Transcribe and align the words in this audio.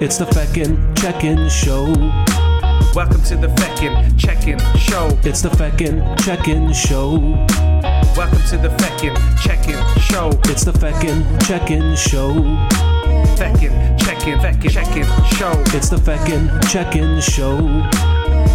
It's 0.00 0.16
the 0.16 0.26
feckin' 0.26 0.96
check-in 0.96 1.48
show. 1.48 1.86
Welcome 2.94 3.20
to 3.24 3.36
the 3.36 3.48
Feckin' 3.48 4.16
Check-In 4.16 4.60
Show. 4.78 5.08
It's 5.24 5.42
the 5.42 5.48
feckin' 5.48 6.16
check-in 6.24 6.72
show. 6.72 7.18
Welcome 8.16 8.42
to 8.50 8.58
the 8.58 8.68
Feckin' 8.78 9.16
Check-In 9.42 10.00
Show. 10.00 10.30
It's 10.44 10.64
the 10.64 10.70
feckin' 10.70 11.44
check-in 11.48 11.96
show. 11.96 12.32
Feckin' 13.34 13.98
Check-In, 13.98 14.38
Feckin' 14.38 14.70
Check-In 14.70 15.04
Show. 15.36 15.52
It's 15.76 15.88
the 15.88 15.96
feckin' 15.96 16.70
check-in 16.70 17.20
show. 17.20 17.56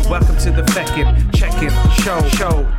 Welcome 0.09 0.37
to 0.37 0.51
the 0.51 0.63
Feckin' 0.71 1.35
Check-In 1.35 1.71
Show. 1.91 2.25
Show. 2.29 2.73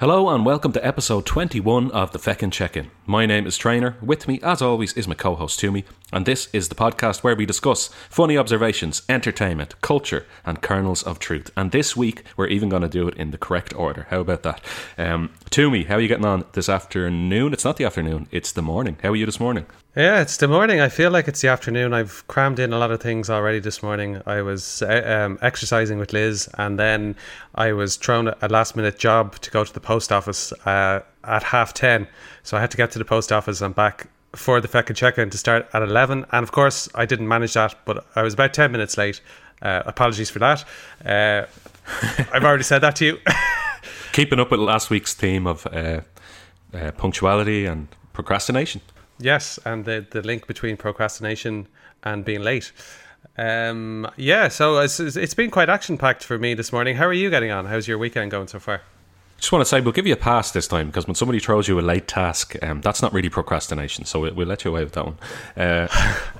Hello 0.00 0.30
and 0.30 0.44
welcome 0.44 0.72
to 0.72 0.84
episode 0.84 1.24
21 1.26 1.90
of 1.92 2.10
the 2.10 2.18
Feckin' 2.18 2.50
Check-In. 2.50 2.90
My 3.06 3.24
name 3.24 3.46
is 3.46 3.56
Trainer. 3.56 3.96
With 4.02 4.26
me, 4.26 4.40
as 4.42 4.60
always, 4.60 4.94
is 4.94 5.06
my 5.06 5.14
co-host 5.14 5.60
Toomey, 5.60 5.84
and 6.12 6.26
this 6.26 6.48
is 6.52 6.68
the 6.68 6.74
podcast 6.74 7.22
where 7.22 7.34
we 7.34 7.46
discuss 7.46 7.88
funny 8.10 8.36
observations, 8.36 9.02
entertainment, 9.08 9.80
culture, 9.80 10.26
and 10.44 10.62
kernels 10.62 11.02
of 11.02 11.18
truth. 11.18 11.50
And 11.56 11.72
this 11.72 11.96
week, 11.96 12.24
we're 12.36 12.46
even 12.46 12.68
going 12.68 12.82
to 12.82 12.88
do 12.88 13.08
it 13.08 13.14
in 13.16 13.30
the 13.30 13.38
correct 13.38 13.74
order. 13.74 14.06
How 14.10 14.20
about 14.20 14.42
that? 14.42 14.64
Um, 14.98 15.30
Toomey, 15.50 15.84
how 15.84 15.96
are 15.96 16.00
you 16.00 16.08
getting 16.08 16.24
on 16.24 16.44
this 16.52 16.68
afternoon? 16.68 17.52
It's 17.52 17.64
not 17.64 17.76
the 17.76 17.84
afternoon; 17.84 18.28
it's 18.30 18.52
the 18.52 18.62
morning. 18.62 18.98
How 19.02 19.10
are 19.10 19.16
you 19.16 19.26
this 19.26 19.40
morning? 19.40 19.66
Yeah, 19.96 20.22
it's 20.22 20.38
the 20.38 20.48
morning. 20.48 20.80
I 20.80 20.88
feel 20.88 21.10
like 21.10 21.28
it's 21.28 21.42
the 21.42 21.48
afternoon. 21.48 21.92
I've 21.92 22.26
crammed 22.26 22.58
in 22.58 22.72
a 22.72 22.78
lot 22.78 22.90
of 22.90 23.02
things 23.02 23.28
already 23.28 23.58
this 23.58 23.82
morning. 23.82 24.22
I 24.24 24.40
was 24.40 24.80
uh, 24.80 25.26
um, 25.26 25.38
exercising 25.42 25.98
with 25.98 26.14
Liz, 26.14 26.48
and 26.56 26.78
then 26.78 27.14
I 27.54 27.72
was 27.72 27.96
thrown 27.96 28.28
a 28.40 28.48
last 28.48 28.74
minute 28.74 28.98
job 28.98 29.38
to 29.40 29.50
go 29.50 29.64
to 29.64 29.72
the 29.72 29.80
post 29.80 30.10
office 30.10 30.50
uh, 30.64 31.00
at 31.24 31.42
half 31.42 31.74
10. 31.74 32.08
So 32.42 32.56
I 32.56 32.60
had 32.60 32.70
to 32.70 32.78
get 32.78 32.90
to 32.92 32.98
the 32.98 33.04
post 33.04 33.32
office 33.32 33.60
and 33.60 33.74
back 33.74 34.08
for 34.34 34.60
the 34.60 34.68
feckin' 34.68 34.96
check-in 34.96 35.30
to 35.30 35.38
start 35.38 35.68
at 35.72 35.82
11. 35.82 36.26
And 36.32 36.42
of 36.42 36.52
course, 36.52 36.88
I 36.94 37.06
didn't 37.06 37.28
manage 37.28 37.54
that, 37.54 37.74
but 37.84 38.06
I 38.16 38.22
was 38.22 38.34
about 38.34 38.54
10 38.54 38.72
minutes 38.72 38.96
late. 38.96 39.20
Uh, 39.60 39.82
apologies 39.86 40.30
for 40.30 40.38
that. 40.40 40.64
Uh, 41.04 41.46
I've 42.32 42.44
already 42.44 42.64
said 42.64 42.80
that 42.80 42.96
to 42.96 43.04
you. 43.04 43.18
Keeping 44.12 44.40
up 44.40 44.50
with 44.50 44.60
last 44.60 44.90
week's 44.90 45.14
theme 45.14 45.46
of 45.46 45.66
uh, 45.66 46.00
uh, 46.74 46.90
punctuality 46.92 47.66
and 47.66 47.88
procrastination. 48.12 48.80
Yes, 49.18 49.58
and 49.64 49.84
the 49.84 50.04
the 50.10 50.20
link 50.22 50.46
between 50.46 50.76
procrastination 50.76 51.68
and 52.02 52.24
being 52.24 52.42
late. 52.42 52.72
Um, 53.38 54.10
yeah, 54.16 54.48
so 54.48 54.78
it's, 54.78 54.98
it's 55.00 55.34
been 55.34 55.50
quite 55.50 55.68
action 55.68 55.96
packed 55.96 56.24
for 56.24 56.38
me 56.38 56.54
this 56.54 56.72
morning. 56.72 56.96
How 56.96 57.06
are 57.06 57.12
you 57.12 57.30
getting 57.30 57.50
on? 57.50 57.66
How's 57.66 57.88
your 57.88 57.98
weekend 57.98 58.30
going 58.30 58.48
so 58.48 58.58
far? 58.58 58.82
Just 59.42 59.50
want 59.50 59.62
to 59.62 59.68
say 59.68 59.80
we'll 59.80 59.90
give 59.90 60.06
you 60.06 60.12
a 60.12 60.16
pass 60.16 60.52
this 60.52 60.68
time 60.68 60.86
because 60.86 61.08
when 61.08 61.16
somebody 61.16 61.40
throws 61.40 61.66
you 61.66 61.76
a 61.76 61.82
late 61.82 62.06
task, 62.06 62.54
um, 62.62 62.80
that's 62.80 63.02
not 63.02 63.12
really 63.12 63.28
procrastination. 63.28 64.04
So 64.04 64.20
we'll, 64.20 64.34
we'll 64.34 64.46
let 64.46 64.64
you 64.64 64.70
away 64.70 64.84
with 64.84 64.92
that 64.92 65.04
one. 65.04 65.16
Uh, 65.56 65.88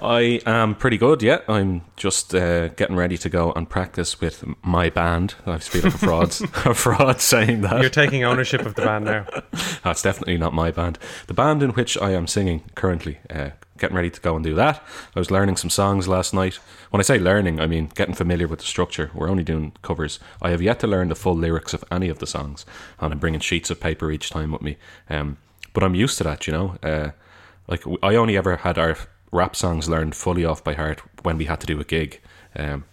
I 0.00 0.40
am 0.46 0.76
pretty 0.76 0.98
good. 0.98 1.20
Yeah, 1.20 1.40
I'm 1.48 1.82
just 1.96 2.32
uh, 2.32 2.68
getting 2.68 2.94
ready 2.94 3.18
to 3.18 3.28
go 3.28 3.50
and 3.54 3.68
practice 3.68 4.20
with 4.20 4.44
my 4.62 4.88
band. 4.88 5.34
I 5.46 5.58
feel 5.58 5.82
like 5.82 5.94
a 5.94 5.98
fraud, 5.98 6.28
a 6.64 6.74
fraud 6.74 7.20
saying 7.20 7.62
that. 7.62 7.80
You're 7.80 7.90
taking 7.90 8.22
ownership 8.22 8.60
of 8.64 8.76
the 8.76 8.82
band 8.82 9.06
now. 9.06 9.26
That's 9.82 10.02
definitely 10.02 10.38
not 10.38 10.54
my 10.54 10.70
band. 10.70 11.00
The 11.26 11.34
band 11.34 11.64
in 11.64 11.70
which 11.70 11.98
I 11.98 12.12
am 12.12 12.28
singing 12.28 12.62
currently, 12.76 13.18
uh, 13.28 13.50
getting 13.82 13.96
ready 13.96 14.10
to 14.10 14.20
go 14.20 14.36
and 14.36 14.44
do 14.44 14.54
that. 14.54 14.80
I 15.14 15.18
was 15.18 15.30
learning 15.30 15.56
some 15.56 15.68
songs 15.68 16.06
last 16.06 16.32
night. 16.32 16.54
When 16.90 17.00
I 17.00 17.02
say 17.02 17.18
learning, 17.18 17.60
I 17.60 17.66
mean 17.66 17.90
getting 17.94 18.14
familiar 18.14 18.46
with 18.46 18.60
the 18.60 18.64
structure. 18.64 19.10
We're 19.12 19.28
only 19.28 19.42
doing 19.42 19.72
covers. 19.82 20.20
I 20.40 20.50
have 20.50 20.62
yet 20.62 20.78
to 20.80 20.86
learn 20.86 21.08
the 21.08 21.16
full 21.16 21.36
lyrics 21.36 21.74
of 21.74 21.84
any 21.90 22.08
of 22.08 22.20
the 22.20 22.26
songs, 22.26 22.64
and 23.00 23.12
I'm 23.12 23.18
bringing 23.18 23.40
sheets 23.40 23.70
of 23.70 23.80
paper 23.80 24.12
each 24.12 24.30
time 24.30 24.52
with 24.52 24.62
me. 24.62 24.76
Um, 25.10 25.36
but 25.72 25.82
I'm 25.82 25.96
used 25.96 26.16
to 26.18 26.24
that, 26.24 26.46
you 26.46 26.52
know. 26.52 26.76
Uh, 26.82 27.10
like 27.66 27.82
I 28.02 28.14
only 28.14 28.36
ever 28.36 28.56
had 28.56 28.78
our 28.78 28.96
rap 29.32 29.56
songs 29.56 29.88
learned 29.88 30.14
fully 30.14 30.44
off 30.44 30.62
by 30.62 30.74
heart 30.74 31.02
when 31.22 31.36
we 31.36 31.46
had 31.46 31.60
to 31.60 31.66
do 31.66 31.80
a 31.80 31.84
gig. 31.84 32.20
Um, 32.54 32.84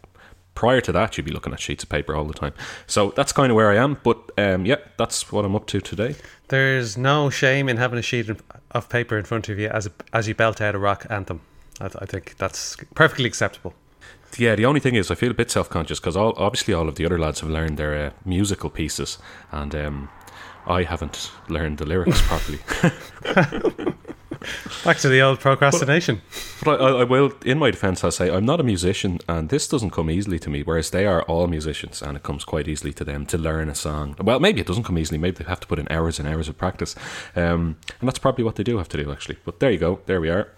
prior 0.60 0.82
to 0.82 0.92
that, 0.92 1.16
you'd 1.16 1.26
be 1.26 1.32
looking 1.32 1.54
at 1.54 1.60
sheets 1.62 1.84
of 1.84 1.90
paper 1.90 2.14
all 2.14 2.26
the 2.26 2.34
time. 2.34 2.52
So 2.86 3.14
that's 3.16 3.32
kind 3.32 3.50
of 3.50 3.56
where 3.56 3.72
I 3.72 3.78
am. 3.78 3.98
But 4.04 4.18
um, 4.38 4.66
yeah, 4.66 4.76
that's 4.98 5.32
what 5.32 5.46
I'm 5.46 5.56
up 5.56 5.68
to 5.68 5.80
today. 5.80 6.16
There's 6.50 6.98
no 6.98 7.30
shame 7.30 7.70
in 7.70 7.78
having 7.78 7.98
a 7.98 8.02
sheet 8.02 8.30
of 8.72 8.90
paper 8.90 9.18
in 9.18 9.24
front 9.24 9.48
of 9.48 9.58
you 9.58 9.70
as 9.70 9.90
as 10.12 10.28
you 10.28 10.36
belt 10.36 10.60
out 10.60 10.76
a 10.76 10.78
rock 10.78 11.06
anthem. 11.10 11.40
I, 11.80 11.86
I 11.86 12.06
think 12.06 12.36
that's 12.38 12.76
perfectly 12.94 13.26
acceptable. 13.26 13.74
Yeah, 14.38 14.56
the 14.56 14.66
only 14.66 14.82
thing 14.82 14.96
is, 14.96 15.10
I 15.10 15.16
feel 15.16 15.32
a 15.32 15.34
bit 15.34 15.50
self 15.50 15.70
conscious 15.70 16.02
because 16.02 16.18
all, 16.18 16.34
obviously 16.36 16.74
all 16.74 16.90
of 16.90 16.96
the 16.96 17.06
other 17.06 17.18
lads 17.18 17.40
have 17.40 17.50
learned 17.50 17.78
their 17.78 18.08
uh, 18.08 18.10
musical 18.26 18.70
pieces, 18.70 19.18
and 19.54 19.74
um, 19.74 20.10
I 20.68 20.84
haven't 20.84 21.32
learned 21.48 21.78
the 21.78 21.86
lyrics 21.86 22.22
properly. 22.28 22.60
Back 24.86 24.98
to 25.00 25.10
the 25.10 25.22
old 25.22 25.40
procrastination. 25.40 26.22
But 26.64 26.82
I, 26.82 27.02
I 27.02 27.04
will, 27.04 27.34
in 27.46 27.60
my 27.60 27.72
defence, 27.72 28.04
I'll 28.04 28.12
say 28.12 28.30
I'm 28.30 28.46
not 28.46 28.60
a 28.60 28.64
musician, 28.64 29.20
and 29.28 29.50
this 29.50 29.68
doesn't 29.68 29.92
come 29.92 30.10
easily 30.10 30.40
to 30.40 30.50
me. 30.50 30.64
Whereas 30.64 30.92
they 30.92 31.06
are 31.06 31.24
all 31.24 31.48
musicians, 31.48 32.02
and 32.02 32.16
it 32.16 32.24
comes 32.24 32.46
quite 32.46 32.68
easily 32.68 32.94
to 32.94 33.04
them 33.04 33.26
to 33.28 33.38
learn 33.38 33.70
a 33.70 33.76
song. 33.76 34.16
Well, 34.22 34.40
maybe 34.40 34.62
it 34.62 34.68
doesn't 34.68 34.84
come 34.84 34.98
easily. 34.98 35.18
Maybe 35.18 35.44
they 35.44 35.50
have 35.50 35.60
to 35.62 35.68
put 35.68 35.80
in 35.80 35.88
hours 35.92 36.20
and 36.20 36.28
hours 36.28 36.48
of 36.48 36.58
practice, 36.58 36.96
um, 37.36 37.78
and 38.00 38.08
that's 38.08 38.20
probably 38.20 38.44
what 38.44 38.56
they 38.56 38.64
do 38.64 38.78
have 38.78 38.90
to 38.90 38.98
do, 38.98 39.12
actually. 39.12 39.38
But 39.46 39.60
there 39.60 39.72
you 39.72 39.80
go. 39.80 40.00
There 40.06 40.22
we 40.22 40.30
are. 40.30 40.50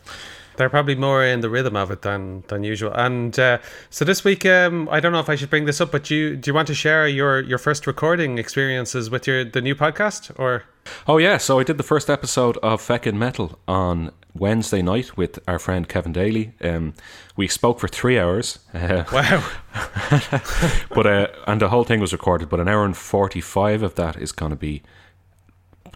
They're 0.58 0.70
probably 0.70 0.96
more 0.96 1.24
in 1.24 1.42
the 1.42 1.50
rhythm 1.50 1.76
of 1.76 1.92
it 1.92 2.02
than 2.02 2.44
than 2.48 2.64
usual. 2.64 2.92
And 2.94 3.38
uh, 3.40 3.60
so 3.90 4.06
this 4.06 4.24
week, 4.24 4.46
um, 4.46 4.88
I 4.92 5.00
don't 5.00 5.12
know 5.12 5.20
if 5.20 5.30
I 5.30 5.36
should 5.36 5.50
bring 5.50 5.66
this 5.66 5.82
up, 5.82 5.92
but 5.92 6.04
do 6.04 6.16
you 6.16 6.36
do 6.36 6.50
you 6.50 6.56
want 6.56 6.68
to 6.68 6.76
share 6.76 7.08
your 7.08 7.42
your 7.42 7.58
first 7.58 7.88
recording 7.88 8.38
experiences 8.38 9.10
with 9.10 9.28
your 9.28 9.44
the 9.46 9.62
new 9.62 9.76
podcast 9.76 10.32
or? 10.40 10.64
Oh 11.08 11.18
yeah, 11.20 11.38
so 11.38 11.60
I 11.60 11.64
did 11.64 11.78
the 11.78 11.84
first 11.84 12.10
episode 12.10 12.58
of 12.58 12.82
Feckin' 12.82 13.14
Metal 13.14 13.60
on 13.68 14.12
Wednesday 14.34 14.82
night 14.82 15.16
with 15.16 15.38
our 15.48 15.60
friend 15.60 15.88
Kevin 15.88 16.12
Daly. 16.12 16.54
Um, 16.64 16.96
we 17.36 17.48
spoke 17.48 17.80
for 17.80 17.88
three 17.88 18.18
hours. 18.18 18.58
Uh, 18.74 19.04
Wow. 19.14 19.48
but 20.90 21.06
uh, 21.08 21.28
and 21.48 21.62
the 21.62 21.70
whole 21.70 21.84
thing 21.84 22.00
was 22.00 22.14
recorded. 22.14 22.50
But 22.50 22.60
an 22.60 22.68
hour 22.68 22.84
and 22.84 22.98
forty 22.98 23.42
five 23.42 23.84
of 23.84 23.96
that 23.96 24.18
is 24.18 24.32
going 24.32 24.50
to 24.52 24.56
be 24.56 24.82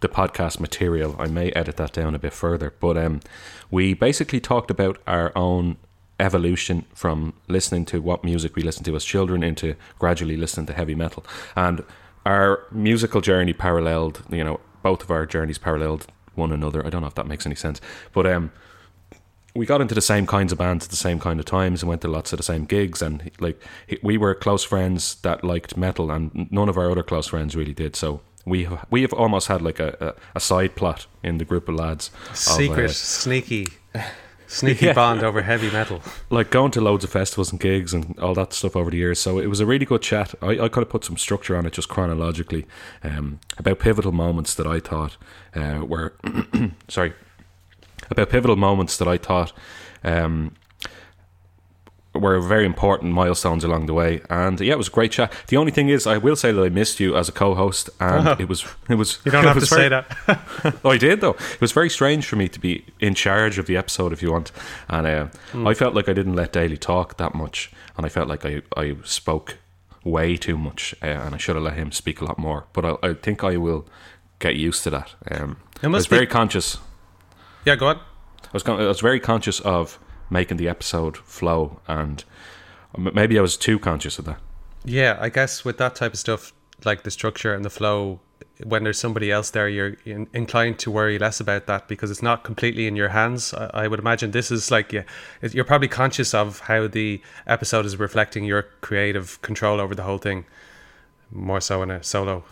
the 0.01 0.09
podcast 0.09 0.59
material. 0.59 1.15
I 1.17 1.27
may 1.27 1.51
edit 1.51 1.77
that 1.77 1.93
down 1.93 2.15
a 2.15 2.19
bit 2.19 2.33
further. 2.33 2.73
But 2.79 2.97
um, 2.97 3.21
we 3.71 3.93
basically 3.93 4.39
talked 4.39 4.69
about 4.69 4.99
our 5.07 5.31
own 5.35 5.77
evolution 6.19 6.85
from 6.93 7.33
listening 7.47 7.85
to 7.85 8.01
what 8.01 8.23
music 8.23 8.55
we 8.55 8.61
listened 8.63 8.85
to 8.85 8.95
as 8.95 9.03
children 9.03 9.43
into 9.43 9.75
gradually 9.99 10.37
listening 10.37 10.65
to 10.67 10.73
heavy 10.73 10.95
metal, 10.95 11.25
and 11.55 11.83
our 12.25 12.63
musical 12.71 13.21
journey 13.21 13.53
paralleled. 13.53 14.23
You 14.29 14.43
know, 14.43 14.59
both 14.83 15.03
of 15.03 15.11
our 15.11 15.25
journeys 15.25 15.57
paralleled 15.57 16.07
one 16.35 16.51
another. 16.51 16.85
I 16.85 16.89
don't 16.89 17.01
know 17.01 17.07
if 17.07 17.15
that 17.15 17.27
makes 17.27 17.45
any 17.45 17.55
sense, 17.55 17.81
but 18.13 18.25
um, 18.25 18.51
we 19.55 19.65
got 19.65 19.81
into 19.81 19.95
the 19.95 20.01
same 20.01 20.27
kinds 20.27 20.51
of 20.51 20.57
bands 20.57 20.85
at 20.85 20.91
the 20.91 20.97
same 20.97 21.19
kind 21.19 21.39
of 21.39 21.45
times 21.45 21.81
and 21.81 21.89
went 21.89 22.01
to 22.01 22.07
lots 22.07 22.33
of 22.33 22.37
the 22.37 22.43
same 22.43 22.65
gigs 22.65 23.01
and 23.01 23.31
like 23.39 23.61
we 24.03 24.17
were 24.17 24.35
close 24.35 24.63
friends 24.63 25.15
that 25.21 25.43
liked 25.43 25.77
metal 25.77 26.11
and 26.11 26.51
none 26.51 26.67
of 26.67 26.77
our 26.77 26.91
other 26.91 27.03
close 27.03 27.27
friends 27.27 27.55
really 27.55 27.73
did 27.73 27.95
so 27.95 28.19
we 28.45 28.63
have, 28.65 28.85
we 28.91 29.01
have 29.01 29.13
almost 29.13 29.47
had 29.47 29.61
like 29.61 29.79
a, 29.79 29.95
a, 29.99 30.13
a 30.35 30.39
side 30.39 30.75
plot 30.75 31.07
in 31.23 31.37
the 31.37 31.45
group 31.45 31.67
of 31.69 31.75
lads 31.75 32.11
of, 32.29 32.37
Secret, 32.37 32.85
uh, 32.91 32.93
sneaky, 32.93 33.65
sneaky 34.47 34.85
Yeah. 34.85 34.93
bond 34.93 35.23
over 35.23 35.41
heavy 35.41 35.71
metal. 35.71 36.01
like 36.29 36.51
going 36.51 36.71
to 36.71 36.81
loads 36.81 37.03
of 37.03 37.09
festivals 37.09 37.51
and 37.51 37.59
gigs 37.59 37.93
and 37.93 38.17
all 38.19 38.33
that 38.35 38.53
stuff 38.53 38.75
over 38.75 38.91
the 38.91 38.97
years. 38.97 39.19
So 39.19 39.39
it 39.39 39.47
was 39.47 39.59
a 39.59 39.65
really 39.65 39.85
good 39.85 40.01
chat. 40.03 40.35
I, 40.41 40.51
I 40.59 40.69
could 40.69 40.81
have 40.81 40.89
put 40.89 41.03
some 41.03 41.17
structure 41.17 41.57
on 41.57 41.65
it 41.65 41.73
just 41.73 41.89
chronologically 41.89 42.65
um, 43.03 43.39
about 43.57 43.79
pivotal 43.79 44.11
moments 44.11 44.53
that 44.55 44.67
I 44.67 44.79
thought 44.79 45.17
uh, 45.55 45.83
were 45.85 46.13
sorry 46.87 47.13
about 48.11 48.29
pivotal 48.29 48.55
moments 48.55 48.97
that 48.97 49.07
I 49.07 49.17
thought 49.17 49.51
um, 50.03 50.53
were 52.15 52.39
very 52.39 52.65
important 52.65 53.13
milestones 53.13 53.63
along 53.63 53.85
the 53.87 53.93
way. 53.93 54.21
And 54.29 54.59
yeah, 54.61 54.73
it 54.73 54.77
was 54.77 54.87
a 54.87 54.91
great 54.91 55.11
chat. 55.11 55.33
The 55.47 55.57
only 55.57 55.71
thing 55.71 55.89
is, 55.89 56.07
I 56.07 56.17
will 56.17 56.35
say 56.35 56.51
that 56.51 56.61
I 56.63 56.69
missed 56.69 56.99
you 56.99 57.15
as 57.15 57.29
a 57.29 57.31
co-host, 57.31 57.89
and 57.99 58.39
it 58.39 58.47
was 58.49 58.65
it 58.89 58.95
was 58.95 59.19
You 59.25 59.31
don't 59.31 59.43
have 59.47 59.53
to 59.55 59.59
was 59.61 59.69
say 59.69 59.89
that. 59.89 60.05
oh, 60.83 60.89
I 60.91 60.97
did 60.97 61.21
though. 61.21 61.35
It 61.53 61.61
was 61.61 61.71
very 61.71 61.89
strange 61.89 62.25
for 62.25 62.35
me 62.35 62.47
to 62.49 62.59
be 62.59 62.85
in 62.99 63.13
charge 63.15 63.57
of 63.59 63.65
the 63.67 63.77
episode, 63.77 64.13
if 64.13 64.21
you 64.21 64.31
want, 64.31 64.51
and 64.89 65.05
uh, 65.07 65.27
I 65.69 65.73
felt 65.73 65.93
like 65.95 66.09
I 66.09 66.13
didn't 66.13 66.35
let 66.35 66.53
Daly 66.53 66.77
talk 66.77 67.17
that 67.17 67.33
much, 67.35 67.71
and 67.97 68.05
I 68.05 68.09
felt 68.09 68.27
like 68.27 68.45
I 68.45 68.61
I 68.77 68.95
spoke 69.03 69.57
way 70.03 70.37
too 70.37 70.57
much, 70.57 70.93
uh, 71.01 71.07
and 71.07 71.33
I 71.35 71.37
should 71.37 71.55
have 71.55 71.63
let 71.65 71.73
him 71.75 71.91
speak 71.91 72.21
a 72.21 72.25
lot 72.25 72.37
more. 72.37 72.65
But 72.73 72.85
I, 72.85 73.09
I 73.09 73.13
think 73.13 73.43
I 73.43 73.57
will 73.57 73.85
get 74.39 74.55
used 74.55 74.83
to 74.83 74.89
that. 74.91 75.15
Um, 75.31 75.57
It 75.81 75.87
I 75.87 75.89
was 75.89 76.07
be- 76.07 76.15
very 76.15 76.27
conscious. 76.27 76.77
yeah, 77.65 77.75
go 77.75 77.87
on. 77.87 77.95
I 77.97 78.49
was 78.53 78.63
con- 78.63 78.79
I 78.79 78.87
was 78.87 79.01
very 79.01 79.19
conscious 79.19 79.59
of 79.61 79.97
making 80.29 80.57
the 80.57 80.67
episode 80.69 81.17
flow, 81.17 81.79
and 81.87 82.23
maybe 82.97 83.37
I 83.37 83.41
was 83.41 83.57
too 83.57 83.79
conscious 83.79 84.19
of 84.19 84.25
that. 84.25 84.39
Yeah, 84.83 85.17
I 85.19 85.29
guess 85.29 85.65
with 85.65 85.77
that 85.77 85.95
type 85.95 86.13
of 86.13 86.19
stuff, 86.19 86.53
like 86.83 87.03
the 87.03 87.11
structure 87.11 87.53
and 87.53 87.63
the 87.65 87.69
flow, 87.69 88.19
when 88.63 88.83
there's 88.83 88.99
somebody 88.99 89.31
else 89.31 89.49
there, 89.49 89.67
you're 89.67 89.97
in, 90.05 90.27
inclined 90.33 90.77
to 90.79 90.91
worry 90.91 91.17
less 91.17 91.39
about 91.39 91.65
that 91.67 91.87
because 91.87 92.11
it's 92.11 92.21
not 92.21 92.43
completely 92.43 92.85
in 92.87 92.95
your 92.95 93.09
hands. 93.09 93.53
I, 93.53 93.69
I 93.73 93.87
would 93.87 93.99
imagine 93.99 94.31
this 94.31 94.51
is 94.51 94.71
like, 94.71 94.93
yeah, 94.93 95.03
it- 95.41 95.53
you're 95.53 95.63
probably 95.65 95.87
conscious 95.87 96.33
of 96.33 96.59
how 96.61 96.87
the 96.87 97.21
episode 97.47 97.85
is 97.85 97.97
reflecting 97.97 98.43
your 98.45 98.63
creative 98.81 99.41
control 99.41 99.79
over 99.81 99.95
the 99.95 100.03
whole 100.03 100.17
thing, 100.19 100.45
more 101.31 101.61
so 101.61 101.81
in 101.81 101.89
a 101.91 102.03
solo. 102.03 102.43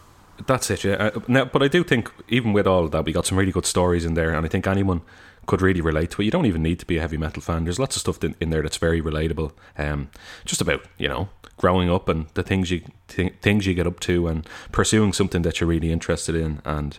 That's 0.48 0.72
it, 0.72 0.84
yeah. 0.84 0.94
Uh, 1.16 1.20
now, 1.28 1.46
but 1.46 1.62
I 1.62 1.68
do 1.68 1.84
think, 1.84 2.12
even 2.28 2.54
with 2.54 2.66
all 2.66 2.86
of 2.86 2.92
that, 2.92 3.06
we 3.06 3.14
got 3.14 3.26
some 3.28 3.38
really 3.38 3.52
good 3.52 3.68
stories 3.68 4.04
in 4.04 4.16
there, 4.16 4.34
and 4.34 4.46
I 4.46 4.50
think 4.50 4.66
anyone 4.66 5.02
could 5.46 5.62
really 5.62 5.82
relate 5.82 6.12
to 6.12 6.22
it. 6.22 6.26
You 6.26 6.32
don't 6.32 6.46
even 6.46 6.64
need 6.64 6.80
to 6.80 6.86
be 6.86 6.98
a 6.98 7.02
heavy 7.02 7.18
metal 7.18 7.42
fan. 7.42 7.64
There's 7.64 7.80
lots 7.80 7.96
of 7.96 8.02
stuff 8.02 8.24
in, 8.24 8.36
in 8.40 8.50
there 8.50 8.62
that's 8.62 8.78
very 8.78 9.02
relatable. 9.02 9.52
Um, 9.78 10.10
just 10.46 10.62
about 10.62 10.86
you 10.98 11.08
know 11.08 11.30
growing 11.58 11.90
up 11.90 12.10
and 12.10 12.28
the 12.34 12.44
things 12.44 12.72
you 12.72 12.82
th- 13.08 13.34
things 13.42 13.68
you 13.68 13.74
get 13.74 13.86
up 13.86 14.00
to 14.00 14.28
and 14.28 14.48
pursuing 14.72 15.14
something 15.14 15.44
that 15.44 15.62
you're 15.62 15.70
really 15.70 15.92
interested 15.92 16.34
in 16.34 16.60
and 16.66 16.98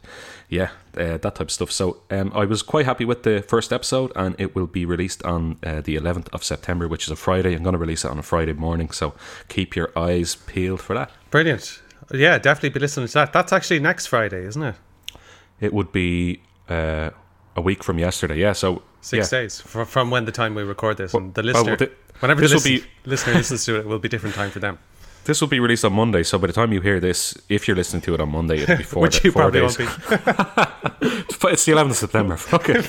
yeah 0.48 0.70
uh, 0.96 1.18
that 1.18 1.34
type 1.34 1.40
of 1.40 1.50
stuff 1.50 1.72
so 1.72 2.02
um, 2.12 2.30
I 2.32 2.44
was 2.44 2.62
quite 2.62 2.86
happy 2.86 3.04
with 3.04 3.24
the 3.24 3.42
first 3.42 3.72
episode 3.72 4.12
and 4.14 4.36
it 4.38 4.54
will 4.54 4.68
be 4.68 4.86
released 4.86 5.24
on 5.24 5.58
uh, 5.64 5.80
the 5.80 5.96
11th 5.96 6.28
of 6.32 6.44
September 6.44 6.86
which 6.86 7.04
is 7.04 7.10
a 7.10 7.16
Friday 7.16 7.52
I'm 7.52 7.64
going 7.64 7.72
to 7.72 7.78
release 7.78 8.04
it 8.04 8.12
on 8.12 8.18
a 8.18 8.22
Friday 8.22 8.52
morning 8.52 8.90
so 8.90 9.14
keep 9.48 9.74
your 9.74 9.90
eyes 9.98 10.36
peeled 10.36 10.80
for 10.80 10.94
that 10.94 11.10
Brilliant. 11.32 11.82
Yeah, 12.12 12.38
definitely 12.38 12.68
be 12.68 12.78
listening 12.80 13.08
to 13.08 13.14
that. 13.14 13.32
That's 13.32 13.52
actually 13.52 13.80
next 13.80 14.06
Friday, 14.06 14.44
isn't 14.44 14.62
it? 14.62 14.76
it 15.60 15.72
would 15.72 15.92
be 15.92 16.42
uh, 16.68 17.10
a 17.56 17.60
week 17.60 17.82
from 17.84 17.98
yesterday 17.98 18.38
yeah 18.38 18.52
so 18.52 18.82
Six 19.00 19.30
yeah. 19.32 19.40
days 19.40 19.60
fr- 19.60 19.84
from 19.84 20.10
when 20.10 20.24
the 20.24 20.32
time 20.32 20.54
we 20.54 20.62
record 20.62 20.96
this, 20.96 21.12
and 21.14 21.34
the 21.34 21.42
well, 21.42 21.64
listener, 21.64 21.88
whenever 22.20 22.40
this 22.40 22.50
the 22.50 22.56
will 22.56 22.62
listen- 22.62 22.88
be- 23.04 23.10
listener 23.10 23.34
listens 23.34 23.64
to 23.66 23.76
it, 23.76 23.80
it 23.80 23.86
will 23.86 23.98
be 23.98 24.08
different 24.08 24.34
time 24.34 24.50
for 24.50 24.60
them. 24.60 24.78
this 25.24 25.40
will 25.40 25.48
be 25.48 25.60
released 25.60 25.84
on 25.84 25.92
Monday 25.92 26.22
so 26.22 26.38
by 26.38 26.46
the 26.46 26.52
time 26.52 26.72
you 26.72 26.80
hear 26.80 27.00
this 27.00 27.36
if 27.48 27.66
you're 27.68 27.76
listening 27.76 28.02
to 28.02 28.14
it 28.14 28.20
on 28.20 28.30
Monday 28.30 28.58
it'll 28.62 28.76
be 28.78 28.82
four, 28.92 29.02
Which 29.02 29.20
da- 29.20 29.28
you 29.28 29.32
four 29.32 29.42
probably 29.42 29.60
days 29.60 29.78
won't 29.78 29.90
be. 29.90 30.04
it's 31.52 31.64
the 31.66 31.72
11th 31.72 31.90
of 31.90 31.96
September 31.96 32.36
fuck 32.36 32.68
it 32.70 32.86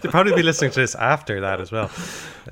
They'll 0.00 0.12
probably 0.12 0.34
be 0.34 0.42
listening 0.42 0.70
to 0.72 0.80
this 0.80 0.94
after 0.94 1.40
that 1.40 1.60
as 1.60 1.72
well. 1.72 1.90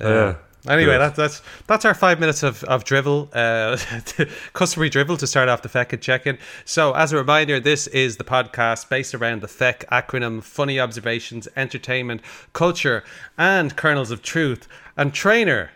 Yeah. 0.01 0.07
Uh, 0.07 0.35
Anyway, 0.67 0.91
Good. 0.93 1.01
that, 1.01 1.15
that's 1.15 1.41
that's 1.65 1.85
our 1.85 1.95
five 1.95 2.19
minutes 2.19 2.43
of, 2.43 2.63
of 2.65 2.83
drivel, 2.83 3.29
uh, 3.33 3.77
customary 4.53 4.89
drivel 4.89 5.17
to 5.17 5.25
start 5.25 5.49
off 5.49 5.63
the 5.63 5.69
FEC 5.69 5.93
and 5.93 6.01
check 6.01 6.27
in. 6.27 6.37
So, 6.65 6.93
as 6.93 7.11
a 7.11 7.17
reminder, 7.17 7.59
this 7.59 7.87
is 7.87 8.17
the 8.17 8.23
podcast 8.23 8.87
based 8.87 9.15
around 9.15 9.41
the 9.41 9.47
FEC 9.47 9.85
acronym 9.87 10.43
Funny 10.43 10.79
Observations, 10.79 11.47
Entertainment, 11.55 12.21
Culture, 12.53 13.03
and 13.39 13.75
Kernels 13.75 14.11
of 14.11 14.21
Truth. 14.21 14.67
And, 14.95 15.15
trainer, 15.15 15.71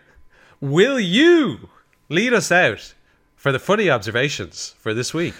will 0.60 1.00
you 1.00 1.68
lead 2.08 2.32
us 2.32 2.52
out 2.52 2.94
for 3.34 3.50
the 3.50 3.58
funny 3.58 3.90
observations 3.90 4.76
for 4.78 4.94
this 4.94 5.12
week? 5.12 5.34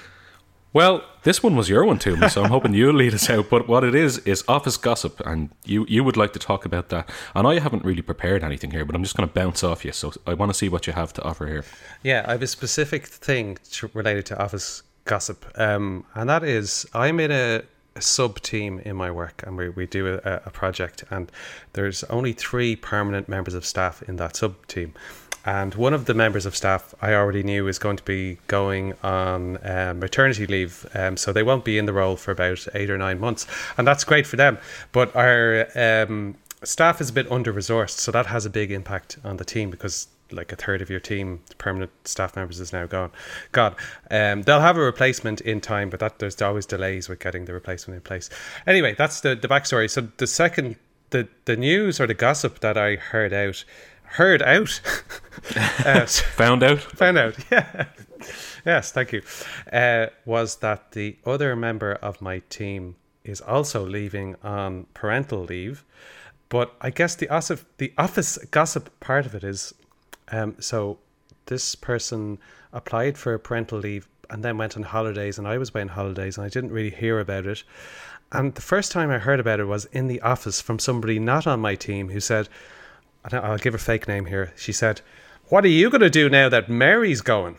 Well, 0.76 1.02
this 1.22 1.42
one 1.42 1.56
was 1.56 1.70
your 1.70 1.86
one 1.86 1.98
too, 1.98 2.28
so 2.28 2.44
I'm 2.44 2.50
hoping 2.50 2.74
you'll 2.74 2.92
lead 2.92 3.14
us 3.14 3.30
out. 3.30 3.48
But 3.48 3.66
what 3.66 3.82
it 3.82 3.94
is 3.94 4.18
is 4.18 4.44
office 4.46 4.76
gossip, 4.76 5.22
and 5.24 5.48
you 5.64 5.86
you 5.88 6.04
would 6.04 6.18
like 6.18 6.34
to 6.34 6.38
talk 6.38 6.66
about 6.66 6.90
that. 6.90 7.08
And 7.34 7.48
I 7.48 7.60
haven't 7.60 7.82
really 7.82 8.02
prepared 8.02 8.44
anything 8.44 8.72
here, 8.72 8.84
but 8.84 8.94
I'm 8.94 9.02
just 9.02 9.16
going 9.16 9.26
to 9.26 9.34
bounce 9.34 9.64
off 9.64 9.86
you. 9.86 9.92
So 9.92 10.12
I 10.26 10.34
want 10.34 10.50
to 10.50 10.54
see 10.54 10.68
what 10.68 10.86
you 10.86 10.92
have 10.92 11.14
to 11.14 11.22
offer 11.22 11.46
here. 11.46 11.64
Yeah, 12.02 12.26
I 12.28 12.32
have 12.32 12.42
a 12.42 12.46
specific 12.46 13.06
thing 13.06 13.56
to, 13.70 13.90
related 13.94 14.26
to 14.26 14.38
office 14.38 14.82
gossip, 15.06 15.46
um, 15.54 16.04
and 16.14 16.28
that 16.28 16.44
is 16.44 16.86
I'm 16.92 17.20
in 17.20 17.30
a, 17.30 17.62
a 17.94 18.02
sub 18.02 18.40
team 18.40 18.78
in 18.80 18.96
my 18.96 19.10
work, 19.10 19.44
and 19.46 19.56
we, 19.56 19.70
we 19.70 19.86
do 19.86 20.20
a, 20.22 20.42
a 20.44 20.50
project, 20.50 21.04
and 21.08 21.32
there's 21.72 22.04
only 22.10 22.34
three 22.34 22.76
permanent 22.76 23.30
members 23.30 23.54
of 23.54 23.64
staff 23.64 24.02
in 24.02 24.16
that 24.16 24.36
sub 24.36 24.66
team. 24.66 24.92
And 25.46 25.74
one 25.76 25.94
of 25.94 26.06
the 26.06 26.14
members 26.14 26.44
of 26.44 26.56
staff 26.56 26.94
I 27.00 27.14
already 27.14 27.44
knew 27.44 27.68
is 27.68 27.78
going 27.78 27.96
to 27.96 28.02
be 28.02 28.38
going 28.48 28.94
on 29.02 29.58
um, 29.64 30.00
maternity 30.00 30.46
leave, 30.46 30.84
um, 30.92 31.16
so 31.16 31.32
they 31.32 31.44
won't 31.44 31.64
be 31.64 31.78
in 31.78 31.86
the 31.86 31.92
role 31.92 32.16
for 32.16 32.32
about 32.32 32.66
eight 32.74 32.90
or 32.90 32.98
nine 32.98 33.20
months, 33.20 33.46
and 33.78 33.86
that's 33.86 34.02
great 34.02 34.26
for 34.26 34.34
them. 34.36 34.58
But 34.90 35.14
our 35.14 35.68
um, 35.76 36.34
staff 36.64 37.00
is 37.00 37.10
a 37.10 37.12
bit 37.12 37.30
under 37.30 37.52
resourced, 37.52 37.98
so 37.98 38.10
that 38.10 38.26
has 38.26 38.44
a 38.44 38.50
big 38.50 38.72
impact 38.72 39.18
on 39.24 39.36
the 39.36 39.44
team 39.44 39.70
because 39.70 40.08
like 40.32 40.52
a 40.52 40.56
third 40.56 40.82
of 40.82 40.90
your 40.90 41.00
team, 41.00 41.40
permanent 41.58 41.92
staff 42.04 42.34
members, 42.36 42.58
is 42.60 42.72
now 42.72 42.86
gone. 42.86 43.10
Gone. 43.52 43.76
Um, 44.10 44.42
they'll 44.42 44.60
have 44.60 44.76
a 44.76 44.80
replacement 44.80 45.40
in 45.40 45.60
time, 45.60 45.90
but 45.90 46.00
that 46.00 46.18
there's 46.18 46.40
always 46.42 46.66
delays 46.66 47.08
with 47.08 47.20
getting 47.20 47.44
the 47.44 47.52
replacement 47.52 47.96
in 47.96 48.02
place. 48.02 48.28
Anyway, 48.66 48.94
that's 48.96 49.20
the 49.20 49.34
the 49.36 49.48
backstory. 49.48 49.88
So 49.88 50.08
the 50.16 50.26
second, 50.26 50.76
the 51.10 51.28
the 51.44 51.56
news 51.56 52.00
or 52.00 52.06
the 52.06 52.14
gossip 52.14 52.60
that 52.60 52.76
I 52.76 52.96
heard 52.96 53.32
out, 53.32 53.64
heard 54.06 54.42
out, 54.42 54.80
uh, 55.84 56.06
Found 56.36 56.62
out? 56.62 56.80
found 56.80 57.18
out. 57.18 57.36
Yeah. 57.50 57.86
yes, 58.64 58.92
thank 58.92 59.12
you. 59.12 59.22
Uh, 59.72 60.06
was 60.24 60.56
that 60.56 60.92
the 60.92 61.16
other 61.24 61.54
member 61.54 61.92
of 61.94 62.20
my 62.20 62.40
team 62.48 62.96
is 63.24 63.40
also 63.40 63.84
leaving 63.86 64.36
on 64.42 64.86
parental 64.94 65.40
leave, 65.44 65.84
but 66.48 66.74
I 66.80 66.90
guess 66.90 67.14
the 67.14 67.28
office, 67.28 67.64
the 67.78 67.92
office 67.98 68.38
gossip 68.50 68.98
part 69.00 69.26
of 69.26 69.34
it 69.34 69.44
is, 69.44 69.74
um, 70.32 70.56
so 70.60 70.98
this 71.46 71.74
person 71.74 72.38
applied 72.72 73.16
for 73.18 73.38
parental 73.38 73.78
leave 73.78 74.08
and 74.30 74.42
then 74.42 74.58
went 74.58 74.76
on 74.76 74.82
holidays, 74.82 75.38
and 75.38 75.46
I 75.46 75.58
was 75.58 75.70
away 75.70 75.82
on 75.82 75.88
holidays, 75.88 76.36
and 76.36 76.44
I 76.44 76.48
didn't 76.48 76.72
really 76.72 76.90
hear 76.90 77.20
about 77.20 77.46
it. 77.46 77.62
And 78.32 78.54
the 78.54 78.60
first 78.62 78.90
time 78.90 79.10
I 79.10 79.18
heard 79.18 79.38
about 79.38 79.60
it 79.60 79.66
was 79.66 79.84
in 79.86 80.08
the 80.08 80.20
office 80.22 80.60
from 80.60 80.80
somebody 80.80 81.18
not 81.20 81.46
on 81.46 81.60
my 81.60 81.76
team 81.76 82.08
who 82.08 82.18
said, 82.18 82.48
I'll 83.32 83.58
give 83.58 83.72
her 83.74 83.78
fake 83.78 84.08
name 84.08 84.26
here. 84.26 84.52
She 84.56 84.72
said, 84.72 85.00
"What 85.48 85.64
are 85.64 85.68
you 85.68 85.90
going 85.90 86.00
to 86.02 86.10
do 86.10 86.28
now 86.28 86.48
that 86.48 86.68
Mary's 86.68 87.20
going?" 87.20 87.58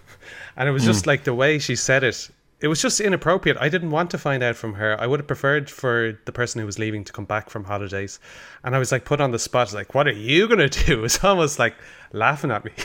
and 0.56 0.68
it 0.68 0.72
was 0.72 0.84
just 0.84 1.04
hmm. 1.04 1.10
like 1.10 1.24
the 1.24 1.34
way 1.34 1.58
she 1.58 1.76
said 1.76 2.04
it. 2.04 2.30
It 2.58 2.68
was 2.68 2.80
just 2.80 3.00
inappropriate. 3.00 3.58
I 3.60 3.68
didn't 3.68 3.90
want 3.90 4.10
to 4.12 4.18
find 4.18 4.42
out 4.42 4.56
from 4.56 4.74
her. 4.74 4.98
I 4.98 5.06
would 5.06 5.20
have 5.20 5.26
preferred 5.26 5.68
for 5.68 6.18
the 6.24 6.32
person 6.32 6.58
who 6.58 6.64
was 6.64 6.78
leaving 6.78 7.04
to 7.04 7.12
come 7.12 7.26
back 7.26 7.50
from 7.50 7.64
holidays. 7.64 8.18
And 8.64 8.74
I 8.74 8.78
was 8.78 8.90
like 8.90 9.04
put 9.04 9.20
on 9.20 9.30
the 9.30 9.38
spot. 9.38 9.74
Like, 9.74 9.94
what 9.94 10.06
are 10.06 10.12
you 10.12 10.48
going 10.48 10.70
to 10.70 10.84
do? 10.86 11.04
It's 11.04 11.22
almost 11.22 11.58
like 11.58 11.74
laughing 12.12 12.50
at 12.50 12.64
me. 12.64 12.72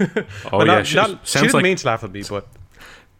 Oh, 0.00 0.58
But 0.58 0.66
yeah. 0.66 0.74
not- 0.74 0.86
she, 0.86 0.96
not- 0.96 1.26
she 1.26 1.38
didn't 1.38 1.54
like 1.54 1.62
mean 1.62 1.76
to 1.76 1.86
laugh 1.86 2.02
at 2.02 2.10
me, 2.10 2.24
but 2.28 2.48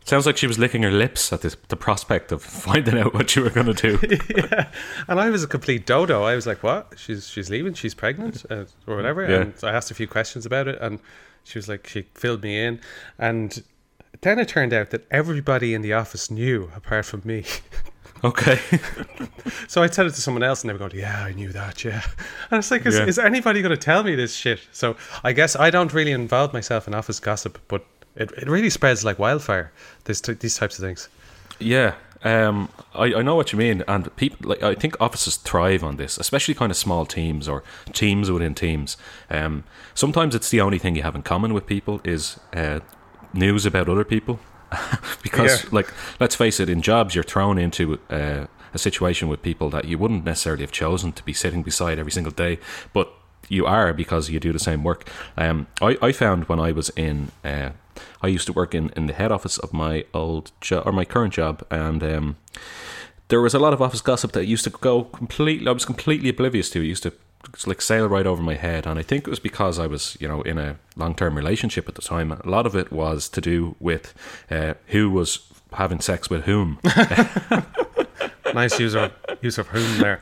sounds 0.04 0.26
like 0.26 0.36
she 0.36 0.46
was 0.46 0.58
licking 0.58 0.82
her 0.82 0.90
lips 0.90 1.32
at 1.32 1.42
this, 1.42 1.56
the 1.68 1.76
prospect 1.76 2.32
of 2.32 2.42
finding 2.66 2.98
out 2.98 3.14
what 3.14 3.34
you 3.36 3.42
were 3.42 3.50
going 3.50 3.72
to 3.72 3.74
do. 3.74 3.98
And 5.08 5.20
I 5.20 5.30
was 5.30 5.42
a 5.42 5.48
complete 5.48 5.86
dodo. 5.86 6.22
I 6.24 6.34
was 6.34 6.46
like, 6.46 6.62
"What? 6.62 6.94
She's 6.96 7.28
she's 7.28 7.50
leaving. 7.50 7.74
She's 7.74 7.94
pregnant, 7.94 8.44
uh, 8.50 8.64
or 8.86 8.96
whatever." 8.96 9.28
Yeah. 9.28 9.40
And 9.42 9.54
I 9.62 9.72
asked 9.72 9.90
a 9.90 9.94
few 9.94 10.06
questions 10.06 10.46
about 10.46 10.68
it, 10.68 10.78
and 10.80 11.00
she 11.44 11.58
was 11.58 11.68
like, 11.68 11.86
she 11.86 12.02
filled 12.14 12.42
me 12.42 12.62
in, 12.64 12.80
and 13.18 13.62
then 14.20 14.38
it 14.38 14.48
turned 14.48 14.72
out 14.72 14.90
that 14.90 15.06
everybody 15.10 15.74
in 15.74 15.82
the 15.82 15.92
office 15.92 16.30
knew 16.30 16.70
apart 16.76 17.04
from 17.06 17.22
me. 17.24 17.44
Okay. 18.24 18.60
so 19.66 19.82
I 19.82 19.88
said 19.88 20.06
it 20.06 20.14
to 20.14 20.20
someone 20.20 20.44
else, 20.44 20.62
and 20.62 20.68
they 20.68 20.72
were 20.72 20.78
going, 20.78 20.94
"Yeah, 20.94 21.24
I 21.24 21.32
knew 21.32 21.50
that." 21.52 21.82
Yeah, 21.84 22.02
and 22.52 22.58
it's 22.58 22.70
like, 22.70 22.86
is, 22.86 22.96
Yeah. 22.96 23.06
is 23.06 23.18
anybody 23.18 23.62
going 23.62 23.74
to 23.74 23.76
tell 23.76 24.04
me 24.04 24.14
this 24.14 24.32
shit? 24.32 24.60
So 24.70 24.94
I 25.24 25.32
guess 25.32 25.56
I 25.56 25.70
don't 25.70 25.92
really 25.92 26.12
involve 26.12 26.52
myself 26.52 26.86
in 26.86 26.94
office 26.94 27.18
gossip, 27.18 27.58
but 27.66 27.84
it, 28.16 28.30
it 28.32 28.48
really 28.48 28.70
spreads 28.70 29.04
like 29.04 29.18
wildfire. 29.18 29.72
This 30.04 30.20
t- 30.20 30.34
these 30.34 30.56
types 30.56 30.78
of 30.78 30.84
things. 30.84 31.08
Yeah, 31.58 31.94
um, 32.24 32.68
I, 32.94 33.14
I 33.14 33.22
know 33.22 33.34
what 33.36 33.52
you 33.52 33.58
mean, 33.58 33.84
and 33.86 34.14
people 34.16 34.48
like 34.48 34.62
I 34.62 34.74
think 34.74 35.00
offices 35.00 35.36
thrive 35.36 35.84
on 35.84 35.96
this, 35.96 36.18
especially 36.18 36.54
kind 36.54 36.70
of 36.70 36.76
small 36.76 37.06
teams 37.06 37.48
or 37.48 37.62
teams 37.92 38.30
within 38.30 38.54
teams. 38.54 38.96
Um, 39.30 39.64
sometimes 39.94 40.34
it's 40.34 40.50
the 40.50 40.60
only 40.60 40.78
thing 40.78 40.96
you 40.96 41.02
have 41.02 41.14
in 41.14 41.22
common 41.22 41.54
with 41.54 41.66
people 41.66 42.00
is 42.04 42.38
uh, 42.54 42.80
news 43.32 43.64
about 43.66 43.88
other 43.88 44.04
people, 44.04 44.40
because 45.22 45.64
Yeah. 45.64 45.68
like 45.72 45.92
let's 46.20 46.34
face 46.34 46.58
it, 46.60 46.68
in 46.68 46.82
jobs 46.82 47.14
you're 47.14 47.24
thrown 47.24 47.58
into 47.58 47.98
uh, 48.10 48.46
a 48.74 48.78
situation 48.78 49.28
with 49.28 49.42
people 49.42 49.70
that 49.70 49.84
you 49.84 49.98
wouldn't 49.98 50.24
necessarily 50.24 50.62
have 50.62 50.72
chosen 50.72 51.12
to 51.12 51.22
be 51.24 51.32
sitting 51.32 51.62
beside 51.62 51.98
every 51.98 52.12
single 52.12 52.32
day, 52.32 52.58
but 52.92 53.12
you 53.48 53.66
are 53.66 53.92
because 53.92 54.30
you 54.30 54.40
do 54.40 54.52
the 54.52 54.58
same 54.58 54.82
work. 54.82 55.08
Um, 55.36 55.66
I, 55.80 55.98
I 56.00 56.12
found 56.12 56.48
when 56.48 56.58
I 56.58 56.72
was 56.72 56.88
in, 56.90 57.32
uh, 57.44 57.70
I 58.22 58.28
used 58.28 58.46
to 58.46 58.52
work 58.52 58.74
in, 58.74 58.90
in 58.90 59.06
the 59.06 59.12
head 59.12 59.32
office 59.32 59.58
of 59.58 59.72
my 59.72 60.04
old 60.12 60.52
job 60.60 60.86
or 60.86 60.92
my 60.92 61.04
current 61.04 61.34
job, 61.34 61.64
and 61.70 62.02
um, 62.02 62.36
there 63.28 63.40
was 63.40 63.54
a 63.54 63.58
lot 63.58 63.72
of 63.72 63.80
office 63.80 64.00
gossip 64.00 64.32
that 64.32 64.46
used 64.46 64.64
to 64.64 64.70
go 64.70 65.04
completely. 65.04 65.68
I 65.68 65.72
was 65.72 65.84
completely 65.84 66.28
oblivious 66.28 66.70
to. 66.70 66.80
It 66.80 66.86
used 66.86 67.02
to 67.04 67.12
like 67.66 67.82
sail 67.82 68.06
right 68.08 68.26
over 68.26 68.42
my 68.42 68.54
head, 68.54 68.86
and 68.86 68.98
I 68.98 69.02
think 69.02 69.26
it 69.26 69.30
was 69.30 69.40
because 69.40 69.78
I 69.78 69.86
was, 69.86 70.16
you 70.20 70.28
know, 70.28 70.42
in 70.42 70.58
a 70.58 70.76
long 70.96 71.14
term 71.14 71.36
relationship 71.36 71.88
at 71.88 71.94
the 71.94 72.02
time. 72.02 72.32
A 72.32 72.48
lot 72.48 72.66
of 72.66 72.76
it 72.76 72.92
was 72.92 73.28
to 73.30 73.40
do 73.40 73.74
with 73.80 74.14
uh, 74.50 74.74
who 74.88 75.10
was 75.10 75.40
having 75.72 76.00
sex 76.00 76.30
with 76.30 76.44
whom. 76.44 76.78
Nice 78.54 78.78
use 78.78 78.94
of 78.94 79.12
use 79.40 79.58
of 79.58 79.68
whom 79.68 79.98
there. 79.98 80.20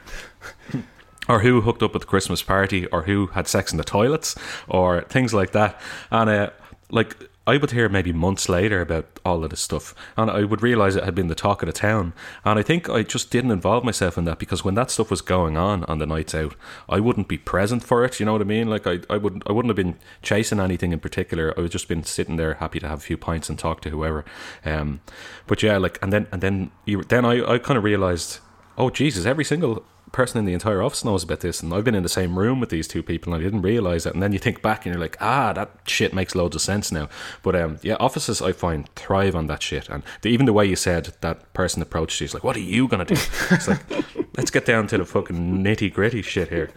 or 1.29 1.41
who 1.41 1.61
hooked 1.61 1.83
up 1.83 1.95
at 1.95 2.01
the 2.01 2.07
Christmas 2.07 2.43
party, 2.43 2.87
or 2.87 3.03
who 3.03 3.27
had 3.29 3.47
sex 3.49 3.73
in 3.73 3.79
the 3.79 3.85
toilets, 3.85 4.37
or 4.69 5.03
things 5.03 5.35
like 5.35 5.53
that. 5.53 5.81
And 6.11 6.31
uh, 6.31 6.51
like 6.91 7.17
I 7.51 7.57
would 7.57 7.73
hear 7.73 7.89
maybe 7.89 8.13
months 8.13 8.49
later 8.49 8.81
about 8.81 9.19
all 9.25 9.43
of 9.43 9.51
this 9.51 9.61
stuff, 9.61 9.93
and 10.17 10.31
I 10.31 10.45
would 10.45 10.63
realize 10.63 10.95
it 10.95 11.03
had 11.03 11.17
been 11.17 11.27
the 11.27 11.35
talk 11.35 11.63
of 11.63 11.67
the 11.67 11.73
town. 11.73 12.13
And 12.45 12.61
I 12.61 12.63
think 12.63 12.89
I 12.89 13.03
just 13.03 13.33
didn't 13.33 13.51
involve 13.51 13.83
myself 13.83 14.17
in 14.17 14.25
that 14.27 14.39
because 14.39 14.65
when 14.65 14.77
that 14.77 14.89
stuff 14.89 15.11
was 15.11 15.21
going 15.21 15.57
on 15.57 15.83
on 15.87 15.99
the 15.99 16.07
nights 16.07 16.33
out, 16.33 16.55
I 16.89 17.01
wouldn't 17.01 17.27
be 17.27 17.39
present 17.39 17.83
for 17.83 18.05
it. 18.05 18.21
You 18.21 18.27
know 18.27 18.35
what 18.35 18.41
I 18.41 18.45
mean? 18.45 18.71
Like 18.71 18.87
I, 18.87 19.01
I 19.11 19.17
wouldn't, 19.17 19.43
I 19.49 19.53
wouldn't 19.53 19.71
have 19.71 19.85
been 19.85 19.99
chasing 20.23 20.61
anything 20.61 20.93
in 20.93 21.01
particular. 21.01 21.53
I 21.59 21.63
would 21.63 21.73
just 21.73 21.89
been 21.89 22.05
sitting 22.05 22.37
there, 22.37 22.55
happy 22.55 22.79
to 22.79 22.87
have 22.87 22.99
a 22.99 23.03
few 23.03 23.17
pints 23.17 23.49
and 23.49 23.59
talk 23.59 23.81
to 23.81 23.91
whoever. 23.91 24.25
Um, 24.65 25.01
but 25.49 25.61
yeah, 25.61 25.77
like 25.77 26.01
and 26.01 26.13
then 26.13 26.29
and 26.31 26.41
then 26.41 26.71
you, 26.85 27.03
then 27.03 27.25
I, 27.25 27.55
I 27.55 27.59
kind 27.59 27.79
of 27.79 27.83
realized, 27.83 28.39
oh 28.79 28.91
Jesus, 28.91 29.27
every 29.27 29.45
single 29.45 29.85
person 30.13 30.39
in 30.39 30.45
the 30.45 30.53
entire 30.53 30.83
office 30.83 31.05
knows 31.05 31.23
about 31.23 31.41
this 31.41 31.63
and 31.63 31.73
I've 31.73 31.85
been 31.85 31.95
in 31.95 32.03
the 32.03 32.09
same 32.09 32.39
room 32.39 32.61
with 32.61 32.71
these 32.71 32.89
two 32.89 33.03
people 33.03 33.33
and 33.33 33.41
I 33.41 33.45
didn't 33.45 33.63
realize 33.63 34.07
it 34.07 34.15
and 34.15 34.23
then 34.23 34.33
you 34.33 34.39
think 34.39 34.63
back 34.63 34.85
and 34.85 34.95
you're 34.95 35.01
like 35.01 35.17
ah 35.21 35.53
that 35.53 35.71
shit 35.87 36.13
makes 36.13 36.35
loads 36.35 36.57
of 36.57 36.63
sense 36.63 36.91
now 36.91 37.09
but 37.43 37.55
um 37.55 37.79
yeah 37.83 37.97
offices 38.01 38.43
I 38.43 38.53
find 38.53 38.89
thrive 38.95 39.37
on 39.37 39.47
that 39.47 39.63
shit 39.63 39.89
and 39.89 40.03
the, 40.23 40.29
even 40.31 40.47
the 40.47 40.53
way 40.53 40.67
you 40.67 40.77
said 40.77 41.15
that 41.21 41.53
person 41.53 41.81
approached 41.81 42.21
you 42.21 42.25
is 42.25 42.35
like 42.35 42.45
what 42.45 42.57
are 42.57 42.61
you 42.61 42.89
gonna 42.89 43.05
do 43.05 43.15
it's 43.51 43.69
like 43.69 43.81
Let's 44.37 44.51
get 44.51 44.65
down 44.65 44.87
to 44.89 44.99
the 44.99 45.05
fucking 45.05 45.63
nitty 45.63 45.93
gritty 45.93 46.23
shit 46.23 46.49
here. 46.49 46.71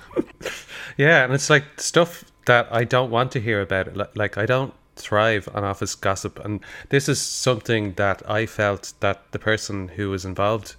Yeah, 0.97 1.23
and 1.23 1.33
it's 1.33 1.49
like 1.49 1.63
stuff 1.77 2.25
that 2.45 2.67
I 2.71 2.83
don't 2.83 3.09
want 3.09 3.31
to 3.31 3.39
hear 3.39 3.61
about. 3.61 4.17
Like 4.17 4.37
I 4.37 4.45
don't 4.45 4.73
thrive 4.95 5.47
on 5.53 5.63
office 5.63 5.95
gossip, 5.95 6.39
and 6.43 6.59
this 6.89 7.07
is 7.07 7.21
something 7.21 7.93
that 7.93 8.27
I 8.29 8.47
felt 8.47 8.93
that 8.99 9.31
the 9.31 9.39
person 9.39 9.87
who 9.87 10.09
was 10.09 10.25
involved, 10.25 10.75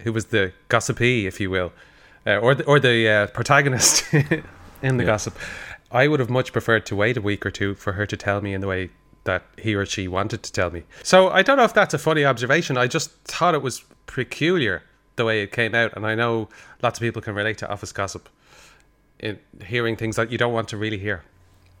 who 0.00 0.12
was 0.12 0.26
the 0.26 0.52
gossipy, 0.68 1.26
if 1.26 1.40
you 1.40 1.50
will, 1.50 1.72
uh, 2.26 2.36
or 2.38 2.54
the, 2.54 2.64
or 2.64 2.80
the 2.80 3.08
uh, 3.08 3.26
protagonist 3.28 4.04
in 4.82 4.96
the 4.96 5.04
Yeah. 5.04 5.10
gossip, 5.10 5.36
I 5.90 6.08
would 6.08 6.20
have 6.20 6.30
much 6.30 6.52
preferred 6.52 6.86
to 6.86 6.96
wait 6.96 7.16
a 7.16 7.20
week 7.20 7.44
or 7.46 7.50
two 7.50 7.74
for 7.74 7.92
her 7.92 8.06
to 8.06 8.16
tell 8.16 8.40
me 8.40 8.52
in 8.54 8.60
the 8.60 8.66
way 8.66 8.90
that 9.24 9.42
he 9.58 9.74
or 9.74 9.86
she 9.86 10.06
wanted 10.08 10.42
to 10.42 10.52
tell 10.52 10.70
me. 10.70 10.82
So 11.02 11.30
I 11.30 11.42
don't 11.42 11.56
know 11.56 11.64
if 11.64 11.72
that's 11.72 11.94
a 11.94 11.98
funny 11.98 12.24
observation. 12.24 12.76
I 12.76 12.86
just 12.86 13.10
thought 13.24 13.54
it 13.54 13.62
was 13.62 13.84
peculiar 14.06 14.82
the 15.16 15.24
way 15.24 15.42
it 15.42 15.52
came 15.52 15.74
out, 15.74 15.92
and 15.96 16.06
I 16.06 16.14
know 16.14 16.48
lots 16.82 16.98
of 16.98 17.02
people 17.02 17.22
can 17.22 17.34
relate 17.34 17.56
to 17.58 17.68
office 17.70 17.92
gossip 17.92 18.28
in 19.20 19.38
hearing 19.64 19.96
things 19.96 20.16
that 20.16 20.30
you 20.32 20.36
don't 20.38 20.52
want 20.52 20.68
to 20.68 20.76
really 20.76 20.98
hear. 20.98 21.22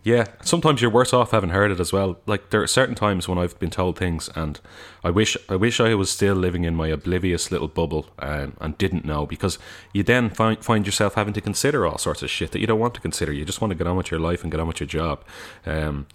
Yeah, 0.04 0.26
sometimes 0.42 0.82
you're 0.82 0.90
worse 0.90 1.14
off 1.14 1.30
having 1.30 1.48
heard 1.48 1.70
it 1.70 1.80
as 1.80 1.90
well. 1.90 2.18
Like 2.26 2.50
there 2.50 2.62
are 2.62 2.66
certain 2.66 2.94
times 2.94 3.26
when 3.26 3.38
I've 3.38 3.58
been 3.58 3.70
told 3.70 3.98
things, 3.98 4.28
and 4.36 4.60
I 5.02 5.08
wish 5.08 5.34
I 5.48 5.56
wish 5.56 5.80
I 5.80 5.94
was 5.94 6.10
still 6.10 6.34
living 6.34 6.64
in 6.64 6.76
my 6.76 6.88
oblivious 6.88 7.50
little 7.50 7.68
bubble 7.68 8.08
and, 8.18 8.54
and 8.60 8.76
didn't 8.76 9.06
know 9.06 9.24
because 9.24 9.58
you 9.94 10.02
then 10.02 10.28
find 10.28 10.62
find 10.62 10.84
yourself 10.84 11.14
having 11.14 11.32
to 11.32 11.40
consider 11.40 11.86
all 11.86 11.96
sorts 11.96 12.22
of 12.22 12.28
shit 12.28 12.52
that 12.52 12.58
you 12.58 12.66
don't 12.66 12.78
want 12.78 12.92
to 12.94 13.00
consider. 13.00 13.32
You 13.32 13.46
just 13.46 13.62
want 13.62 13.70
to 13.70 13.74
get 13.74 13.86
on 13.86 13.96
with 13.96 14.10
your 14.10 14.20
life 14.20 14.42
and 14.42 14.52
get 14.52 14.60
on 14.60 14.66
with 14.66 14.78
your 14.78 14.86
job. 14.86 15.24
Um, 15.64 16.06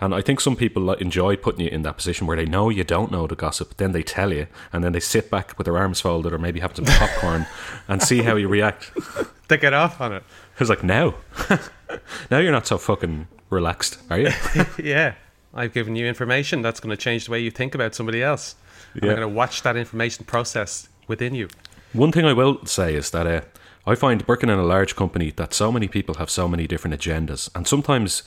and 0.00 0.12
I 0.12 0.22
think 0.22 0.40
some 0.40 0.56
people 0.56 0.92
enjoy 0.94 1.36
putting 1.36 1.60
you 1.60 1.70
in 1.70 1.82
that 1.82 1.96
position 1.96 2.26
where 2.26 2.36
they 2.36 2.46
know 2.46 2.68
you 2.68 2.82
don't 2.82 3.12
know 3.12 3.28
the 3.28 3.36
gossip, 3.36 3.76
then 3.76 3.92
they 3.92 4.02
tell 4.02 4.32
you, 4.32 4.48
and 4.72 4.82
then 4.82 4.90
they 4.90 5.00
sit 5.00 5.30
back 5.30 5.56
with 5.56 5.66
their 5.66 5.78
arms 5.78 6.00
folded 6.00 6.32
or 6.32 6.38
maybe 6.38 6.58
have 6.58 6.74
some 6.74 6.84
popcorn 6.84 7.46
and 7.88 8.02
see 8.02 8.22
how 8.22 8.34
you 8.34 8.48
react. 8.48 8.90
They 9.46 9.56
get 9.56 9.72
off 9.72 10.00
on 10.00 10.12
it. 10.12 10.24
It's 10.58 10.68
like 10.68 10.82
now, 10.82 11.14
now 12.30 12.38
you're 12.38 12.52
not 12.52 12.66
so 12.66 12.76
fucking 12.76 13.28
relaxed, 13.50 13.98
are 14.10 14.18
you? 14.18 14.30
yeah. 14.82 15.14
I've 15.54 15.72
given 15.72 15.96
you 15.96 16.06
information 16.06 16.62
that's 16.62 16.80
going 16.80 16.94
to 16.94 17.02
change 17.02 17.24
the 17.26 17.30
way 17.30 17.40
you 17.40 17.50
think 17.50 17.74
about 17.74 17.94
somebody 17.94 18.22
else. 18.22 18.54
And 18.94 19.04
Yeah. 19.04 19.10
I'm 19.10 19.16
going 19.16 19.28
to 19.28 19.34
watch 19.34 19.62
that 19.62 19.76
information 19.76 20.24
process 20.24 20.88
within 21.08 21.34
you. 21.34 21.48
One 21.92 22.12
thing 22.12 22.26
I 22.26 22.32
will 22.32 22.64
say 22.66 22.94
is 22.94 23.10
that 23.10 23.26
uh, 23.26 23.40
I 23.86 23.94
find 23.94 24.26
working 24.26 24.50
in 24.50 24.58
a 24.58 24.64
large 24.64 24.96
company 24.96 25.30
that 25.36 25.54
so 25.54 25.70
many 25.72 25.88
people 25.88 26.16
have 26.16 26.28
so 26.28 26.48
many 26.48 26.66
different 26.66 27.00
agendas, 27.00 27.48
and 27.54 27.66
sometimes 27.66 28.22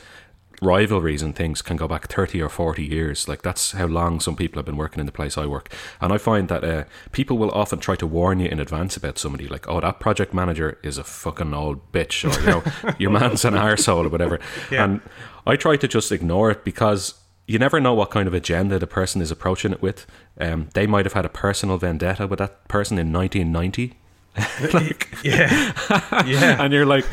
rivalries 0.62 1.22
and 1.22 1.36
things 1.36 1.62
can 1.62 1.78
go 1.78 1.88
back 1.88 2.08
30 2.08 2.42
or 2.42 2.50
40 2.50 2.84
years. 2.86 3.28
Like 3.28 3.42
that's 3.42 3.72
how 3.72 3.86
long 3.88 4.20
some 4.20 4.36
people 4.36 4.58
have 4.60 4.66
been 4.66 4.78
working 4.78 5.00
in 5.00 5.06
the 5.06 5.12
place 5.12 5.38
I 5.38 5.46
work. 5.46 5.74
And 6.02 6.12
I 6.12 6.18
find 6.18 6.48
that 6.50 6.64
uh, 6.64 6.84
people 7.12 7.38
will 7.38 7.52
often 7.52 7.80
try 7.80 7.96
to 7.96 8.08
warn 8.08 8.40
you 8.40 8.48
in 8.50 8.60
advance 8.60 8.98
about 8.98 9.18
somebody, 9.18 9.48
like, 9.48 9.68
oh, 9.70 9.80
that 9.82 10.00
project 10.00 10.34
manager 10.34 10.78
is 10.84 10.98
a 10.98 11.04
fucking 11.04 11.54
old 11.54 11.92
bitch, 11.92 12.24
or, 12.26 12.40
you 12.42 12.48
know, 12.48 12.96
your 13.00 13.12
man's 13.12 13.46
an 13.46 13.54
arsehole 13.54 14.06
or 14.06 14.10
whatever. 14.10 14.40
Yeah. 14.72 14.84
And 14.84 15.02
I 15.48 15.56
try 15.56 15.78
to 15.78 15.88
just 15.88 16.12
ignore 16.12 16.52
it 16.52 16.64
because 16.64 17.16
you 17.48 17.58
never 17.58 17.80
know 17.80 17.94
what 17.96 18.12
kind 18.12 18.28
of 18.28 18.34
agenda 18.34 18.78
the 18.78 18.86
person 18.88 19.22
is 19.22 19.32
approaching 19.32 19.72
it 19.72 19.82
with. 19.82 20.06
Um, 20.40 20.70
they 20.74 20.86
might 20.86 21.06
have 21.06 21.14
had 21.14 21.26
a 21.26 21.30
personal 21.30 21.78
vendetta 21.78 22.28
with 22.28 22.40
that 22.40 22.68
person 22.68 23.00
in 23.00 23.12
1990. 23.12 23.98
like, 24.74 25.08
Yeah. 25.24 25.74
yeah. 26.28 26.62
and 26.64 26.72
you're 26.72 26.86
like, 26.86 27.06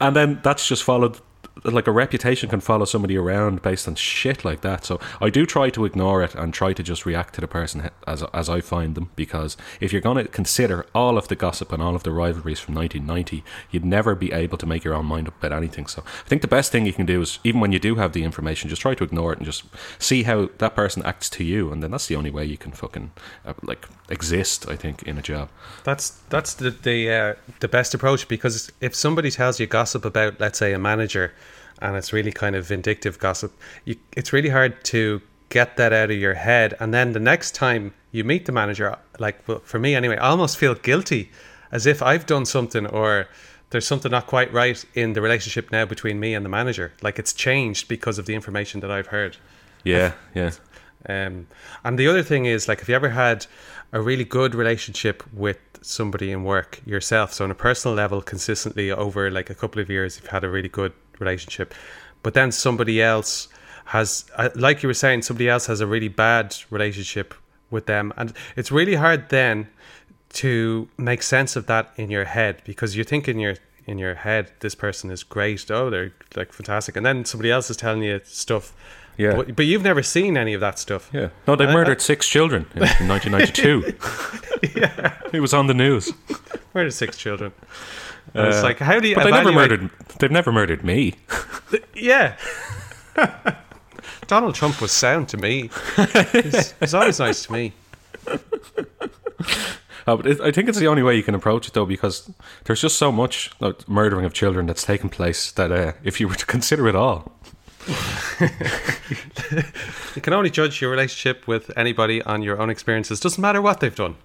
and 0.00 0.16
then 0.16 0.40
that's 0.42 0.66
just 0.66 0.82
followed. 0.82 1.20
Like 1.64 1.86
a 1.86 1.92
reputation 1.92 2.48
can 2.48 2.60
follow 2.60 2.84
somebody 2.84 3.16
around 3.16 3.62
based 3.62 3.88
on 3.88 3.94
shit 3.94 4.44
like 4.44 4.60
that. 4.60 4.84
So 4.84 5.00
I 5.20 5.30
do 5.30 5.46
try 5.46 5.70
to 5.70 5.84
ignore 5.84 6.22
it 6.22 6.34
and 6.34 6.52
try 6.52 6.72
to 6.72 6.82
just 6.82 7.06
react 7.06 7.34
to 7.34 7.40
the 7.40 7.48
person 7.48 7.90
as 8.06 8.22
as 8.34 8.48
I 8.48 8.60
find 8.60 8.94
them. 8.94 9.10
Because 9.16 9.56
if 9.80 9.92
you're 9.92 10.02
going 10.02 10.18
to 10.18 10.30
consider 10.30 10.86
all 10.94 11.16
of 11.16 11.28
the 11.28 11.36
gossip 11.36 11.72
and 11.72 11.82
all 11.82 11.96
of 11.96 12.02
the 12.02 12.12
rivalries 12.12 12.60
from 12.60 12.74
1990, 12.74 13.42
you'd 13.70 13.84
never 13.84 14.14
be 14.14 14.32
able 14.32 14.58
to 14.58 14.66
make 14.66 14.84
your 14.84 14.94
own 14.94 15.06
mind 15.06 15.28
up 15.28 15.38
about 15.38 15.56
anything. 15.56 15.86
So 15.86 16.02
I 16.06 16.28
think 16.28 16.42
the 16.42 16.48
best 16.48 16.72
thing 16.72 16.86
you 16.86 16.92
can 16.92 17.06
do 17.06 17.22
is, 17.22 17.38
even 17.44 17.60
when 17.60 17.72
you 17.72 17.78
do 17.78 17.96
have 17.96 18.12
the 18.12 18.24
information, 18.24 18.68
just 18.68 18.82
try 18.82 18.94
to 18.94 19.04
ignore 19.04 19.32
it 19.32 19.38
and 19.38 19.46
just 19.46 19.64
see 19.98 20.24
how 20.24 20.50
that 20.58 20.74
person 20.74 21.02
acts 21.04 21.30
to 21.30 21.44
you, 21.44 21.72
and 21.72 21.82
then 21.82 21.90
that's 21.90 22.06
the 22.06 22.16
only 22.16 22.30
way 22.30 22.44
you 22.44 22.58
can 22.58 22.72
fucking 22.72 23.10
uh, 23.44 23.54
like 23.62 23.86
exist. 24.10 24.68
I 24.68 24.76
think 24.76 25.02
in 25.04 25.18
a 25.18 25.22
job. 25.22 25.48
That's 25.84 26.10
that's 26.28 26.54
the 26.54 26.70
the 26.70 27.10
uh, 27.10 27.34
the 27.60 27.68
best 27.68 27.94
approach 27.94 28.28
because 28.28 28.70
if 28.80 28.94
somebody 28.94 29.30
tells 29.30 29.60
you 29.60 29.66
gossip 29.66 30.04
about, 30.04 30.40
let's 30.40 30.58
say, 30.58 30.72
a 30.72 30.78
manager, 30.78 31.32
and 31.80 31.96
it's 31.96 32.12
really 32.12 32.32
kind 32.32 32.56
of 32.56 32.66
vindictive 32.66 33.18
gossip, 33.18 33.52
you, 33.84 33.96
it's 34.16 34.32
really 34.32 34.48
hard 34.48 34.82
to 34.84 35.20
get 35.48 35.76
that 35.76 35.92
out 35.92 36.10
of 36.10 36.16
your 36.16 36.34
head. 36.34 36.74
And 36.80 36.92
then 36.92 37.12
the 37.12 37.20
next 37.20 37.54
time 37.54 37.94
you 38.12 38.24
meet 38.24 38.46
the 38.46 38.52
manager, 38.52 38.96
like 39.18 39.46
well, 39.46 39.60
for 39.60 39.78
me 39.78 39.94
anyway, 39.94 40.16
I 40.16 40.28
almost 40.28 40.56
feel 40.56 40.74
guilty, 40.74 41.30
as 41.70 41.86
if 41.86 42.02
I've 42.02 42.26
done 42.26 42.46
something 42.46 42.86
or 42.86 43.28
there's 43.70 43.86
something 43.86 44.10
not 44.10 44.26
quite 44.26 44.52
right 44.52 44.84
in 44.94 45.12
the 45.12 45.20
relationship 45.20 45.72
now 45.72 45.84
between 45.84 46.20
me 46.20 46.34
and 46.34 46.44
the 46.44 46.48
manager. 46.48 46.92
Like 47.02 47.18
it's 47.18 47.32
changed 47.32 47.88
because 47.88 48.18
of 48.18 48.26
the 48.26 48.34
information 48.34 48.80
that 48.80 48.90
I've 48.90 49.08
heard. 49.08 49.36
Yeah, 49.84 50.12
yeah. 50.34 50.52
Um, 51.08 51.46
and 51.84 51.98
the 51.98 52.08
other 52.08 52.22
thing 52.22 52.46
is, 52.46 52.68
like, 52.68 52.80
if 52.80 52.88
you 52.88 52.94
ever 52.94 53.10
had 53.10 53.46
a 53.92 54.00
really 54.00 54.24
good 54.24 54.54
relationship 54.54 55.22
with 55.32 55.58
somebody 55.80 56.32
in 56.32 56.42
work 56.42 56.80
yourself, 56.84 57.32
so 57.32 57.44
on 57.44 57.50
a 57.50 57.54
personal 57.54 57.94
level, 57.94 58.20
consistently 58.20 58.90
over 58.90 59.30
like 59.30 59.48
a 59.50 59.54
couple 59.54 59.80
of 59.80 59.88
years, 59.88 60.18
you've 60.18 60.30
had 60.30 60.42
a 60.42 60.50
really 60.50 60.68
good 60.68 60.92
relationship, 61.20 61.74
but 62.22 62.34
then 62.34 62.52
somebody 62.52 63.02
else 63.02 63.48
has, 63.86 64.24
uh, 64.36 64.48
like 64.54 64.82
you 64.82 64.88
were 64.88 64.94
saying, 64.94 65.22
somebody 65.22 65.48
else 65.48 65.66
has 65.66 65.80
a 65.80 65.86
really 65.86 66.08
bad 66.08 66.56
relationship 66.70 67.34
with 67.70 67.86
them, 67.86 68.12
and 68.16 68.32
it's 68.56 68.70
really 68.72 68.94
hard 68.96 69.28
then 69.28 69.68
to 70.30 70.88
make 70.98 71.22
sense 71.22 71.56
of 71.56 71.66
that 71.66 71.92
in 71.96 72.10
your 72.10 72.24
head 72.24 72.60
because 72.64 72.96
you 72.96 73.04
think 73.04 73.28
in 73.28 73.38
your 73.38 73.54
in 73.86 73.96
your 73.98 74.14
head 74.16 74.50
this 74.60 74.74
person 74.74 75.10
is 75.12 75.22
great 75.22 75.70
oh 75.70 75.88
they're 75.88 76.12
like 76.34 76.52
fantastic 76.52 76.96
and 76.96 77.06
then 77.06 77.24
somebody 77.24 77.50
else 77.52 77.70
is 77.70 77.76
telling 77.76 78.02
you 78.02 78.20
stuff 78.24 78.74
Yeah. 79.16 79.36
but, 79.36 79.54
but 79.54 79.64
you've 79.66 79.84
never 79.84 80.02
seen 80.02 80.36
any 80.36 80.52
of 80.54 80.60
that 80.60 80.78
stuff 80.80 81.08
Yeah. 81.12 81.28
No, 81.46 81.54
they 81.54 81.66
murdered 81.66 82.02
six 82.02 82.28
children 82.28 82.66
in, 82.74 82.82
in 82.82 83.08
1992. 83.08 83.94
It 85.32 85.40
was 85.40 85.54
on 85.54 85.68
the 85.68 85.74
news. 85.74 86.10
Where 86.72 86.84
are 86.84 86.90
six 86.90 87.16
children? 87.16 87.52
And 88.34 88.48
it's 88.48 88.62
like, 88.62 88.78
how 88.78 88.98
do 89.00 89.08
you? 89.08 89.14
But 89.14 89.24
they 89.24 89.30
never 89.30 89.52
murdered. 89.52 89.90
They've 90.18 90.30
never 90.30 90.52
murdered 90.52 90.84
me. 90.84 91.14
Yeah. 91.94 92.36
Donald 94.26 94.54
Trump 94.54 94.80
was 94.80 94.92
sound 94.92 95.28
to 95.30 95.36
me. 95.36 95.70
He's, 96.32 96.72
he's 96.80 96.94
always 96.94 97.18
nice 97.18 97.46
to 97.46 97.52
me. 97.52 97.72
Uh, 98.26 98.38
but 100.06 100.26
it, 100.26 100.40
I 100.40 100.50
think 100.50 100.68
it's 100.68 100.78
the 100.78 100.88
only 100.88 101.02
way 101.02 101.16
you 101.16 101.22
can 101.22 101.34
approach 101.34 101.68
it, 101.68 101.74
though, 101.74 101.86
because 101.86 102.30
there's 102.64 102.80
just 102.80 102.98
so 102.98 103.12
much 103.12 103.50
uh, 103.60 103.72
murdering 103.86 104.24
of 104.24 104.32
children 104.32 104.66
that's 104.66 104.82
taken 104.84 105.08
place 105.08 105.52
that 105.52 105.70
uh, 105.70 105.92
if 106.02 106.20
you 106.20 106.28
were 106.28 106.34
to 106.34 106.46
consider 106.56 106.88
it 106.88 106.96
all, 106.96 107.36
You 110.16 110.22
can 110.22 110.32
only 110.32 110.50
judge 110.50 110.80
your 110.80 110.90
relationship 110.90 111.46
with 111.46 111.70
anybody 111.76 112.22
on 112.22 112.42
your 112.42 112.60
own 112.60 112.70
experiences. 112.70 113.20
Doesn't 113.20 113.40
matter 113.40 113.62
what 113.62 113.80
they've 113.80 113.94
done. 113.94 114.16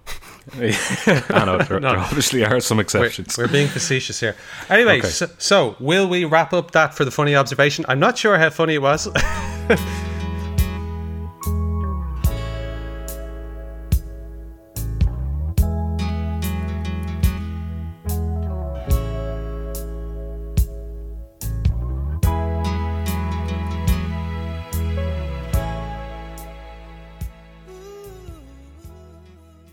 I 0.54 1.44
know 1.44 1.58
there, 1.58 1.78
No. 1.80 1.90
there 1.92 1.98
obviously 2.00 2.44
are 2.44 2.60
some 2.60 2.78
We're, 2.78 2.82
exceptions. 2.82 3.38
we're 3.38 3.48
being 3.48 3.68
facetious 3.68 4.18
here. 4.20 4.34
Anyway, 4.68 4.98
Okay. 4.98 5.08
so, 5.08 5.28
so 5.38 5.76
will 5.78 6.08
we 6.08 6.24
wrap 6.24 6.52
up 6.52 6.72
that 6.72 6.94
for 6.94 7.04
the 7.04 7.10
funny 7.10 7.34
observation? 7.36 7.84
I'm 7.88 8.00
not 8.00 8.18
sure 8.18 8.38
how 8.38 8.50
funny 8.50 8.74
it 8.74 8.82
was. 8.82 9.08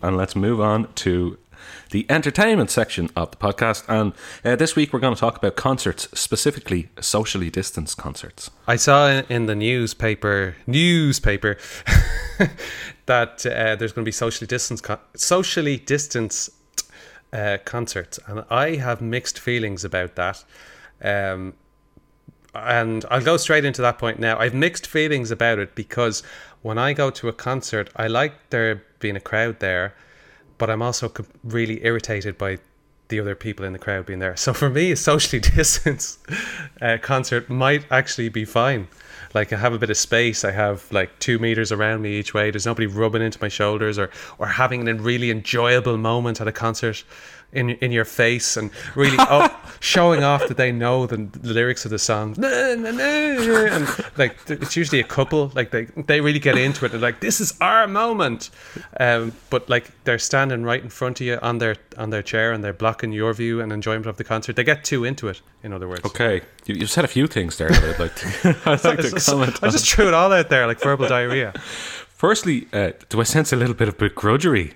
And 0.09 0.17
let's 0.17 0.35
move 0.35 0.59
on 0.59 0.91
to 0.95 1.37
the 1.91 2.07
entertainment 2.09 2.71
section 2.71 3.11
of 3.15 3.29
the 3.29 3.37
podcast. 3.37 3.85
And 3.87 4.13
uh, 4.43 4.55
this 4.55 4.75
week 4.75 4.91
we're 4.91 4.99
going 4.99 5.13
to 5.13 5.19
talk 5.19 5.37
about 5.37 5.55
concerts, 5.55 6.07
specifically 6.19 6.89
socially 6.99 7.51
distanced 7.51 7.99
concerts. 7.99 8.49
I 8.67 8.75
saw 8.75 9.21
in- 9.29 9.45
the 9.45 9.53
newspaper 9.53 10.55
newspaper 10.65 11.59
that 13.05 13.45
uh, 13.45 13.75
there's 13.75 13.91
going 13.91 14.03
to 14.03 14.07
be 14.07 14.11
socially 14.11 14.47
distanced 14.47 14.83
con- 14.83 14.97
socially 15.15 15.77
distanced 15.77 16.49
uh, 17.31 17.59
concerts, 17.63 18.19
and 18.25 18.45
I 18.49 18.77
have 18.77 19.01
mixed 19.01 19.37
feelings 19.37 19.85
about 19.85 20.15
that. 20.15 20.43
Um, 21.03 21.53
and 22.55 23.05
I'll 23.11 23.21
go 23.21 23.37
straight 23.37 23.63
into 23.63 23.83
that 23.83 23.99
point 23.99 24.17
now. 24.17 24.39
I've 24.39 24.55
mixed 24.55 24.87
feelings 24.87 25.29
about 25.29 25.59
it 25.59 25.75
because 25.75 26.23
when 26.63 26.79
I 26.79 26.93
go 26.93 27.11
to 27.11 27.27
a 27.27 27.33
concert, 27.33 27.91
I 27.95 28.07
like 28.07 28.49
there 28.49 28.81
being 28.99 29.15
a 29.15 29.19
crowd 29.21 29.59
there, 29.59 29.95
but 30.57 30.69
I'm 30.69 30.81
also 30.81 31.11
really 31.43 31.83
irritated 31.83 32.37
by 32.37 32.59
the 33.09 33.19
other 33.19 33.35
people 33.35 33.65
in 33.65 33.73
the 33.73 33.79
crowd 33.79 34.05
being 34.05 34.19
there. 34.19 34.35
So 34.37 34.53
for 34.53 34.69
me, 34.69 34.91
a 34.91 34.95
socially 34.95 35.39
distanced 35.55 36.19
uh, 36.81 36.97
concert 37.01 37.49
might 37.49 37.85
actually 37.91 38.29
be 38.29 38.45
fine. 38.45 38.87
Like 39.33 39.53
I 39.53 39.57
have 39.57 39.73
a 39.73 39.77
bit 39.77 39.89
of 39.89 39.97
space. 39.97 40.43
I 40.43 40.51
have 40.51 40.91
like 40.91 41.19
two 41.19 41.37
meters 41.37 41.71
around 41.71 42.01
me 42.01 42.17
each 42.17 42.33
way. 42.33 42.49
There's 42.49 42.65
nobody 42.65 42.87
rubbing 42.87 43.21
into 43.21 43.37
my 43.41 43.47
shoulders 43.47 43.99
or 43.99 44.09
or 44.39 44.47
having 44.47 44.87
a 44.87 44.93
really 44.95 45.29
enjoyable 45.29 45.97
moment 45.97 46.41
at 46.41 46.47
a 46.47 46.51
concert 46.51 47.03
in 47.51 47.71
in 47.71 47.91
your 47.91 48.05
face 48.05 48.57
and 48.57 48.69
really 48.95 49.17
oh, 49.19 49.49
showing 49.79 50.23
off 50.23 50.47
that 50.47 50.57
they 50.57 50.71
know 50.71 51.05
the, 51.05 51.17
the 51.17 51.53
lyrics 51.53 51.85
of 51.85 51.91
the 51.91 51.99
song. 51.99 52.35
And 52.43 53.87
like 54.17 54.37
it's 54.47 54.75
usually 54.75 54.99
a 54.99 55.05
couple. 55.05 55.51
Like 55.55 55.71
they 55.71 55.85
they 55.85 56.21
really 56.21 56.39
get 56.39 56.57
into 56.57 56.85
it. 56.85 56.89
They're 56.89 56.99
like, 56.99 57.19
this 57.19 57.41
is 57.41 57.57
our 57.59 57.87
moment. 57.87 58.49
Um, 58.99 59.33
but 59.49 59.69
like 59.69 59.91
they're 60.03 60.19
standing 60.19 60.63
right 60.63 60.81
in 60.81 60.89
front 60.89 61.21
of 61.21 61.27
you 61.27 61.39
on 61.41 61.57
their 61.57 61.75
on 61.97 62.09
their 62.09 62.23
chair 62.23 62.51
and 62.51 62.63
they're 62.63 62.73
blocking 62.73 63.11
your 63.11 63.33
view 63.33 63.61
and 63.61 63.71
enjoyment 63.71 64.05
of 64.05 64.17
the 64.17 64.23
concert. 64.23 64.55
They 64.55 64.63
get 64.63 64.83
too 64.83 65.03
into 65.03 65.27
it. 65.27 65.41
In 65.63 65.73
other 65.73 65.87
words. 65.87 66.05
Okay, 66.05 66.41
you, 66.65 66.75
you've 66.75 66.89
said 66.89 67.03
a 67.03 67.09
few 67.09 67.27
things 67.27 67.57
there 67.57 67.69
that 67.69 67.83
I'd 67.83 67.99
like 67.99 68.15
to, 68.15 68.57
I'd 68.65 68.83
like 68.83 68.99
to 68.99 69.11
comment. 69.25 69.59
I 69.61 69.69
just 69.69 69.89
threw 69.89 70.07
it 70.07 70.13
all 70.13 70.31
out 70.31 70.49
there 70.49 70.67
like 70.67 70.79
verbal 70.79 71.07
diarrhea. 71.07 71.53
Firstly, 72.07 72.67
uh, 72.73 72.91
do 73.07 73.21
I 73.21 73.23
sense 73.23 73.53
a 73.53 73.55
little 73.55 73.73
bit 73.73 73.87
of 73.87 73.97
begrudgery? 73.97 74.73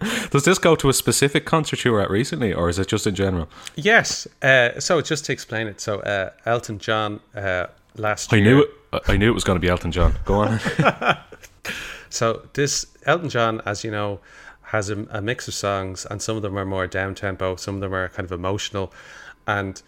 Does 0.30 0.44
this 0.44 0.58
go 0.58 0.74
to 0.76 0.88
a 0.88 0.92
specific 0.92 1.44
concert 1.44 1.84
you 1.84 1.92
were 1.92 2.00
at 2.00 2.10
recently, 2.10 2.52
or 2.52 2.68
is 2.68 2.78
it 2.78 2.88
just 2.88 3.06
in 3.06 3.14
general? 3.14 3.48
Yes. 3.76 4.26
Uh, 4.42 4.78
so 4.80 5.00
just 5.00 5.24
to 5.26 5.32
explain 5.32 5.66
it, 5.66 5.80
so 5.80 6.00
uh, 6.00 6.30
Elton 6.46 6.78
John 6.78 7.20
uh, 7.34 7.66
last 7.96 8.32
I 8.32 8.36
year. 8.36 8.44
knew 8.44 8.62
it. 8.62 8.70
I 9.08 9.16
knew 9.16 9.30
it 9.30 9.34
was 9.34 9.44
going 9.44 9.56
to 9.56 9.60
be 9.60 9.68
Elton 9.68 9.92
John. 9.92 10.14
Go 10.24 10.34
on. 10.34 10.58
So 12.10 12.48
this 12.54 12.86
Elton 13.06 13.28
John, 13.30 13.62
as 13.64 13.84
you 13.84 13.90
know, 13.90 14.20
has 14.62 14.90
a, 14.90 15.06
a 15.10 15.22
mix 15.22 15.48
of 15.48 15.54
songs, 15.54 16.04
and 16.10 16.20
some 16.20 16.36
of 16.36 16.42
them 16.42 16.58
are 16.58 16.66
more 16.66 16.86
down 16.86 17.14
tempo, 17.14 17.56
some 17.56 17.76
of 17.76 17.80
them 17.80 17.94
are 17.94 18.08
kind 18.08 18.24
of 18.24 18.32
emotional, 18.32 18.92
and 19.46 19.80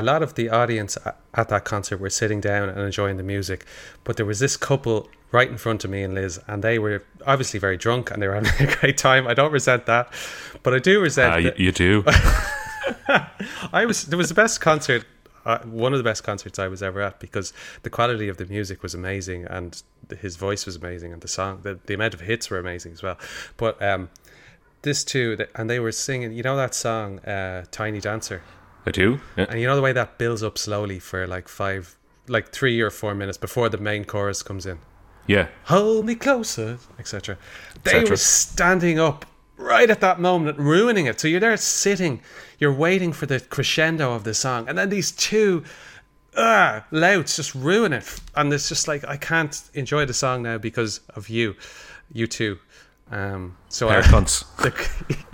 a 0.00 0.02
lot 0.02 0.22
of 0.22 0.34
the 0.34 0.48
audience 0.48 0.96
at 1.34 1.48
that 1.48 1.64
concert 1.64 1.98
were 1.98 2.10
sitting 2.10 2.40
down 2.40 2.68
and 2.68 2.80
enjoying 2.80 3.16
the 3.18 3.22
music. 3.22 3.66
But 4.04 4.16
there 4.16 4.26
was 4.26 4.38
this 4.38 4.56
couple 4.56 5.08
right 5.32 5.48
in 5.48 5.58
front 5.58 5.84
of 5.84 5.90
me 5.90 6.02
and 6.02 6.14
Liz, 6.14 6.40
and 6.46 6.62
they 6.64 6.78
were 6.78 7.04
obviously 7.26 7.58
very 7.60 7.76
drunk 7.76 8.10
and 8.10 8.22
they 8.22 8.28
were 8.28 8.34
having 8.42 8.68
a 8.68 8.76
great 8.76 8.96
time. 8.98 9.26
I 9.26 9.34
don't 9.34 9.52
resent 9.52 9.86
that, 9.86 10.12
but 10.62 10.72
I 10.74 10.78
do 10.78 11.00
resent. 11.00 11.34
Uh, 11.34 11.38
you, 11.38 11.44
that- 11.50 11.60
you 11.60 11.72
do. 11.72 12.04
I 13.72 13.84
was 13.86 14.04
there 14.06 14.18
was 14.18 14.28
the 14.28 14.34
best 14.34 14.60
concert, 14.60 15.04
uh, 15.44 15.58
one 15.60 15.92
of 15.92 15.98
the 15.98 16.04
best 16.04 16.24
concerts 16.24 16.58
I 16.58 16.68
was 16.68 16.82
ever 16.82 17.00
at 17.00 17.20
because 17.20 17.52
the 17.82 17.90
quality 17.90 18.28
of 18.28 18.36
the 18.38 18.46
music 18.46 18.82
was 18.82 18.94
amazing 18.94 19.44
and 19.44 19.80
his 20.20 20.36
voice 20.36 20.66
was 20.66 20.76
amazing 20.76 21.12
and 21.12 21.20
the 21.22 21.28
song, 21.28 21.60
the, 21.62 21.78
the 21.86 21.94
amount 21.94 22.14
of 22.14 22.20
hits 22.20 22.50
were 22.50 22.58
amazing 22.58 22.92
as 22.92 23.02
well. 23.02 23.18
But 23.56 23.80
um, 23.82 24.10
this 24.82 25.04
too, 25.04 25.38
and 25.54 25.70
they 25.70 25.78
were 25.80 25.92
singing. 25.92 26.32
You 26.32 26.42
know 26.42 26.56
that 26.56 26.74
song, 26.74 27.20
uh, 27.20 27.64
"Tiny 27.70 28.00
Dancer," 28.00 28.42
I 28.86 28.90
do. 28.90 29.20
Yeah. 29.36 29.46
and 29.48 29.60
you 29.60 29.66
know 29.66 29.76
the 29.76 29.82
way 29.82 29.92
that 29.92 30.18
builds 30.18 30.42
up 30.42 30.58
slowly 30.58 30.98
for 30.98 31.26
like 31.26 31.48
five, 31.48 31.96
like 32.28 32.50
three 32.50 32.80
or 32.80 32.90
four 32.90 33.14
minutes 33.14 33.38
before 33.38 33.68
the 33.68 33.78
main 33.78 34.04
chorus 34.04 34.42
comes 34.42 34.66
in 34.66 34.78
yeah. 35.26 35.48
hold 35.64 36.06
me 36.06 36.14
closer, 36.14 36.78
etc. 36.98 37.38
They 37.84 37.92
Etc. 37.92 38.10
were 38.10 38.16
standing 38.16 38.98
up 38.98 39.26
right 39.56 39.88
at 39.88 40.00
that 40.00 40.20
moment, 40.20 40.58
ruining 40.58 41.06
it. 41.06 41.20
So 41.20 41.28
you're 41.28 41.40
there 41.40 41.56
sitting, 41.56 42.20
you're 42.58 42.72
waiting 42.72 43.12
for 43.12 43.26
the 43.26 43.40
crescendo 43.40 44.12
of 44.12 44.24
the 44.24 44.34
song, 44.34 44.68
and 44.68 44.76
then 44.76 44.88
these 44.88 45.12
two 45.12 45.64
ah, 46.36 46.84
louds 46.90 47.36
just 47.36 47.54
ruin 47.54 47.92
it. 47.92 48.20
And 48.34 48.52
it's 48.52 48.68
just 48.68 48.88
like 48.88 49.04
I 49.04 49.16
can't 49.16 49.62
enjoy 49.74 50.06
the 50.06 50.14
song 50.14 50.42
now 50.42 50.58
because 50.58 51.00
of 51.14 51.28
you, 51.28 51.54
you 52.12 52.26
two. 52.26 52.58
Um, 53.12 53.56
so 53.68 53.90
I, 53.90 54.00
the, 54.00 54.72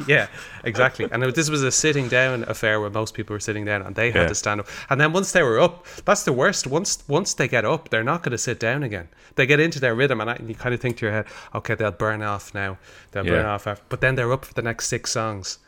yeah, 0.09 0.27
exactly. 0.65 1.07
And 1.13 1.23
it- 1.23 1.35
this 1.37 1.49
was 1.49 1.63
a 1.63 1.71
sitting 1.71 2.09
down 2.09 2.43
affair 2.49 2.81
where 2.81 2.91
most 2.91 3.15
people 3.15 3.35
were 3.35 3.41
sitting 3.41 3.65
down 3.65 3.83
and 3.83 3.95
they 3.95 4.11
had 4.11 4.23
Yeah. 4.23 4.29
to 4.29 4.35
stand 4.35 4.61
up. 4.61 4.67
And 4.91 5.01
then 5.01 5.13
once 5.13 5.31
they 5.31 5.45
were 5.45 5.61
up, 5.61 5.87
that's 6.05 6.25
the 6.25 6.33
worst. 6.33 6.67
Once 6.67 7.05
once 7.09 7.35
they 7.35 7.47
get 7.47 7.65
up, 7.65 7.89
they're 7.91 8.03
not 8.03 8.23
going 8.25 8.33
to 8.33 8.39
sit 8.39 8.59
down 8.59 8.83
again. 8.83 9.09
They 9.37 9.47
get 9.47 9.61
into 9.61 9.79
their 9.79 9.95
rhythm, 9.95 10.21
and, 10.21 10.29
I, 10.29 10.35
and 10.35 10.49
you 10.49 10.57
kind 10.57 10.75
of 10.75 10.81
think 10.81 10.97
to 10.99 11.07
your 11.07 11.13
head, 11.15 11.27
okay, 11.55 11.77
they'll 11.77 11.93
burn 11.93 12.21
off 12.23 12.53
now. 12.53 12.79
They'll 13.13 13.23
burn 13.25 13.47
off, 13.47 13.67
after, 13.69 13.85
but 13.89 14.01
then 14.01 14.17
they're 14.17 14.33
up 14.33 14.45
for 14.45 14.55
the 14.55 14.63
next 14.63 14.89
six 14.89 15.13
songs. 15.13 15.59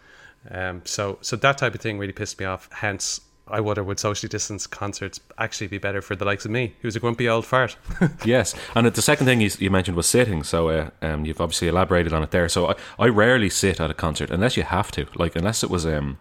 Um, 0.50 0.82
so 0.84 1.18
so 1.20 1.36
that 1.36 1.58
type 1.58 1.74
of 1.76 1.80
thing 1.80 1.98
really 1.98 2.12
pissed 2.12 2.40
me 2.40 2.46
off. 2.46 2.68
Hence. 2.72 3.20
I 3.50 3.60
wonder 3.60 3.82
would 3.82 3.98
socially 3.98 4.28
distance 4.28 4.66
concerts 4.66 5.20
actually 5.38 5.66
be 5.66 5.78
better 5.78 6.00
for 6.00 6.16
the 6.16 6.24
likes 6.24 6.44
of 6.44 6.50
me, 6.50 6.74
who's 6.80 6.96
a 6.96 7.00
grumpy 7.00 7.28
old 7.28 7.46
fart? 7.46 7.76
Yes, 8.24 8.54
and 8.74 8.86
the 8.86 9.02
second 9.02 9.26
thing 9.26 9.40
you, 9.40 9.50
you 9.58 9.70
mentioned 9.70 9.96
was 9.96 10.06
sitting. 10.06 10.42
So 10.42 10.68
uh, 10.68 10.90
um, 11.02 11.24
you've 11.24 11.40
obviously 11.40 11.68
elaborated 11.68 12.12
on 12.12 12.22
it 12.22 12.30
there. 12.30 12.48
So 12.48 12.68
I, 12.68 12.74
I 12.98 13.06
rarely 13.08 13.50
sit 13.50 13.80
at 13.80 13.90
a 13.90 13.94
concert 13.94 14.30
unless 14.30 14.56
you 14.56 14.62
have 14.62 14.90
to, 14.92 15.06
like 15.14 15.36
unless 15.36 15.62
it 15.62 15.70
was 15.70 15.86
um, 15.86 16.18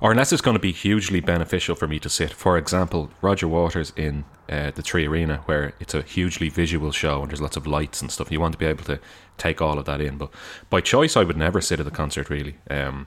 or 0.00 0.10
unless 0.10 0.32
it's 0.32 0.42
going 0.42 0.54
to 0.56 0.60
be 0.60 0.72
hugely 0.72 1.20
beneficial 1.20 1.74
for 1.74 1.86
me 1.86 1.98
to 1.98 2.08
sit. 2.08 2.32
For 2.32 2.56
example, 2.56 3.10
Roger 3.20 3.46
Waters 3.46 3.92
in 3.96 4.24
uh, 4.48 4.70
the 4.70 4.82
3Arena, 4.82 5.40
where 5.40 5.74
it's 5.78 5.94
a 5.94 6.02
hugely 6.02 6.48
visual 6.48 6.90
show 6.90 7.22
and 7.22 7.30
there's 7.30 7.40
lots 7.40 7.56
of 7.56 7.66
lights 7.66 8.00
and 8.00 8.10
stuff. 8.10 8.32
You 8.32 8.40
want 8.40 8.52
to 8.52 8.58
be 8.58 8.66
able 8.66 8.84
to 8.84 8.98
take 9.36 9.60
all 9.60 9.78
of 9.78 9.84
that 9.86 10.00
in. 10.00 10.16
But 10.16 10.30
by 10.68 10.80
choice, 10.80 11.16
I 11.16 11.24
would 11.24 11.36
never 11.36 11.60
sit 11.60 11.80
at 11.80 11.86
a 11.86 11.90
concert. 11.90 12.30
Really, 12.30 12.56
um, 12.70 13.06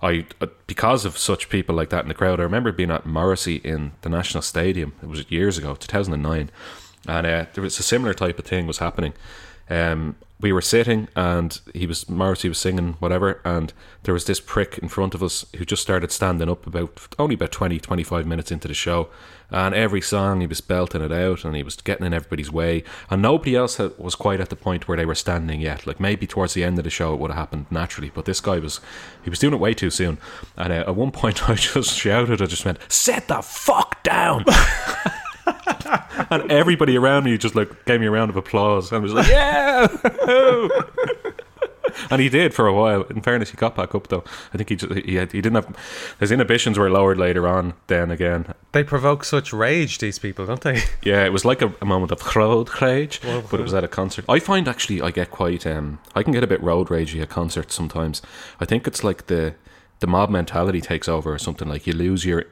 I 0.00 0.26
uh, 0.40 0.46
because 0.66 1.04
of 1.04 1.18
such 1.18 1.48
people 1.48 1.74
like 1.74 1.90
that 1.90 2.04
in 2.04 2.08
the 2.08 2.14
crowd. 2.14 2.40
I 2.40 2.44
remember 2.44 2.72
being 2.72 2.90
at 2.90 3.06
Morrissey 3.06 3.56
in 3.56 3.92
the 4.02 4.08
National 4.08 4.42
Stadium. 4.42 4.92
It 5.02 5.08
was 5.08 5.30
years 5.30 5.58
ago, 5.58 5.74
2009, 5.74 6.50
and 7.08 7.26
uh, 7.26 7.46
there 7.54 7.62
was 7.62 7.78
a 7.78 7.82
similar 7.82 8.14
type 8.14 8.38
of 8.38 8.44
thing 8.44 8.66
was 8.66 8.78
happening. 8.78 9.14
Um, 9.70 10.16
we 10.42 10.52
were 10.52 10.60
sitting 10.60 11.08
and 11.14 11.60
he 11.72 11.86
was 11.86 12.08
Morrissey 12.08 12.48
was 12.48 12.58
singing 12.58 12.94
whatever 12.98 13.40
and 13.44 13.72
there 14.02 14.12
was 14.12 14.24
this 14.24 14.40
prick 14.40 14.76
in 14.78 14.88
front 14.88 15.14
of 15.14 15.22
us 15.22 15.46
who 15.56 15.64
just 15.64 15.82
started 15.82 16.10
standing 16.10 16.50
up 16.50 16.66
about 16.66 17.14
only 17.18 17.36
about 17.36 17.52
20 17.52 17.78
25 17.78 18.26
minutes 18.26 18.50
into 18.50 18.68
the 18.68 18.74
show. 18.74 19.08
And 19.54 19.74
every 19.74 20.00
song 20.00 20.40
he 20.40 20.46
was 20.46 20.62
belting 20.62 21.02
it 21.02 21.12
out 21.12 21.44
and 21.44 21.54
he 21.54 21.62
was 21.62 21.76
getting 21.76 22.06
in 22.06 22.14
everybody's 22.14 22.50
way. 22.50 22.84
And 23.10 23.20
nobody 23.20 23.54
else 23.54 23.76
had, 23.76 23.96
was 23.98 24.14
quite 24.14 24.40
at 24.40 24.48
the 24.48 24.56
point 24.56 24.88
where 24.88 24.96
they 24.96 25.04
were 25.04 25.14
standing 25.14 25.60
yet. 25.60 25.86
Like 25.86 26.00
maybe 26.00 26.26
towards 26.26 26.54
the 26.54 26.64
end 26.64 26.78
of 26.78 26.84
the 26.84 26.90
show 26.90 27.14
it 27.14 27.20
would 27.20 27.30
have 27.30 27.38
happened 27.38 27.66
naturally 27.70 28.10
but 28.12 28.24
this 28.24 28.40
guy 28.40 28.58
was 28.58 28.80
he 29.22 29.30
was 29.30 29.38
doing 29.38 29.54
it 29.54 29.60
way 29.60 29.74
too 29.74 29.90
soon. 29.90 30.18
And 30.56 30.72
uh, 30.72 30.84
at 30.88 30.96
one 30.96 31.12
point 31.22 31.48
I 31.48 31.54
just 31.54 31.96
shouted 31.96 32.42
I 32.42 32.46
just 32.46 32.64
went 32.64 32.78
set 32.90 33.28
the 33.28 33.42
fuck 33.42 34.02
down 34.02 34.44
and 36.30 36.50
everybody 36.50 36.96
around 36.96 37.24
me 37.24 37.36
just 37.38 37.54
like 37.54 37.84
gave 37.84 38.00
me 38.00 38.06
a 38.06 38.10
round 38.10 38.30
of 38.30 38.36
applause 38.36 38.92
and 38.92 39.02
was 39.02 39.12
like, 39.12 39.28
"Yeah!" 39.28 39.86
and 42.10 42.20
he 42.20 42.28
did 42.28 42.54
for 42.54 42.66
a 42.66 42.72
while. 42.72 43.02
In 43.04 43.20
fairness, 43.20 43.50
he 43.50 43.56
got 43.56 43.76
back 43.76 43.94
up 43.94 44.08
though. 44.08 44.24
I 44.52 44.56
think 44.56 44.68
he 44.68 44.76
just, 44.76 44.92
he 44.92 45.16
had, 45.16 45.32
he 45.32 45.40
didn't 45.40 45.56
have 45.56 45.76
his 46.18 46.30
inhibitions 46.30 46.78
were 46.78 46.90
lowered 46.90 47.18
later 47.18 47.46
on. 47.46 47.74
Then 47.86 48.10
again, 48.10 48.54
they 48.72 48.84
provoke 48.84 49.24
such 49.24 49.52
rage, 49.52 49.98
these 49.98 50.18
people, 50.18 50.46
don't 50.46 50.60
they? 50.60 50.82
yeah, 51.02 51.24
it 51.24 51.32
was 51.32 51.44
like 51.44 51.62
a, 51.62 51.74
a 51.80 51.84
moment 51.84 52.12
of 52.12 52.36
road 52.36 52.68
rage, 52.80 53.20
but 53.22 53.58
it 53.58 53.62
was 53.62 53.74
at 53.74 53.84
a 53.84 53.88
concert. 53.88 54.24
I 54.28 54.38
find 54.38 54.68
actually 54.68 55.00
I 55.00 55.10
get 55.10 55.30
quite 55.30 55.66
um 55.66 55.98
I 56.14 56.22
can 56.22 56.32
get 56.32 56.44
a 56.44 56.46
bit 56.46 56.62
road 56.62 56.88
ragey 56.88 57.20
at 57.22 57.28
concerts 57.28 57.74
sometimes. 57.74 58.22
I 58.60 58.64
think 58.64 58.86
it's 58.86 59.04
like 59.04 59.26
the 59.26 59.54
the 60.02 60.06
mob 60.08 60.28
mentality 60.28 60.80
takes 60.80 61.08
over 61.08 61.32
or 61.32 61.38
something 61.38 61.68
like 61.68 61.86
you 61.86 61.92
lose 61.92 62.24
your 62.24 62.44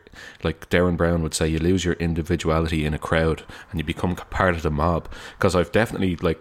like 0.45 0.71
Derren 0.71 0.97
Brown 0.97 1.21
would 1.23 1.35
say 1.35 1.49
you 1.49 1.59
lose 1.59 1.85
your 1.85 1.95
individuality 1.95 2.87
in 2.87 2.95
a 2.95 2.99
crowd 2.99 3.43
and 3.71 3.81
you 3.81 3.85
become 3.85 4.15
part 4.15 4.55
of 4.55 4.63
the 4.63 4.71
mob 4.71 5.09
because 5.37 5.57
I've 5.57 5.73
definitely 5.73 6.15
like 6.15 6.41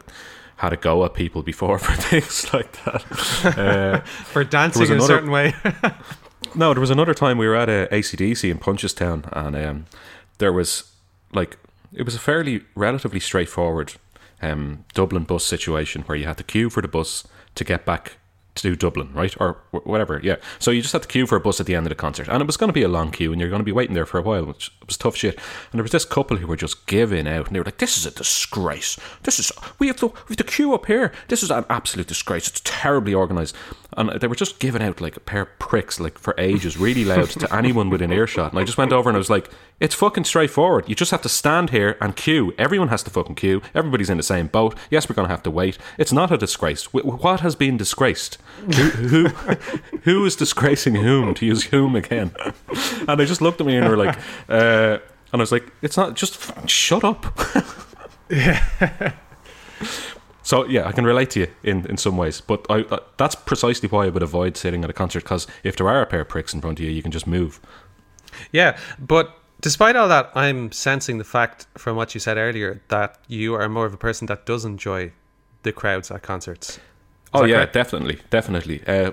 had 0.57 0.71
a 0.71 0.77
go 0.77 1.03
at 1.03 1.15
people 1.15 1.41
before 1.41 1.79
for 1.85 1.99
things 1.99 2.53
like 2.53 2.71
that 2.83 3.57
uh, 3.57 3.99
For 4.31 4.43
dancing 4.43 4.85
in 4.91 4.99
a 4.99 5.01
certain 5.01 5.31
way. 5.31 5.55
no, 6.55 6.75
there 6.75 6.81
was 6.81 6.91
another 6.91 7.15
time 7.15 7.39
we 7.39 7.47
were 7.47 7.55
at 7.55 7.69
a 7.69 7.93
AC/DC 7.93 8.49
in 8.49 8.59
Punchestown, 8.59 9.27
and 9.31 9.55
um, 9.55 9.85
there 10.37 10.53
was 10.53 10.91
like 11.33 11.57
it 11.91 12.03
was 12.03 12.13
a 12.13 12.19
fairly 12.19 12.61
relatively 12.75 13.19
straightforward 13.19 13.95
um, 14.43 14.85
Dublin 14.93 15.23
bus 15.23 15.43
situation 15.43 16.03
where 16.03 16.17
you 16.19 16.25
had 16.25 16.37
to 16.37 16.43
queue 16.43 16.69
for 16.69 16.83
the 16.83 16.87
bus 16.87 17.27
to 17.55 17.63
get 17.63 17.83
back 17.83 18.19
to 18.55 18.69
do 18.69 18.75
Dublin, 18.75 19.11
right, 19.13 19.35
or 19.39 19.57
whatever. 19.71 20.19
Yeah, 20.23 20.35
so 20.59 20.71
you 20.71 20.81
just 20.81 20.93
had 20.93 21.03
to 21.03 21.07
queue 21.07 21.25
for 21.27 21.35
a 21.35 21.39
bus 21.39 21.59
at 21.59 21.65
the 21.65 21.75
end 21.75 21.85
of 21.85 21.89
the 21.89 21.95
concert, 21.95 22.27
and 22.27 22.41
it 22.41 22.47
was 22.47 22.57
going 22.57 22.69
to 22.69 22.73
be 22.73 22.83
a 22.83 22.87
long 22.87 23.11
queue, 23.11 23.31
and 23.31 23.39
you're 23.39 23.49
going 23.49 23.61
to 23.61 23.65
be 23.65 23.71
waiting 23.71 23.95
there 23.95 24.05
for 24.05 24.17
a 24.17 24.23
while, 24.23 24.45
which 24.45 24.71
was 24.85 24.97
tough 24.97 25.15
shit. 25.15 25.35
And 25.35 25.79
there 25.79 25.83
was 25.83 25.91
this 25.91 26.05
couple 26.05 26.37
who 26.37 26.47
were 26.47 26.55
just 26.55 26.85
giving 26.87 27.27
out, 27.27 27.47
and 27.47 27.55
they 27.55 27.59
were 27.59 27.65
like, 27.65 27.77
"This 27.77 27.97
is 27.97 28.05
a 28.05 28.11
disgrace. 28.11 28.99
This 29.23 29.39
is 29.39 29.51
we 29.77 29.87
have 29.87 29.97
to 29.97 30.07
we 30.07 30.29
have 30.29 30.37
to 30.37 30.43
queue 30.43 30.73
up 30.73 30.87
here. 30.87 31.11
This 31.27 31.43
is 31.43 31.51
an 31.51 31.65
absolute 31.69 32.07
disgrace. 32.07 32.47
It's 32.47 32.61
terribly 32.63 33.13
organised." 33.13 33.55
And 33.97 34.11
they 34.21 34.27
were 34.27 34.35
just 34.35 34.59
giving 34.59 34.83
out 34.83 35.01
like 35.01 35.17
a 35.17 35.19
pair 35.19 35.41
of 35.41 35.59
pricks, 35.59 35.99
like 35.99 36.19
for 36.19 36.35
ages, 36.37 36.77
really 36.77 37.03
loud 37.03 37.29
to 37.31 37.53
anyone 37.55 37.89
within 37.89 38.11
earshot. 38.11 38.51
And 38.51 38.59
I 38.59 38.63
just 38.63 38.77
went 38.77 38.93
over 38.93 39.09
and 39.09 39.15
I 39.15 39.17
was 39.17 39.31
like, 39.31 39.49
"It's 39.79 39.95
fucking 39.95 40.25
straightforward. 40.25 40.87
You 40.87 40.93
just 40.93 41.09
have 41.09 41.23
to 41.23 41.29
stand 41.29 41.71
here 41.71 41.97
and 41.99 42.15
queue. 42.15 42.53
Everyone 42.59 42.89
has 42.89 43.01
to 43.03 43.09
fucking 43.09 43.33
queue. 43.35 43.63
Everybody's 43.73 44.11
in 44.11 44.17
the 44.17 44.23
same 44.23 44.45
boat. 44.45 44.75
Yes, 44.91 45.09
we're 45.09 45.15
going 45.15 45.27
to 45.27 45.33
have 45.33 45.41
to 45.43 45.49
wait. 45.51 45.79
It's 45.97 46.13
not 46.13 46.31
a 46.31 46.37
disgrace. 46.37 46.85
Wh- 46.85 47.03
What 47.23 47.39
has 47.39 47.55
been 47.55 47.77
disgraced? 47.77 48.37
Who 48.65 48.71
who, 48.71 49.27
who 50.03 50.23
is 50.25 50.35
disgracing 50.35 50.93
whom? 50.95 51.33
To 51.33 51.45
use 51.45 51.63
whom 51.63 51.95
again?" 51.95 52.31
And 53.07 53.19
they 53.19 53.25
just 53.25 53.41
looked 53.41 53.59
at 53.59 53.65
me 53.65 53.75
and 53.75 53.89
were 53.89 53.97
like, 53.97 54.17
uh, 54.47 54.99
and 55.33 55.41
I 55.41 55.43
was 55.43 55.51
like, 55.51 55.65
"It's 55.81 55.97
not. 55.97 56.13
Just 56.15 56.69
shut 56.69 57.03
up." 57.03 57.25
So 60.49 60.65
yeah, 60.65 60.87
I 60.87 60.91
can 60.93 61.05
relate 61.05 61.29
to 61.31 61.41
you 61.41 61.47
in, 61.61 61.85
in 61.85 61.97
some 61.97 62.17
ways, 62.17 62.41
but 62.41 62.65
I, 62.71 62.83
that's 63.17 63.35
precisely 63.35 63.87
why 63.87 64.05
I 64.05 64.09
would 64.09 64.23
avoid 64.23 64.57
sitting 64.57 64.83
at 64.83 64.89
a 64.89 64.93
concert 64.93 65.23
because 65.23 65.45
if 65.63 65.75
there 65.75 65.87
are 65.87 66.01
a 66.01 66.07
pair 66.07 66.21
of 66.21 66.29
pricks 66.29 66.55
in 66.55 66.61
front 66.61 66.79
of 66.79 66.85
you, 66.85 66.89
you 66.89 67.03
can 67.03 67.11
just 67.11 67.27
move. 67.27 67.59
Yeah, 68.51 68.75
but 68.97 69.35
Despite 69.61 69.97
all 69.97 70.07
that, 70.07 70.31
I'm 70.35 70.71
sensing 70.71 71.17
the 71.17 71.25
fact 71.25 71.67
from 71.77 71.97
what 71.97 72.13
you 72.13 72.19
said 72.21 72.37
earlier 72.37 72.81
that 72.87 73.17
you 73.27 73.55
are 73.55 73.67
more 73.67 73.85
of 73.85 73.93
a 73.93 73.97
person 73.97 74.27
that 74.27 74.45
does 74.45 74.63
enjoy 74.63 75.11
the 75.63 75.73
crowds 75.73 76.09
at 76.11 76.21
concerts. 76.21 76.77
Is 76.77 76.79
Oh 77.33 77.43
yeah, 77.43 77.57
correct? 77.57 77.73
definitely, 77.73 78.19
definitely. 78.29 78.81
Uh, 78.87 79.11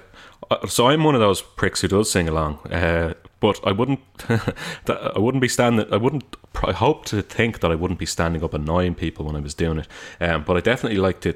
uh, 0.48 0.66
so 0.68 0.88
I'm 0.88 1.02
one 1.02 1.16
of 1.16 1.20
those 1.20 1.42
pricks 1.42 1.80
who 1.80 1.88
does 1.88 2.10
sing 2.10 2.28
along, 2.28 2.58
uh, 2.70 3.14
but 3.40 3.60
I 3.64 3.72
wouldn't. 3.72 4.00
I 4.88 5.18
wouldn't 5.18 5.42
be 5.42 5.48
standing. 5.48 5.86
I 5.92 5.96
wouldn't. 5.96 6.36
I 6.62 6.72
hope 6.72 7.04
to 7.06 7.22
think 7.22 7.60
that 7.60 7.70
I 7.70 7.74
wouldn't 7.74 8.00
be 8.00 8.06
standing 8.06 8.42
up 8.42 8.54
annoying 8.54 8.94
people 8.94 9.26
when 9.26 9.36
I 9.36 9.40
was 9.40 9.54
doing 9.54 9.78
it. 9.78 9.88
Um, 10.20 10.44
but 10.44 10.56
I 10.56 10.60
definitely 10.60 10.98
like 10.98 11.20
to 11.20 11.34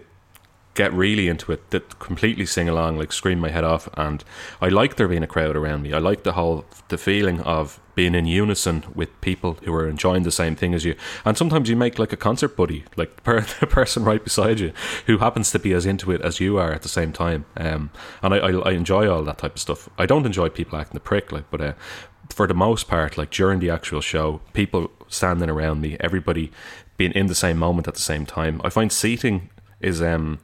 get 0.81 0.95
really 0.95 1.29
into 1.29 1.53
it, 1.53 1.71
that 1.73 1.99
completely 1.99 2.47
sing 2.47 2.67
along, 2.67 2.97
like 2.97 3.13
scream 3.13 3.39
my 3.39 3.51
head 3.51 3.65
off, 3.65 3.87
and 3.95 4.25
I 4.63 4.69
like 4.69 4.97
there 4.97 5.09
being 5.09 5.23
a 5.23 5.27
crowd 5.27 5.55
around 5.55 5.83
me. 5.83 5.93
I 5.93 5.99
like 5.99 6.23
the 6.23 6.33
whole 6.33 6.65
the 6.89 6.97
feeling 6.97 7.41
of 7.43 7.79
being 7.95 8.15
in 8.15 8.25
unison 8.25 8.85
with 8.95 9.21
people 9.21 9.59
who 9.65 9.75
are 9.75 9.87
enjoying 9.87 10.23
the 10.23 10.31
same 10.31 10.57
thing 10.57 10.73
as 10.73 10.87
you. 10.87 10.95
And 11.27 11.37
sometimes 11.37 11.69
you 11.69 11.77
make 11.77 11.99
like 11.99 12.15
a 12.15 12.17
concert 12.17 12.57
buddy, 12.57 12.85
like 12.97 13.23
per, 13.25 13.41
the 13.61 13.67
person 13.67 14.05
right 14.05 14.25
beside 14.25 14.59
you, 14.59 14.73
who 15.05 15.19
happens 15.19 15.51
to 15.51 15.59
be 15.59 15.75
as 15.75 15.85
into 15.85 16.11
it 16.13 16.23
as 16.23 16.41
you 16.41 16.57
are 16.57 16.73
at 16.73 16.81
the 16.81 16.89
same 16.89 17.13
time. 17.13 17.45
Um, 17.59 17.91
and 18.23 18.33
I, 18.33 18.39
I, 18.39 18.51
I 18.71 18.73
enjoy 18.73 19.07
all 19.07 19.23
that 19.25 19.37
type 19.37 19.57
of 19.57 19.61
stuff. 19.61 19.91
I 19.99 20.07
don't 20.07 20.25
enjoy 20.25 20.49
people 20.49 20.79
acting 20.79 20.95
the 20.95 21.01
prick, 21.01 21.31
like, 21.31 21.51
but 21.51 21.61
uh, 21.61 21.73
for 22.31 22.47
the 22.47 22.55
most 22.55 22.89
part, 22.89 23.19
like 23.19 23.31
during 23.31 23.61
the 23.61 23.69
actual 23.69 24.01
show, 24.01 24.41
people 24.55 24.91
standing 25.09 25.51
around 25.51 25.83
me, 25.83 25.99
everybody 26.01 26.51
being 26.97 27.13
in 27.13 27.27
the 27.27 27.35
same 27.35 27.59
moment 27.59 27.87
at 27.87 27.97
the 27.97 28.01
same 28.13 28.25
time. 28.25 28.63
I 28.65 28.71
find 28.71 28.91
seating 28.91 29.51
is 29.81 30.01
um 30.01 30.39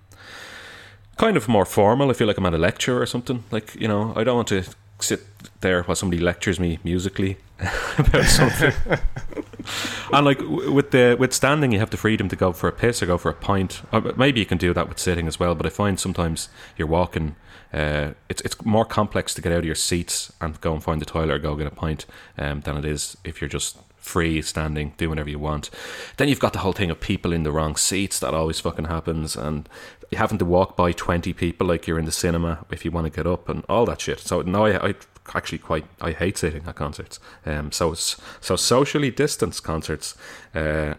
kind 1.16 1.36
of 1.36 1.48
more 1.48 1.64
formal. 1.64 2.10
I 2.10 2.12
feel 2.12 2.26
like 2.26 2.38
I'm 2.38 2.46
at 2.46 2.54
a 2.54 2.58
lecture 2.58 3.00
or 3.00 3.06
something. 3.06 3.44
Like 3.50 3.74
you 3.74 3.88
know, 3.88 4.12
I 4.16 4.24
don't 4.24 4.36
want 4.36 4.48
to 4.48 4.64
sit 4.98 5.20
there 5.60 5.82
while 5.82 5.94
somebody 5.94 6.22
lectures 6.22 6.58
me 6.58 6.78
musically 6.82 7.36
about 7.98 8.24
something. 8.24 8.72
and 10.12 10.24
like 10.24 10.40
with 10.40 10.90
the 10.90 11.16
with 11.18 11.32
standing, 11.32 11.72
you 11.72 11.78
have 11.78 11.90
the 11.90 11.96
freedom 11.96 12.28
to 12.28 12.36
go 12.36 12.52
for 12.52 12.68
a 12.68 12.72
piss 12.72 13.02
or 13.02 13.06
go 13.06 13.18
for 13.18 13.30
a 13.30 13.34
pint. 13.34 13.82
Maybe 14.16 14.40
you 14.40 14.46
can 14.46 14.58
do 14.58 14.72
that 14.74 14.88
with 14.88 14.98
sitting 14.98 15.26
as 15.26 15.40
well. 15.40 15.54
But 15.54 15.66
I 15.66 15.70
find 15.70 15.98
sometimes 15.98 16.48
you're 16.76 16.88
walking. 16.88 17.36
Uh, 17.72 18.12
it's 18.28 18.40
it's 18.42 18.64
more 18.64 18.84
complex 18.84 19.34
to 19.34 19.42
get 19.42 19.52
out 19.52 19.58
of 19.58 19.64
your 19.64 19.74
seats 19.74 20.32
and 20.40 20.60
go 20.60 20.72
and 20.72 20.82
find 20.82 21.00
the 21.00 21.06
toilet 21.06 21.34
or 21.34 21.38
go 21.38 21.56
get 21.56 21.66
a 21.66 21.70
pint 21.70 22.06
um, 22.38 22.60
than 22.60 22.76
it 22.76 22.84
is 22.84 23.16
if 23.24 23.40
you're 23.40 23.50
just 23.50 23.76
free 24.06 24.40
standing, 24.40 24.94
do 24.96 25.08
whatever 25.08 25.28
you 25.28 25.38
want. 25.38 25.68
Then 26.16 26.28
you've 26.28 26.40
got 26.40 26.52
the 26.52 26.60
whole 26.60 26.72
thing 26.72 26.90
of 26.90 27.00
people 27.00 27.32
in 27.32 27.42
the 27.42 27.50
wrong 27.50 27.74
seats. 27.74 28.20
That 28.20 28.34
always 28.34 28.60
fucking 28.60 28.84
happens, 28.86 29.36
and 29.36 29.68
having 30.12 30.38
to 30.38 30.44
walk 30.44 30.76
by 30.76 30.92
twenty 30.92 31.32
people 31.32 31.66
like 31.66 31.86
you're 31.86 31.98
in 31.98 32.04
the 32.04 32.12
cinema 32.12 32.64
if 32.70 32.84
you 32.84 32.90
want 32.90 33.06
to 33.06 33.10
get 33.10 33.26
up 33.26 33.48
and 33.48 33.64
all 33.68 33.86
that 33.86 34.00
shit. 34.00 34.20
So 34.20 34.42
no, 34.42 34.66
I, 34.66 34.88
I 34.88 34.94
actually 35.34 35.58
quite 35.58 35.84
I 36.00 36.12
hate 36.12 36.38
sitting 36.38 36.66
at 36.66 36.74
concerts. 36.76 37.18
Um, 37.44 37.72
so 37.72 37.94
so 37.94 38.56
socially 38.56 39.10
distanced 39.10 39.64
concerts. 39.64 40.14
Uh, 40.54 40.94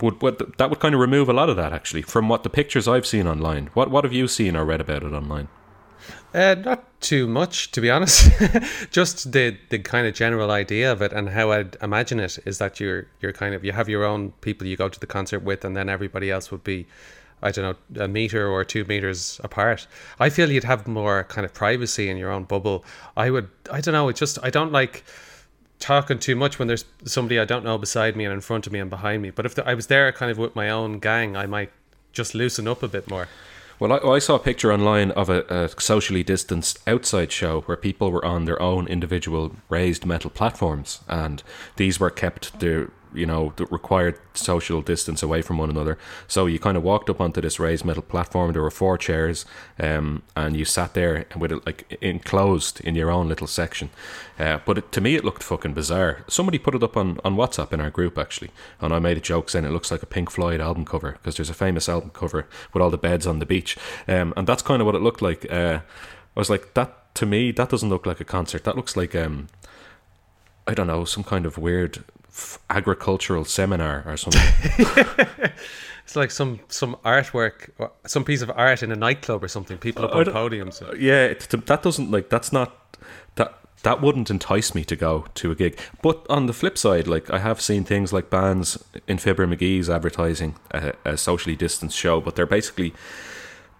would, 0.00 0.22
would 0.22 0.54
that 0.58 0.70
would 0.70 0.78
kind 0.78 0.94
of 0.94 1.00
remove 1.00 1.28
a 1.28 1.32
lot 1.32 1.50
of 1.50 1.56
that 1.56 1.72
actually 1.72 2.02
from 2.02 2.28
what 2.28 2.44
the 2.44 2.50
pictures 2.50 2.86
I've 2.86 3.06
seen 3.06 3.26
online. 3.26 3.70
What 3.74 3.90
what 3.90 4.04
have 4.04 4.12
you 4.12 4.28
seen 4.28 4.56
or 4.56 4.64
read 4.64 4.80
about 4.80 5.02
it 5.02 5.12
online? 5.12 5.48
Uh, 6.34 6.54
not 6.54 6.84
too 7.00 7.26
much, 7.26 7.70
to 7.72 7.80
be 7.80 7.90
honest. 7.90 8.30
Just 8.90 9.32
the 9.32 9.56
the 9.70 9.78
kind 9.78 10.06
of 10.06 10.14
general 10.14 10.50
idea 10.50 10.92
of 10.92 11.00
it 11.02 11.12
and 11.12 11.30
how 11.30 11.50
I'd 11.52 11.76
imagine 11.82 12.20
it 12.20 12.38
is 12.44 12.58
that 12.58 12.80
you're 12.80 13.06
you're 13.20 13.32
kind 13.32 13.54
of 13.54 13.64
you 13.64 13.72
have 13.72 13.88
your 13.88 14.04
own 14.04 14.32
people 14.40 14.66
you 14.66 14.76
go 14.76 14.88
to 14.88 15.00
the 15.00 15.06
concert 15.06 15.40
with, 15.40 15.64
and 15.64 15.76
then 15.76 15.88
everybody 15.88 16.30
else 16.30 16.50
would 16.50 16.64
be, 16.64 16.86
I 17.42 17.50
don't 17.50 17.78
know, 17.94 18.04
a 18.04 18.08
meter 18.08 18.48
or 18.48 18.64
two 18.64 18.84
meters 18.84 19.40
apart. 19.44 19.86
I 20.18 20.30
feel 20.30 20.50
you'd 20.50 20.64
have 20.64 20.86
more 20.86 21.24
kind 21.24 21.44
of 21.44 21.54
privacy 21.54 22.08
in 22.08 22.16
your 22.16 22.30
own 22.30 22.44
bubble. 22.44 22.84
I 23.16 23.30
would, 23.30 23.48
I 23.72 23.80
don't 23.80 23.92
know. 23.92 24.08
It 24.08 24.16
just 24.16 24.38
I 24.42 24.50
don't 24.50 24.72
like 24.72 25.04
talking 25.78 26.18
too 26.18 26.34
much 26.34 26.58
when 26.58 26.68
there's 26.68 26.84
somebody 27.04 27.38
I 27.38 27.44
don't 27.44 27.64
know 27.64 27.78
beside 27.78 28.16
me 28.16 28.24
and 28.24 28.34
in 28.34 28.40
front 28.40 28.66
of 28.66 28.72
me 28.72 28.80
and 28.80 28.90
behind 28.90 29.22
me. 29.22 29.30
But 29.30 29.46
if 29.46 29.54
the, 29.54 29.66
I 29.66 29.74
was 29.74 29.86
there 29.86 30.10
kind 30.12 30.30
of 30.30 30.38
with 30.38 30.56
my 30.56 30.70
own 30.70 30.98
gang, 30.98 31.36
I 31.36 31.46
might 31.46 31.70
just 32.12 32.34
loosen 32.34 32.66
up 32.66 32.82
a 32.82 32.88
bit 32.88 33.08
more. 33.08 33.28
Well, 33.78 33.92
I, 33.92 34.14
I 34.14 34.18
saw 34.18 34.34
a 34.34 34.40
picture 34.40 34.72
online 34.72 35.12
of 35.12 35.30
a, 35.30 35.42
a 35.44 35.80
socially 35.80 36.24
distanced 36.24 36.80
outside 36.88 37.30
show 37.30 37.60
where 37.62 37.76
people 37.76 38.10
were 38.10 38.24
on 38.24 38.44
their 38.44 38.60
own 38.60 38.88
individual 38.88 39.54
raised 39.68 40.04
metal 40.04 40.30
platforms, 40.30 41.00
and 41.06 41.42
these 41.76 42.00
were 42.00 42.10
kept 42.10 42.58
the 42.58 42.90
you 43.14 43.26
know 43.26 43.52
required 43.70 44.18
social 44.34 44.82
distance 44.82 45.22
away 45.22 45.42
from 45.42 45.58
one 45.58 45.70
another. 45.70 45.98
So 46.26 46.46
you 46.46 46.58
kind 46.58 46.76
of 46.76 46.82
walked 46.82 47.10
up 47.10 47.20
onto 47.20 47.40
this 47.40 47.58
raised 47.58 47.84
metal 47.84 48.02
platform. 48.02 48.52
There 48.52 48.62
were 48.62 48.70
four 48.70 48.98
chairs, 48.98 49.44
um, 49.78 50.22
and 50.36 50.56
you 50.56 50.64
sat 50.64 50.94
there 50.94 51.26
and 51.30 51.40
with 51.40 51.52
it 51.52 51.66
like 51.66 51.98
enclosed 52.00 52.80
in 52.80 52.94
your 52.94 53.10
own 53.10 53.28
little 53.28 53.46
section. 53.46 53.90
Uh, 54.38 54.58
but 54.64 54.78
it, 54.78 54.92
to 54.92 55.00
me, 55.00 55.16
it 55.16 55.24
looked 55.24 55.42
fucking 55.42 55.74
bizarre. 55.74 56.24
Somebody 56.28 56.58
put 56.58 56.74
it 56.74 56.82
up 56.82 56.96
on, 56.96 57.18
on 57.24 57.36
WhatsApp 57.36 57.72
in 57.72 57.80
our 57.80 57.90
group 57.90 58.18
actually, 58.18 58.50
and 58.80 58.92
I 58.92 58.98
made 58.98 59.16
a 59.16 59.20
joke 59.20 59.50
saying 59.50 59.64
it 59.64 59.72
looks 59.72 59.90
like 59.90 60.02
a 60.02 60.06
Pink 60.06 60.30
Floyd 60.30 60.60
album 60.60 60.84
cover 60.84 61.12
because 61.12 61.36
there's 61.36 61.50
a 61.50 61.54
famous 61.54 61.88
album 61.88 62.10
cover 62.10 62.46
with 62.72 62.82
all 62.82 62.90
the 62.90 62.98
beds 62.98 63.26
on 63.26 63.38
the 63.38 63.46
beach, 63.46 63.76
um, 64.06 64.32
and 64.36 64.46
that's 64.46 64.62
kind 64.62 64.80
of 64.80 64.86
what 64.86 64.94
it 64.94 65.02
looked 65.02 65.22
like. 65.22 65.50
Uh, 65.50 65.80
I 66.36 66.40
was 66.40 66.50
like, 66.50 66.74
that 66.74 67.14
to 67.14 67.26
me, 67.26 67.50
that 67.52 67.68
doesn't 67.68 67.88
look 67.88 68.06
like 68.06 68.20
a 68.20 68.24
concert. 68.24 68.62
That 68.62 68.76
looks 68.76 68.96
like 68.96 69.16
um, 69.16 69.48
I 70.68 70.74
don't 70.74 70.86
know, 70.86 71.06
some 71.06 71.24
kind 71.24 71.46
of 71.46 71.56
weird 71.56 72.04
f- 72.38 72.58
agricultural 72.70 73.44
seminar 73.44 74.04
or 74.06 74.16
something. 74.16 75.50
It's 76.08 76.16
like 76.16 76.30
some 76.30 76.60
some 76.68 76.96
artwork, 77.04 77.68
uh, 77.78 77.88
some 78.06 78.24
piece 78.24 78.40
of 78.40 78.50
art 78.56 78.82
in 78.82 78.90
a 78.90 78.96
nightclub 78.96 79.44
or 79.44 79.48
something. 79.48 79.76
People 79.76 80.06
up 80.06 80.14
on 80.14 80.24
podiums. 80.24 80.80
Uh, 80.80 80.94
yeah, 80.94 81.24
it, 81.24 81.40
that 81.50 81.82
doesn't 81.82 82.10
like 82.10 82.30
that's 82.30 82.50
not 82.50 82.96
that 83.34 83.58
that 83.82 84.00
wouldn't 84.00 84.30
entice 84.30 84.74
me 84.74 84.84
to 84.86 84.96
go 84.96 85.26
to 85.34 85.50
a 85.50 85.54
gig. 85.54 85.78
But 86.00 86.24
on 86.30 86.46
the 86.46 86.54
flip 86.54 86.78
side, 86.78 87.08
like 87.08 87.28
I 87.28 87.40
have 87.40 87.60
seen 87.60 87.84
things 87.84 88.10
like 88.10 88.30
bands 88.30 88.82
in 89.06 89.18
Fibber 89.18 89.46
Magee's 89.46 89.90
advertising 89.90 90.56
a, 90.70 90.94
a 91.04 91.18
socially 91.18 91.56
distanced 91.56 91.98
show, 91.98 92.22
but 92.22 92.36
they're 92.36 92.46
basically 92.46 92.94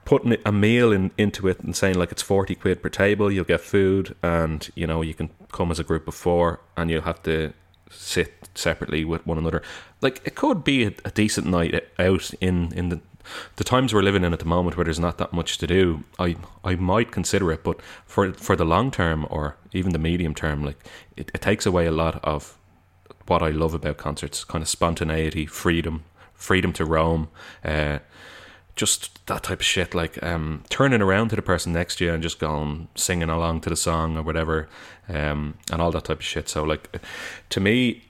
putting 0.05 0.37
a 0.45 0.53
meal 0.53 0.93
in, 0.93 1.11
into 1.17 1.49
it 1.49 1.61
and 1.61 1.75
saying 1.75 1.99
like 1.99 2.13
it's 2.13 2.23
40 2.23 2.55
quid 2.55 2.83
per 2.83 2.89
table 2.89 3.31
you'll 3.31 3.45
get 3.45 3.61
food 3.61 4.17
and 4.23 4.71
you 4.75 4.87
know 4.87 5.03
you 5.03 5.13
can 5.13 5.29
come 5.53 5.71
as 5.71 5.79
a 5.79 5.85
group 5.85 6.09
of 6.09 6.15
four 6.15 6.61
and 6.79 6.91
you'll 6.91 7.03
have 7.03 7.23
to 7.25 7.53
sit 7.91 8.49
separately 8.55 9.05
with 9.05 9.27
one 9.27 9.39
another. 9.39 9.63
Like 10.01 10.21
it 10.25 10.35
could 10.35 10.65
be 10.65 10.85
a, 10.85 10.93
a 11.05 11.11
decent 11.11 11.47
night 11.47 11.75
out 11.99 12.31
in 12.41 12.73
in 12.73 12.89
the 12.89 13.01
the 13.57 13.65
times 13.65 13.93
we're 13.93 14.03
living 14.03 14.25
in 14.25 14.33
at 14.33 14.39
the 14.39 14.45
moment 14.45 14.77
where 14.77 14.85
there's 14.85 14.99
not 14.99 15.19
that 15.19 15.33
much 15.33 15.59
to 15.59 15.67
do 15.67 16.03
i 16.19 16.35
i 16.65 16.75
might 16.75 17.11
consider 17.11 17.53
it 17.53 17.63
but 17.63 17.79
for 18.07 18.33
for 18.33 18.57
the 18.57 18.65
long 18.65 18.91
term 18.91 19.27
or 19.29 19.57
even 19.73 19.93
the 19.93 19.99
medium 19.99 20.35
term 20.35 20.65
like 20.65 20.83
it, 21.17 21.31
it 21.35 21.41
takes 21.43 21.67
away 21.67 21.85
a 21.87 21.93
lot 21.93 22.19
of 22.25 22.57
what 23.27 23.43
i 23.43 23.51
love 23.51 23.75
about 23.75 23.99
concerts 23.99 24.45
kind 24.45 24.63
of 24.63 24.69
spontaneity 24.69 25.45
freedom 25.45 26.05
freedom 26.33 26.73
to 26.73 26.85
roam 26.85 27.29
uh 27.65 27.99
just 28.79 29.27
that 29.27 29.43
type 29.43 29.61
of 29.61 29.67
shit, 29.67 29.95
like 29.95 30.23
um, 30.23 30.63
turning 30.71 31.03
around 31.03 31.29
to 31.31 31.37
the 31.37 31.43
person 31.43 31.73
next 31.73 31.97
to 31.97 32.05
you 32.05 32.15
and 32.15 32.23
just 32.23 32.39
going 32.39 32.89
singing 32.95 33.29
along 33.29 33.61
to 33.63 33.69
the 33.69 33.77
song 33.77 34.17
or 34.17 34.23
whatever, 34.23 34.69
um, 35.09 35.59
and 35.71 35.83
all 35.83 35.91
that 35.91 36.05
type 36.05 36.21
of 36.21 36.25
shit. 36.25 36.49
So, 36.49 36.63
like, 36.63 36.99
to 37.51 37.61
me, 37.61 38.05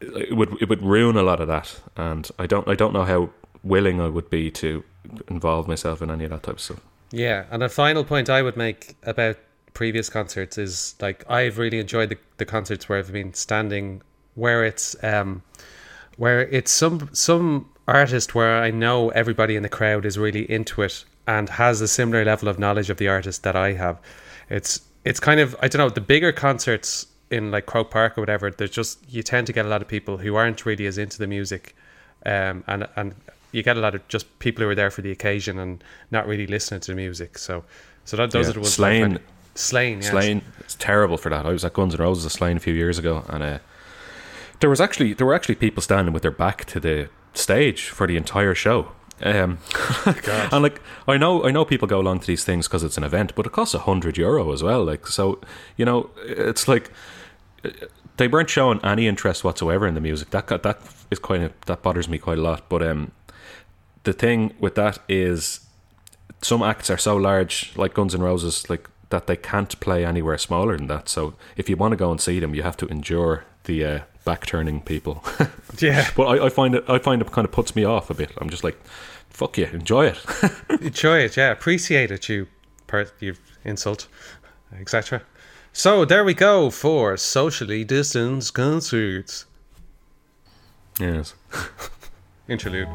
it 0.00 0.36
would 0.36 0.60
it 0.60 0.68
would 0.68 0.82
ruin 0.82 1.16
a 1.16 1.22
lot 1.22 1.40
of 1.40 1.48
that, 1.48 1.80
and 1.96 2.28
I 2.38 2.46
don't 2.46 2.68
I 2.68 2.74
don't 2.74 2.92
know 2.92 3.04
how 3.04 3.30
willing 3.62 4.00
I 4.00 4.08
would 4.08 4.28
be 4.28 4.50
to 4.50 4.84
involve 5.28 5.68
myself 5.68 6.02
in 6.02 6.10
any 6.10 6.24
of 6.24 6.30
that 6.30 6.42
type 6.42 6.56
of 6.56 6.60
stuff. 6.60 6.80
Yeah, 7.10 7.44
and 7.50 7.62
a 7.62 7.68
final 7.68 8.04
point 8.04 8.28
I 8.28 8.42
would 8.42 8.56
make 8.56 8.96
about 9.04 9.36
previous 9.74 10.08
concerts 10.08 10.58
is 10.58 10.96
like 11.00 11.28
I've 11.30 11.58
really 11.58 11.78
enjoyed 11.78 12.08
the, 12.08 12.18
the 12.36 12.44
concerts 12.44 12.88
where 12.88 12.98
I've 12.98 13.12
been 13.12 13.34
standing 13.34 14.02
where 14.34 14.64
it's 14.64 14.96
um 15.04 15.42
where 16.16 16.40
it's 16.40 16.72
some 16.72 17.10
some 17.12 17.68
artist 17.86 18.34
where 18.34 18.62
I 18.62 18.70
know 18.70 19.10
everybody 19.10 19.56
in 19.56 19.62
the 19.62 19.68
crowd 19.68 20.04
is 20.06 20.18
really 20.18 20.50
into 20.50 20.82
it 20.82 21.04
and 21.26 21.48
has 21.48 21.80
a 21.80 21.88
similar 21.88 22.24
level 22.24 22.48
of 22.48 22.58
knowledge 22.58 22.90
of 22.90 22.96
the 22.98 23.08
artist 23.08 23.42
that 23.42 23.56
I 23.56 23.72
have. 23.74 23.98
It's 24.48 24.80
it's 25.04 25.20
kind 25.20 25.40
of 25.40 25.54
I 25.60 25.68
don't 25.68 25.78
know 25.78 25.90
the 25.90 26.00
bigger 26.00 26.32
concerts 26.32 27.06
in 27.30 27.50
like 27.50 27.66
Croke 27.66 27.90
Park 27.90 28.16
or 28.18 28.22
whatever. 28.22 28.50
There's 28.50 28.70
just 28.70 28.98
you 29.08 29.22
tend 29.22 29.46
to 29.48 29.52
get 29.52 29.66
a 29.66 29.68
lot 29.68 29.82
of 29.82 29.88
people 29.88 30.18
who 30.18 30.34
aren't 30.36 30.64
really 30.66 30.86
as 30.86 30.98
into 30.98 31.18
the 31.18 31.26
music, 31.26 31.74
um, 32.26 32.64
and 32.66 32.86
and 32.96 33.14
you 33.52 33.62
get 33.62 33.76
a 33.76 33.80
lot 33.80 33.94
of 33.94 34.06
just 34.08 34.38
people 34.38 34.64
who 34.64 34.70
are 34.70 34.74
there 34.74 34.90
for 34.90 35.02
the 35.02 35.10
occasion 35.10 35.58
and 35.58 35.82
not 36.10 36.26
really 36.26 36.46
listening 36.46 36.80
to 36.80 36.90
the 36.92 36.96
music. 36.96 37.38
So 37.38 37.64
so 38.04 38.16
that 38.16 38.30
those 38.30 38.46
Yeah. 38.46 38.50
are 38.50 38.54
the 38.54 38.60
ones. 38.60 38.72
Slane- 38.74 39.18
Slane, 39.56 39.98
yes. 40.02 40.10
Slane, 40.10 40.42
it's 40.58 40.74
terrible 40.74 41.16
for 41.16 41.28
that. 41.28 41.46
I 41.46 41.50
was 41.52 41.64
at 41.64 41.74
Guns 41.74 41.94
N' 41.94 42.00
Roses 42.00 42.32
Slane 42.32 42.56
a 42.56 42.60
few 42.60 42.74
years 42.74 42.98
ago, 42.98 43.24
and 43.28 43.40
uh, 43.42 43.58
there 44.58 44.68
was 44.68 44.80
actually 44.80 45.12
there 45.14 45.26
were 45.26 45.34
actually 45.34 45.54
people 45.54 45.80
standing 45.80 46.12
with 46.12 46.22
their 46.22 46.32
back 46.32 46.64
to 46.66 46.80
the 46.80 47.08
stage 47.34 47.88
for 47.88 48.06
the 48.06 48.16
entire 48.16 48.54
show. 48.54 48.92
Um, 49.22 49.58
and 50.52 50.62
like 50.62 50.80
I 51.06 51.16
know 51.16 51.44
I 51.44 51.50
know 51.50 51.64
people 51.64 51.86
go 51.86 52.00
along 52.00 52.20
to 52.20 52.26
these 52.26 52.44
things 52.44 52.66
because 52.66 52.82
it's 52.82 52.98
an 52.98 53.04
event, 53.04 53.34
but 53.34 53.46
it 53.46 53.52
costs 53.52 53.74
a 53.74 53.78
hundred 53.80 54.16
euro 54.18 54.52
as 54.52 54.62
well. 54.62 54.84
Like 54.84 55.06
so, 55.06 55.40
you 55.76 55.84
know, 55.84 56.10
it's 56.24 56.66
like 56.66 56.90
they 58.16 58.28
weren't 58.28 58.50
showing 58.50 58.80
any 58.84 59.06
interest 59.06 59.44
whatsoever 59.44 59.86
in 59.86 59.94
the 59.94 60.00
music. 60.00 60.30
That 60.30 60.46
got- 60.46 60.62
that 60.62 60.80
is 61.10 61.18
quite 61.18 61.40
a, 61.40 61.52
that 61.66 61.82
bothers 61.82 62.08
me 62.08 62.18
quite 62.18 62.38
a 62.38 62.42
lot. 62.42 62.68
But 62.68 62.82
um, 62.82 63.12
the 64.02 64.12
thing 64.12 64.54
with 64.60 64.74
that 64.74 64.98
is 65.08 65.60
some 66.42 66.62
acts 66.62 66.90
are 66.90 66.98
so 66.98 67.16
large, 67.16 67.72
like 67.76 67.94
Guns 67.94 68.14
N' 68.14 68.20
Roses, 68.22 68.68
like 68.68 68.88
that 69.10 69.26
they 69.26 69.36
can't 69.36 69.78
play 69.80 70.04
anywhere 70.04 70.38
smaller 70.38 70.76
than 70.76 70.88
that. 70.88 71.08
So 71.08 71.34
if 71.56 71.68
you 71.68 71.76
want 71.76 71.92
to 71.92 71.96
go 71.96 72.10
and 72.10 72.20
see 72.20 72.40
them, 72.40 72.54
you 72.54 72.62
have 72.62 72.76
to 72.78 72.86
endure 72.86 73.44
the 73.64 73.84
uh, 73.84 74.00
back 74.24 74.46
turning 74.46 74.80
people. 74.80 75.22
Yeah. 75.80 76.08
but 76.16 76.24
I, 76.26 76.46
I 76.46 76.48
find 76.50 76.76
it 76.76 76.84
I 76.86 76.98
find 77.00 77.20
it 77.20 77.32
kind 77.32 77.44
of 77.44 77.50
puts 77.50 77.74
me 77.74 77.84
off 77.84 78.08
a 78.08 78.14
bit. 78.14 78.30
I'm 78.38 78.48
just 78.48 78.62
like, 78.62 78.78
fuck 79.28 79.58
you, 79.58 79.66
enjoy 79.66 80.06
it. 80.06 80.18
Enjoy 80.80 81.18
it, 81.18 81.36
yeah. 81.36 81.50
Appreciate 81.50 82.12
it, 82.12 82.28
you, 82.28 82.46
per- 82.86 83.10
you 83.18 83.34
insult, 83.64 84.06
etc. 84.78 85.22
So 85.72 86.04
there 86.04 86.24
we 86.24 86.32
go 86.32 86.70
for 86.70 87.16
socially 87.16 87.82
distanced 87.82 88.54
concerts. 88.54 89.46
yes. 91.00 91.34
Interlude. 92.48 92.88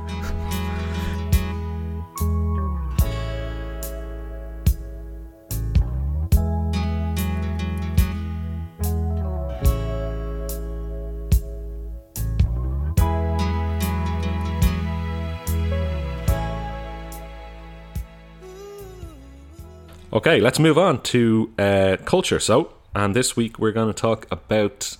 Okay, 20.11 20.39
let's 20.39 20.57
move 20.57 20.79
on 20.79 21.03
to 21.03 21.53
uh, 21.59 21.97
culture. 22.03 22.39
So, 22.39 22.73
and 22.95 23.15
this 23.15 23.35
week 23.35 23.59
we're 23.59 23.71
going 23.71 23.93
to 23.93 24.01
talk 24.01 24.25
about 24.31 24.97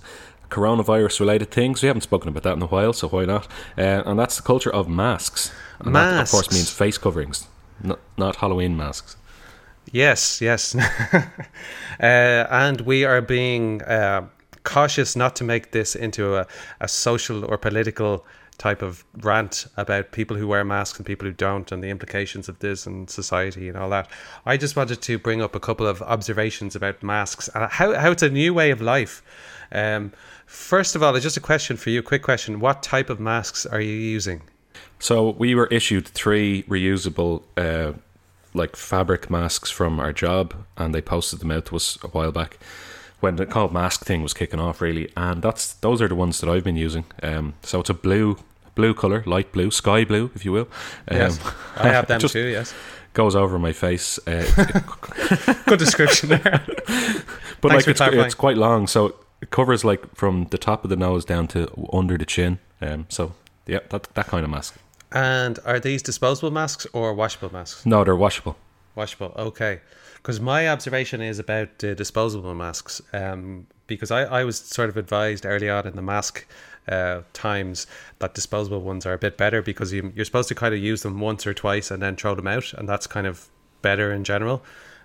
coronavirus 0.52 1.20
related 1.20 1.50
things. 1.50 1.82
We 1.82 1.88
haven't 1.88 2.02
spoken 2.02 2.30
about 2.30 2.44
that 2.44 2.54
in 2.54 2.62
a 2.62 2.68
while, 2.68 2.94
so 2.94 3.08
why 3.08 3.26
not? 3.26 3.48
Uh, 3.76 4.04
and 4.06 4.20
that's 4.20 4.36
the 4.38 4.44
culture 4.44 4.72
of 4.72 4.88
masks. 4.88 5.52
And 5.80 5.96
that, 5.96 6.22
of 6.22 6.30
course, 6.30 6.52
means 6.52 6.70
face 6.70 7.00
coverings, 7.00 7.48
not, 7.82 8.00
not 8.18 8.36
Halloween 8.36 8.78
masks. 8.78 9.16
Yes, 9.92 10.42
yes. 10.42 10.76
uh, 11.14 11.24
and 12.00 12.82
we 12.82 13.04
are 13.04 13.22
being 13.22 13.82
uh, 13.82 14.28
cautious 14.64 15.16
not 15.16 15.36
to 15.38 15.44
make 15.44 15.72
this 15.72 15.96
into 15.96 16.36
a, 16.36 16.46
a 16.82 16.88
social 16.88 17.46
or 17.46 17.58
political 17.58 18.28
type 18.60 18.84
of 18.84 19.04
rant 19.22 19.66
about 19.78 20.12
people 20.12 20.38
who 20.38 20.48
wear 20.48 20.64
masks 20.64 21.00
and 21.00 21.06
people 21.06 21.28
who 21.28 21.34
don't 21.34 21.72
and 21.72 21.84
the 21.84 21.90
implications 21.90 22.48
of 22.48 22.60
this 22.60 22.86
and 22.86 23.10
society 23.10 23.68
and 23.68 23.78
all 23.78 23.90
that. 23.90 24.08
I 24.46 24.58
just 24.58 24.76
wanted 24.76 25.02
to 25.02 25.18
bring 25.18 25.42
up 25.42 25.56
a 25.56 25.60
couple 25.60 25.88
of 25.88 26.02
observations 26.04 26.76
about 26.76 27.02
masks 27.02 27.50
and 27.56 27.72
how, 27.72 27.94
how 27.94 28.12
it's 28.12 28.22
a 28.22 28.30
new 28.30 28.54
way 28.54 28.70
of 28.70 28.82
life. 28.82 29.24
Um, 29.72 30.12
first 30.46 30.96
of 30.96 31.02
all, 31.02 31.18
just 31.20 31.38
a 31.38 31.42
question 31.42 31.78
for 31.78 31.90
you, 31.90 32.04
quick 32.04 32.22
question. 32.22 32.60
What 32.60 32.84
type 32.84 33.10
of 33.10 33.20
masks 33.20 33.66
are 33.66 33.82
you 33.82 33.96
using? 33.96 34.42
So 35.00 35.32
we 35.32 35.56
were 35.56 35.68
issued 35.68 36.08
three 36.08 36.64
reusable, 36.64 37.44
uh, 37.58 37.94
like 38.54 38.76
fabric 38.76 39.30
masks 39.30 39.72
from 39.72 40.00
our 40.00 40.12
job, 40.12 40.54
and 40.78 40.94
they 40.94 41.02
posted 41.02 41.40
them 41.40 41.52
out 41.52 41.66
to 41.68 41.78
us 41.78 41.98
a 42.04 42.08
while 42.08 42.32
back 42.32 42.60
when 43.20 43.36
the 43.36 43.46
called 43.46 43.74
mask 43.74 44.06
thing 44.06 44.22
was 44.22 44.34
kicking 44.34 44.60
off, 44.60 44.82
really. 44.82 45.12
And 45.16 45.42
that's 45.42 45.74
those 45.74 46.02
are 46.02 46.08
the 46.08 46.16
ones 46.16 46.40
that 46.42 46.50
I've 46.50 46.64
been 46.64 46.78
using. 46.78 47.06
Um, 47.22 47.54
so 47.62 47.80
it's 47.80 47.90
a 47.90 47.94
blue, 47.94 48.38
blue 48.80 48.94
color, 48.94 49.24
light 49.26 49.52
blue, 49.52 49.70
sky 49.72 50.06
blue, 50.06 50.32
if 50.36 50.46
you 50.46 50.54
will. 50.54 50.68
Um, 51.10 51.18
Yes, 51.18 51.40
I 51.76 51.90
have 51.90 52.08
them 52.12 52.22
too, 52.22 52.48
yes. 52.48 52.74
Goes 53.14 53.36
over 53.36 53.60
my 53.60 53.74
face, 53.74 54.20
uh, 54.28 54.46
Good 55.66 55.80
description 55.80 56.30
there. 56.30 56.64
but 57.62 57.72
Thanks 57.72 57.88
like 57.88 57.88
it's, 57.88 58.02
it's 58.02 58.36
quite 58.36 58.58
long, 58.58 58.88
so 58.88 59.16
it 59.42 59.50
covers 59.50 59.84
like 59.84 60.16
from 60.16 60.46
the 60.52 60.58
top 60.58 60.84
of 60.86 60.90
the 60.90 60.96
nose 60.96 61.26
down 61.26 61.48
to 61.50 61.60
under 61.92 62.18
the 62.18 62.26
chin. 62.26 62.60
Um, 62.82 63.06
so 63.10 63.34
yeah, 63.66 63.80
that 63.90 64.04
that 64.14 64.28
kind 64.28 64.46
of 64.46 64.50
mask. 64.52 64.76
And 65.12 65.60
are 65.66 65.80
these 65.80 66.02
disposable 66.04 66.52
masks 66.52 66.88
or 66.94 67.14
washable 67.14 67.52
masks? 67.52 67.86
No, 67.86 68.04
they're 68.04 68.16
washable. 68.16 68.56
Washable, 68.96 69.34
okay. 69.38 69.82
Because 70.16 70.40
my 70.40 70.70
observation 70.70 71.22
is 71.22 71.40
about 71.40 71.84
uh, 71.84 71.96
disposable 71.96 72.54
masks. 72.54 73.02
Um, 73.12 73.68
because 73.88 74.12
I, 74.12 74.22
I 74.24 74.44
was 74.44 74.60
sort 74.60 74.90
of 74.90 74.98
advised 74.98 75.46
early 75.46 75.70
on 75.70 75.88
in 75.88 75.96
the 75.96 76.02
mask 76.02 76.46
uh, 76.90 77.22
times 77.34 77.88
that 78.20 78.34
disposable 78.34 78.82
ones 78.82 79.06
are 79.06 79.14
a 79.14 79.18
bit 79.18 79.38
better 79.38 79.62
because 79.62 79.94
you, 79.94 80.12
you're 80.16 80.26
supposed 80.26 80.50
to 80.50 80.56
kind 80.56 80.74
of 80.74 80.80
use 80.82 81.02
them 81.04 81.20
once 81.20 81.46
or 81.48 81.54
twice 81.54 81.92
and 81.92 82.02
then 82.02 82.16
throw 82.16 82.36
them 82.36 82.48
out, 82.48 82.74
and 82.74 82.88
that's 82.90 83.08
kind 83.08 83.28
of 83.28 83.48
better 83.82 84.12
in 84.12 84.24
general, 84.24 84.64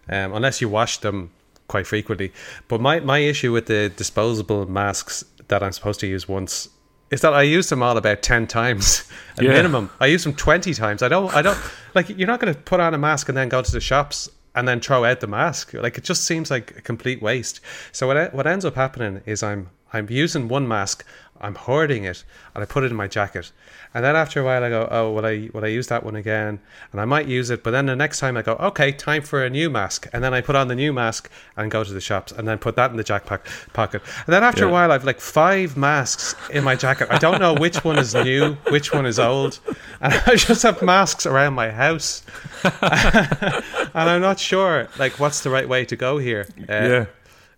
um, 0.08 0.32
unless 0.34 0.60
you 0.60 0.68
wash 0.68 0.98
them 0.98 1.30
quite 1.68 1.86
frequently. 1.86 2.32
But 2.68 2.80
my, 2.80 3.00
my 3.00 3.18
issue 3.18 3.52
with 3.52 3.66
the 3.66 3.90
disposable 3.96 4.66
masks 4.68 5.24
that 5.48 5.62
I'm 5.62 5.72
supposed 5.72 6.00
to 6.00 6.06
use 6.06 6.28
once 6.28 6.68
is 7.10 7.20
that 7.20 7.34
I 7.34 7.42
use 7.42 7.68
them 7.68 7.82
all 7.82 7.96
about 7.96 8.22
ten 8.22 8.46
times 8.46 9.04
at 9.38 9.44
Yeah. 9.44 9.50
minimum. 9.52 9.90
I 10.00 10.06
use 10.06 10.24
them 10.24 10.34
twenty 10.34 10.74
times. 10.74 11.02
I 11.02 11.08
don't. 11.08 11.32
I 11.34 11.42
don't 11.42 11.58
like. 11.94 12.08
You're 12.08 12.26
not 12.26 12.40
going 12.40 12.52
to 12.52 12.58
put 12.60 12.80
on 12.80 12.94
a 12.94 12.98
mask 12.98 13.28
and 13.28 13.36
then 13.36 13.48
go 13.48 13.62
to 13.62 13.70
the 13.72 13.80
shops 13.80 14.28
and 14.54 14.66
then 14.66 14.80
throw 14.80 15.04
out 15.04 15.20
the 15.20 15.26
mask. 15.26 15.74
Like 15.74 15.98
it 15.98 16.04
just 16.04 16.24
seems 16.24 16.50
like 16.50 16.76
a 16.78 16.80
complete 16.80 17.20
waste. 17.22 17.60
So 17.92 18.06
what 18.06 18.34
what 18.34 18.46
ends 18.46 18.64
up 18.64 18.74
happening 18.74 19.20
is 19.26 19.42
I'm 19.42 19.68
I'm 19.92 20.08
using 20.10 20.48
one 20.48 20.66
mask, 20.66 21.04
I'm 21.44 21.54
hoarding 21.54 22.04
it, 22.04 22.24
and 22.54 22.62
I 22.62 22.66
put 22.66 22.84
it 22.84 22.90
in 22.90 22.96
my 22.96 23.06
jacket. 23.06 23.52
And 23.92 24.04
then 24.04 24.16
after 24.16 24.40
a 24.40 24.44
while, 24.44 24.64
I 24.64 24.70
go, 24.70 24.88
oh, 24.90 25.12
will 25.12 25.24
I 25.26 25.50
will 25.52 25.64
I 25.64 25.68
use 25.68 25.86
that 25.88 26.02
one 26.02 26.16
again? 26.16 26.58
And 26.90 27.00
I 27.00 27.04
might 27.04 27.28
use 27.28 27.50
it, 27.50 27.62
but 27.62 27.70
then 27.70 27.86
the 27.86 27.94
next 27.94 28.18
time 28.18 28.36
I 28.36 28.42
go, 28.42 28.54
okay, 28.54 28.90
time 28.90 29.22
for 29.22 29.44
a 29.44 29.50
new 29.50 29.70
mask. 29.70 30.08
And 30.12 30.24
then 30.24 30.34
I 30.34 30.40
put 30.40 30.56
on 30.56 30.68
the 30.68 30.74
new 30.74 30.92
mask 30.92 31.30
and 31.56 31.70
go 31.70 31.84
to 31.84 31.92
the 31.92 32.00
shops, 32.00 32.32
and 32.32 32.48
then 32.48 32.58
put 32.58 32.76
that 32.76 32.90
in 32.90 32.96
the 32.96 33.04
jack 33.04 33.26
pack, 33.26 33.46
pocket. 33.72 34.02
And 34.26 34.32
then 34.34 34.42
after 34.42 34.64
a 34.64 34.70
while, 34.70 34.90
I've 34.90 35.04
like 35.04 35.20
five 35.20 35.76
masks 35.76 36.34
in 36.50 36.64
my 36.64 36.74
jacket. 36.74 37.08
I 37.10 37.18
don't 37.18 37.40
know 37.40 37.54
which 37.54 37.84
one 37.84 37.98
is 37.98 38.14
new, 38.14 38.54
which 38.70 38.92
one 38.92 39.06
is 39.06 39.18
old, 39.18 39.60
and 40.00 40.14
I 40.26 40.36
just 40.36 40.62
have 40.62 40.82
masks 40.82 41.26
around 41.26 41.54
my 41.54 41.70
house. 41.70 42.22
and 42.82 44.10
I'm 44.10 44.20
not 44.20 44.38
sure 44.40 44.88
like 44.98 45.20
what's 45.20 45.42
the 45.42 45.50
right 45.50 45.68
way 45.68 45.84
to 45.84 45.96
go 45.96 46.18
here. 46.18 46.46
Uh, 46.68 46.72
Yeah. 46.72 47.06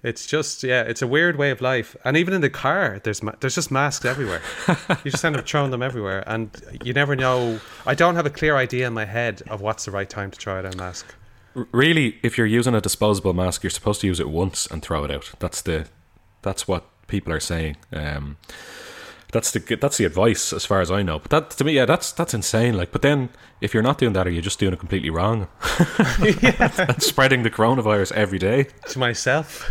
It's 0.07 0.25
just 0.25 0.63
yeah, 0.63 0.83
it's 0.83 1.03
a 1.03 1.07
weird 1.07 1.37
way 1.37 1.51
of 1.51 1.61
life. 1.61 1.97
And 2.05 2.17
even 2.17 2.33
in 2.33 2.41
the 2.41 2.51
car, 2.51 3.01
there's 3.03 3.23
ma- 3.23 3.35
there's 3.41 3.57
just 3.57 3.71
masks 3.71 4.05
everywhere. 4.05 4.41
you 5.05 5.11
just 5.11 5.25
end 5.25 5.37
up 5.37 5.47
throwing 5.47 5.73
them 5.73 5.83
everywhere, 5.83 6.23
and 6.27 6.51
you 6.85 6.93
never 6.93 7.17
know. 7.17 7.61
I 7.85 7.95
don't 7.95 8.15
have 8.15 8.27
a 8.27 8.31
clear 8.31 8.57
idea 8.57 8.87
in 8.87 8.95
my 8.95 9.05
head 9.05 9.43
of 9.51 9.61
what's 9.61 9.85
the 9.85 9.91
right 9.91 10.09
time 10.09 10.31
to 10.31 10.39
try 10.39 10.59
out 10.59 10.75
a 10.75 10.77
mask. 10.77 11.07
Really 11.73 12.19
if 12.23 12.37
you're 12.37 12.47
using 12.47 12.75
a 12.75 12.83
disposable 12.83 13.33
mask 13.33 13.63
you're 13.63 13.71
supposed 13.71 14.03
to 14.03 14.07
use 14.07 14.21
it 14.21 14.29
once 14.29 14.67
and 14.67 14.83
throw 14.83 15.05
it 15.05 15.11
out 15.11 15.33
that's 15.39 15.63
the 15.63 15.87
that's 16.43 16.69
what 16.69 16.85
people 17.07 17.33
are 17.33 17.41
saying 17.41 17.79
um 17.95 18.37
that's 19.37 19.51
the 19.51 19.77
that's 19.77 19.99
the 19.99 20.07
advice 20.07 20.55
as 20.55 20.65
far 20.65 20.81
as 20.81 20.91
I 20.91 21.03
know. 21.03 21.19
But 21.19 21.31
that 21.31 21.51
to 21.59 21.65
me 21.65 21.73
yeah 21.73 21.85
that's 21.85 22.11
that's 22.11 22.33
insane. 22.33 22.75
Like 22.75 22.91
but 22.91 23.03
then 23.03 23.29
if 23.61 23.75
you're 23.75 23.83
not 23.83 23.99
doing 23.99 24.15
that 24.15 24.27
are 24.27 24.31
you 24.31 24.41
just 24.41 24.59
doing 24.59 24.73
it 24.73 24.79
completely 24.79 25.11
wrong? 25.11 25.49
And 26.79 27.03
spreading 27.03 27.43
the 27.43 27.51
coronavirus 27.51 28.13
every 28.13 28.39
day. 28.39 28.69
To 28.89 28.99
myself, 28.99 29.71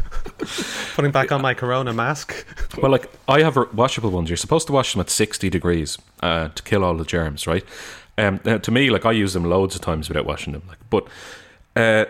putting 0.96 1.12
back 1.12 1.32
on 1.32 1.42
my 1.42 1.56
Corona 1.56 1.94
mask. 1.94 2.46
well 2.78 2.92
like 2.92 3.10
I 3.28 3.42
have 3.42 3.58
washable 3.74 4.12
ones. 4.12 4.30
You're 4.30 4.38
supposed 4.38 4.68
to 4.68 4.74
wash 4.74 4.94
them 4.94 5.02
at 5.02 5.10
60 5.10 5.50
degrees 5.50 5.98
uh, 6.22 6.50
to 6.50 6.62
kill 6.64 6.84
all 6.84 6.96
the 6.96 7.06
germs 7.06 7.48
right? 7.48 7.66
Um 8.20 8.40
to 8.40 8.72
me 8.72 8.92
like 8.92 9.06
I 9.06 9.12
use 9.14 9.34
them 9.34 9.46
loads 9.46 9.76
of 9.76 9.82
times 9.82 10.10
without 10.10 10.28
washing 10.28 10.54
them 10.54 10.64
like 10.68 10.80
but 10.90 11.08
uh 11.76 12.06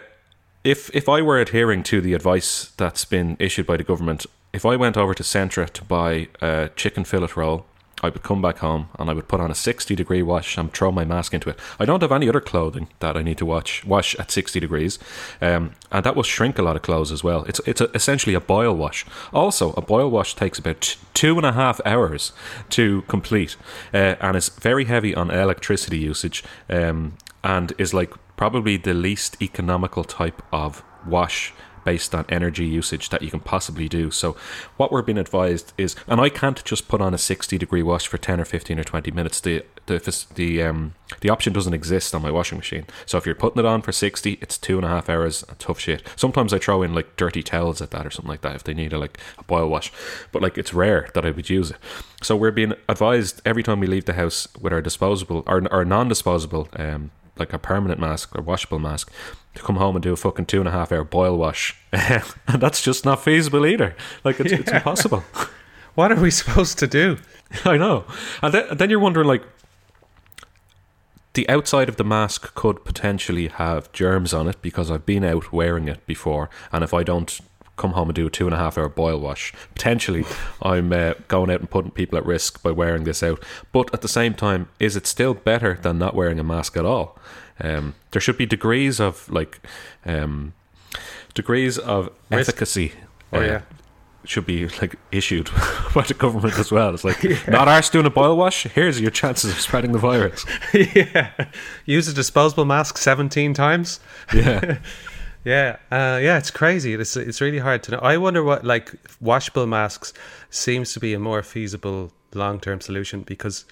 if 0.65 0.93
if 0.93 1.07
I 1.07 1.21
were 1.21 1.39
adhering 1.39 1.83
to 1.83 2.01
the 2.01 2.13
advice 2.13 2.73
that's 2.75 3.05
been 3.05 3.37
issued 3.39 3.67
by 3.67 3.77
the 3.77 3.83
government, 3.83 4.25
if 4.55 4.65
I 4.65 4.75
went 4.75 4.97
over 4.97 5.13
to 5.13 5.23
Centra 5.23 5.69
to 5.69 5.83
buy 5.83 6.29
a 6.41 6.69
chicken 6.75 7.03
fillet 7.03 7.33
roll, 7.35 7.65
I 8.03 8.09
would 8.09 8.23
come 8.23 8.41
back 8.41 8.59
home 8.59 8.89
and 8.99 9.09
I 9.09 9.13
would 9.13 9.27
put 9.27 9.39
on 9.39 9.49
a 9.49 9.55
sixty 9.55 9.95
degree 9.95 10.21
wash 10.21 10.57
and 10.57 10.71
throw 10.71 10.91
my 10.91 11.05
mask 11.05 11.33
into 11.33 11.49
it. 11.49 11.59
I 11.79 11.85
don't 11.85 12.01
have 12.01 12.11
any 12.11 12.29
other 12.29 12.41
clothing 12.41 12.87
that 12.99 13.17
I 13.17 13.23
need 13.23 13.37
to 13.39 13.45
wash 13.45 13.83
wash 13.85 14.15
at 14.15 14.31
sixty 14.31 14.59
degrees, 14.59 14.99
um, 15.41 15.71
and 15.91 16.03
that 16.05 16.15
will 16.15 16.23
shrink 16.23 16.59
a 16.59 16.61
lot 16.61 16.75
of 16.75 16.81
clothes 16.81 17.11
as 17.11 17.23
well. 17.23 17.43
It's 17.45 17.61
it's 17.65 17.81
a, 17.81 17.89
essentially 17.95 18.35
a 18.35 18.41
boil 18.41 18.75
wash. 18.75 19.05
Also, 19.33 19.71
a 19.73 19.81
boil 19.81 20.09
wash 20.09 20.35
takes 20.35 20.59
about 20.59 20.97
two 21.13 21.37
and 21.37 21.45
a 21.45 21.53
half 21.53 21.81
hours 21.85 22.33
to 22.69 23.01
complete, 23.03 23.57
uh, 23.93 24.15
and 24.19 24.37
is 24.37 24.49
very 24.49 24.85
heavy 24.85 25.15
on 25.15 25.31
electricity 25.31 25.97
usage, 25.97 26.43
um, 26.69 27.13
and 27.43 27.73
is 27.77 27.93
like 27.93 28.13
probably 28.37 28.77
the 28.77 28.93
least 28.93 29.41
economical 29.41 30.03
type 30.03 30.41
of 30.51 30.83
wash 31.07 31.53
based 31.85 32.13
on 32.13 32.25
energy 32.27 32.65
usage 32.65 33.09
that 33.09 33.21
you 33.21 33.31
can 33.31 33.39
possibly 33.39 33.87
do. 33.87 34.11
So 34.11 34.35
what 34.75 34.91
we're 34.91 35.01
being 35.01 35.17
advised 35.17 35.71
is 35.77 35.95
and 36.07 36.19
I 36.19 36.27
can't 36.27 36.61
just 36.65 36.89
put 36.89 36.99
on 36.99 37.13
a 37.13 37.17
60 37.17 37.57
degree 37.57 37.83
wash 37.83 38.07
for 38.07 38.17
10 38.17 38.41
or 38.41 38.45
15 38.45 38.79
or 38.79 38.83
20 38.83 39.11
minutes. 39.11 39.39
The 39.39 39.63
the 39.85 40.25
the 40.35 40.63
um 40.63 40.95
the 41.21 41.29
option 41.29 41.53
doesn't 41.53 41.73
exist 41.73 42.13
on 42.13 42.21
my 42.21 42.31
washing 42.31 42.57
machine. 42.57 42.85
So 43.05 43.17
if 43.17 43.25
you're 43.25 43.35
putting 43.35 43.59
it 43.59 43.65
on 43.65 43.81
for 43.81 43.91
60, 43.91 44.39
it's 44.41 44.57
two 44.57 44.77
and 44.77 44.85
a 44.85 44.89
half 44.89 45.09
hours 45.09 45.45
tough 45.59 45.79
shit. 45.79 46.03
Sometimes 46.15 46.53
I 46.53 46.57
throw 46.57 46.81
in 46.81 46.93
like 46.93 47.15
dirty 47.15 47.43
towels 47.43 47.81
at 47.81 47.91
that 47.91 48.05
or 48.05 48.09
something 48.09 48.29
like 48.29 48.41
that 48.41 48.55
if 48.55 48.63
they 48.63 48.73
need 48.73 48.91
a 48.91 48.97
like 48.97 49.19
a 49.37 49.43
boil 49.43 49.69
wash. 49.69 49.93
But 50.31 50.41
like 50.41 50.57
it's 50.57 50.73
rare 50.73 51.07
that 51.13 51.25
I 51.25 51.31
would 51.31 51.49
use 51.49 51.71
it. 51.71 51.77
So 52.23 52.35
we're 52.35 52.51
being 52.51 52.73
advised 52.89 53.41
every 53.45 53.61
time 53.61 53.79
we 53.79 53.87
leave 53.87 54.05
the 54.05 54.13
house 54.13 54.47
with 54.59 54.73
our 54.73 54.81
disposable 54.81 55.43
or 55.45 55.71
our 55.71 55.85
non-disposable 55.85 56.69
um 56.75 57.11
like 57.37 57.53
a 57.53 57.59
permanent 57.59 57.99
mask 57.99 58.35
or 58.35 58.41
washable 58.41 58.79
mask 58.79 59.11
to 59.55 59.61
come 59.61 59.77
home 59.77 59.95
and 59.95 60.03
do 60.03 60.13
a 60.13 60.15
fucking 60.15 60.45
two 60.45 60.59
and 60.59 60.67
a 60.67 60.71
half 60.71 60.91
hour 60.91 61.03
boil 61.03 61.37
wash. 61.37 61.75
and 61.91 62.23
that's 62.47 62.81
just 62.81 63.05
not 63.05 63.23
feasible 63.23 63.65
either. 63.65 63.95
Like 64.23 64.39
it's, 64.39 64.51
it's 64.51 64.71
impossible. 64.71 65.23
What 65.95 66.11
are 66.11 66.19
we 66.19 66.29
supposed 66.29 66.77
to 66.79 66.87
do? 66.87 67.19
I 67.63 67.77
know. 67.77 68.03
And 68.41 68.53
then, 68.53 68.67
and 68.69 68.79
then 68.79 68.89
you're 68.89 68.99
wondering 68.99 69.27
like 69.27 69.43
the 71.35 71.47
outside 71.49 71.87
of 71.87 71.95
the 71.95 72.03
mask 72.03 72.53
could 72.53 72.83
potentially 72.83 73.47
have 73.47 73.91
germs 73.93 74.33
on 74.33 74.49
it 74.49 74.61
because 74.61 74.91
I've 74.91 75.05
been 75.05 75.23
out 75.23 75.53
wearing 75.53 75.87
it 75.87 76.05
before 76.05 76.49
and 76.71 76.83
if 76.83 76.93
I 76.93 77.03
don't 77.03 77.39
come 77.77 77.91
home 77.91 78.09
and 78.09 78.15
do 78.15 78.27
a 78.27 78.29
two 78.29 78.45
and 78.45 78.53
a 78.53 78.57
half 78.57 78.77
hour 78.77 78.89
boil 78.89 79.19
wash. 79.19 79.53
Potentially, 79.73 80.23
I'm 80.61 80.91
uh, 80.93 81.13
going 81.27 81.49
out 81.49 81.59
and 81.59 81.69
putting 81.69 81.91
people 81.91 82.17
at 82.17 82.25
risk 82.25 82.61
by 82.63 82.71
wearing 82.71 83.03
this 83.03 83.21
out. 83.21 83.43
But 83.71 83.93
at 83.93 84.01
the 84.01 84.07
same 84.07 84.33
time, 84.33 84.69
is 84.79 84.95
it 84.95 85.07
still 85.07 85.33
better 85.33 85.75
than 85.81 85.97
not 85.97 86.15
wearing 86.15 86.39
a 86.39 86.43
mask 86.43 86.77
at 86.77 86.85
all? 86.85 87.17
Um, 87.59 87.95
there 88.11 88.21
should 88.21 88.37
be 88.37 88.45
degrees 88.45 88.99
of 88.99 89.29
like 89.29 89.61
um, 90.05 90.53
degrees 91.33 91.77
of 91.77 92.09
Risk. 92.29 92.49
efficacy. 92.49 92.93
Oh, 93.31 93.39
uh, 93.39 93.43
yeah. 93.43 93.61
Should 94.25 94.47
be 94.47 94.67
like 94.81 94.95
issued 95.11 95.51
by 95.93 96.01
the 96.01 96.15
government 96.15 96.57
as 96.57 96.71
well. 96.71 96.93
It's 96.95 97.03
like 97.03 97.23
not 97.47 97.67
arse 97.67 97.89
doing 97.91 98.07
a 98.07 98.09
boil 98.09 98.35
wash. 98.35 98.63
Here's 98.63 98.99
your 98.99 99.11
chances 99.11 99.51
of 99.51 99.61
spreading 99.61 99.91
the 99.91 99.99
virus. 99.99 100.43
yeah. 100.73 101.29
Use 101.85 102.07
a 102.07 102.13
disposable 102.13 102.65
mask 102.65 102.97
17 102.97 103.53
times. 103.53 103.99
Yeah, 104.33 104.79
Yeah, 105.45 105.77
uh, 105.91 106.19
yeah, 106.21 106.39
it's 106.39 106.49
crazy. 106.49 106.95
It's 106.95 107.15
it's 107.15 107.39
really 107.39 107.59
hard 107.59 107.83
to 107.83 107.91
know. 107.91 107.99
I 107.99 108.17
wonder 108.17 108.43
what 108.43 108.65
like 108.65 108.91
washable 109.21 109.67
masks 109.67 110.11
seems 110.49 110.91
to 110.93 110.99
be 110.99 111.13
a 111.13 111.19
more 111.19 111.43
feasible 111.43 112.11
long 112.33 112.59
term 112.59 112.81
solution 112.81 113.21
because, 113.21 113.65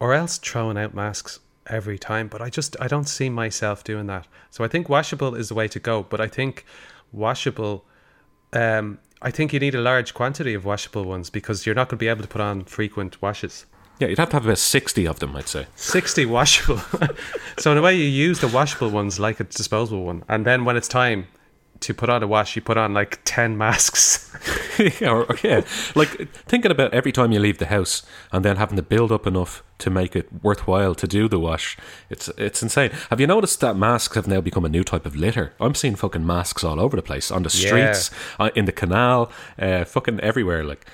or 0.00 0.14
else 0.14 0.36
throwing 0.38 0.76
out 0.76 0.94
masks 0.94 1.38
every 1.68 1.96
time. 1.96 2.26
But 2.26 2.42
I 2.42 2.50
just 2.50 2.76
I 2.80 2.88
don't 2.88 3.08
see 3.08 3.30
myself 3.30 3.84
doing 3.84 4.08
that. 4.08 4.26
So 4.50 4.64
I 4.64 4.68
think 4.68 4.88
washable 4.88 5.36
is 5.36 5.48
the 5.48 5.54
way 5.54 5.68
to 5.68 5.78
go. 5.78 6.02
But 6.02 6.20
I 6.20 6.26
think 6.26 6.66
washable, 7.12 7.84
um, 8.52 8.98
I 9.22 9.30
think 9.30 9.52
you 9.52 9.60
need 9.60 9.76
a 9.76 9.80
large 9.80 10.14
quantity 10.14 10.54
of 10.54 10.64
washable 10.64 11.04
ones 11.04 11.30
because 11.30 11.64
you're 11.64 11.76
not 11.76 11.88
going 11.88 11.98
to 11.98 12.04
be 12.04 12.08
able 12.08 12.22
to 12.22 12.28
put 12.28 12.40
on 12.40 12.64
frequent 12.64 13.22
washes. 13.22 13.64
Yeah. 14.02 14.08
You'd 14.08 14.18
have 14.18 14.30
to 14.30 14.36
have 14.36 14.44
about 14.44 14.58
sixty 14.58 15.06
of 15.06 15.18
them, 15.20 15.34
I'd 15.36 15.48
say. 15.48 15.66
60 15.76 16.26
washable. 16.26 16.80
so 17.58 17.72
in 17.72 17.78
a 17.78 17.82
way, 17.82 17.94
you 17.96 18.04
use 18.04 18.40
the 18.40 18.48
washable 18.48 18.90
ones 18.90 19.18
like 19.20 19.40
a 19.40 19.44
disposable 19.44 20.04
one, 20.04 20.24
and 20.28 20.44
then 20.44 20.64
when 20.64 20.76
it's 20.76 20.88
time 20.88 21.26
to 21.80 21.92
put 21.92 22.08
on 22.08 22.22
a 22.22 22.26
wash, 22.28 22.54
you 22.54 22.62
put 22.62 22.76
on 22.76 22.94
like 22.94 23.18
10 23.24 23.58
masks. 23.58 24.30
yeah, 25.00 25.10
or, 25.10 25.26
yeah, 25.42 25.62
like 25.96 26.30
thinking 26.46 26.70
about 26.70 26.94
every 26.94 27.10
time 27.10 27.32
you 27.32 27.40
leave 27.40 27.58
the 27.58 27.66
house 27.66 28.04
and 28.30 28.44
then 28.44 28.56
having 28.56 28.76
to 28.76 28.82
build 28.82 29.10
up 29.10 29.26
enough 29.26 29.64
to 29.78 29.90
make 29.90 30.14
it 30.14 30.28
worthwhile 30.44 30.94
to 30.94 31.08
do 31.08 31.28
the 31.28 31.40
wash. 31.40 31.76
It's 32.08 32.28
it's 32.38 32.62
insane. 32.62 32.90
Have 33.10 33.20
you 33.20 33.26
noticed 33.26 33.60
that 33.60 33.76
masks 33.76 34.14
have 34.14 34.28
now 34.28 34.40
become 34.40 34.64
a 34.64 34.68
new 34.68 34.84
type 34.84 35.04
of 35.06 35.16
litter? 35.16 35.54
I'm 35.60 35.74
seeing 35.74 35.96
fucking 35.96 36.24
masks 36.24 36.62
all 36.62 36.78
over 36.78 36.94
the 36.96 37.02
place 37.02 37.30
on 37.32 37.42
the 37.42 37.50
streets, 37.50 38.10
uh, 38.38 38.50
in 38.54 38.64
the 38.66 38.72
canal, 38.72 39.30
uh, 39.58 39.84
fucking 39.84 40.20
everywhere. 40.20 40.62
Like 40.62 40.86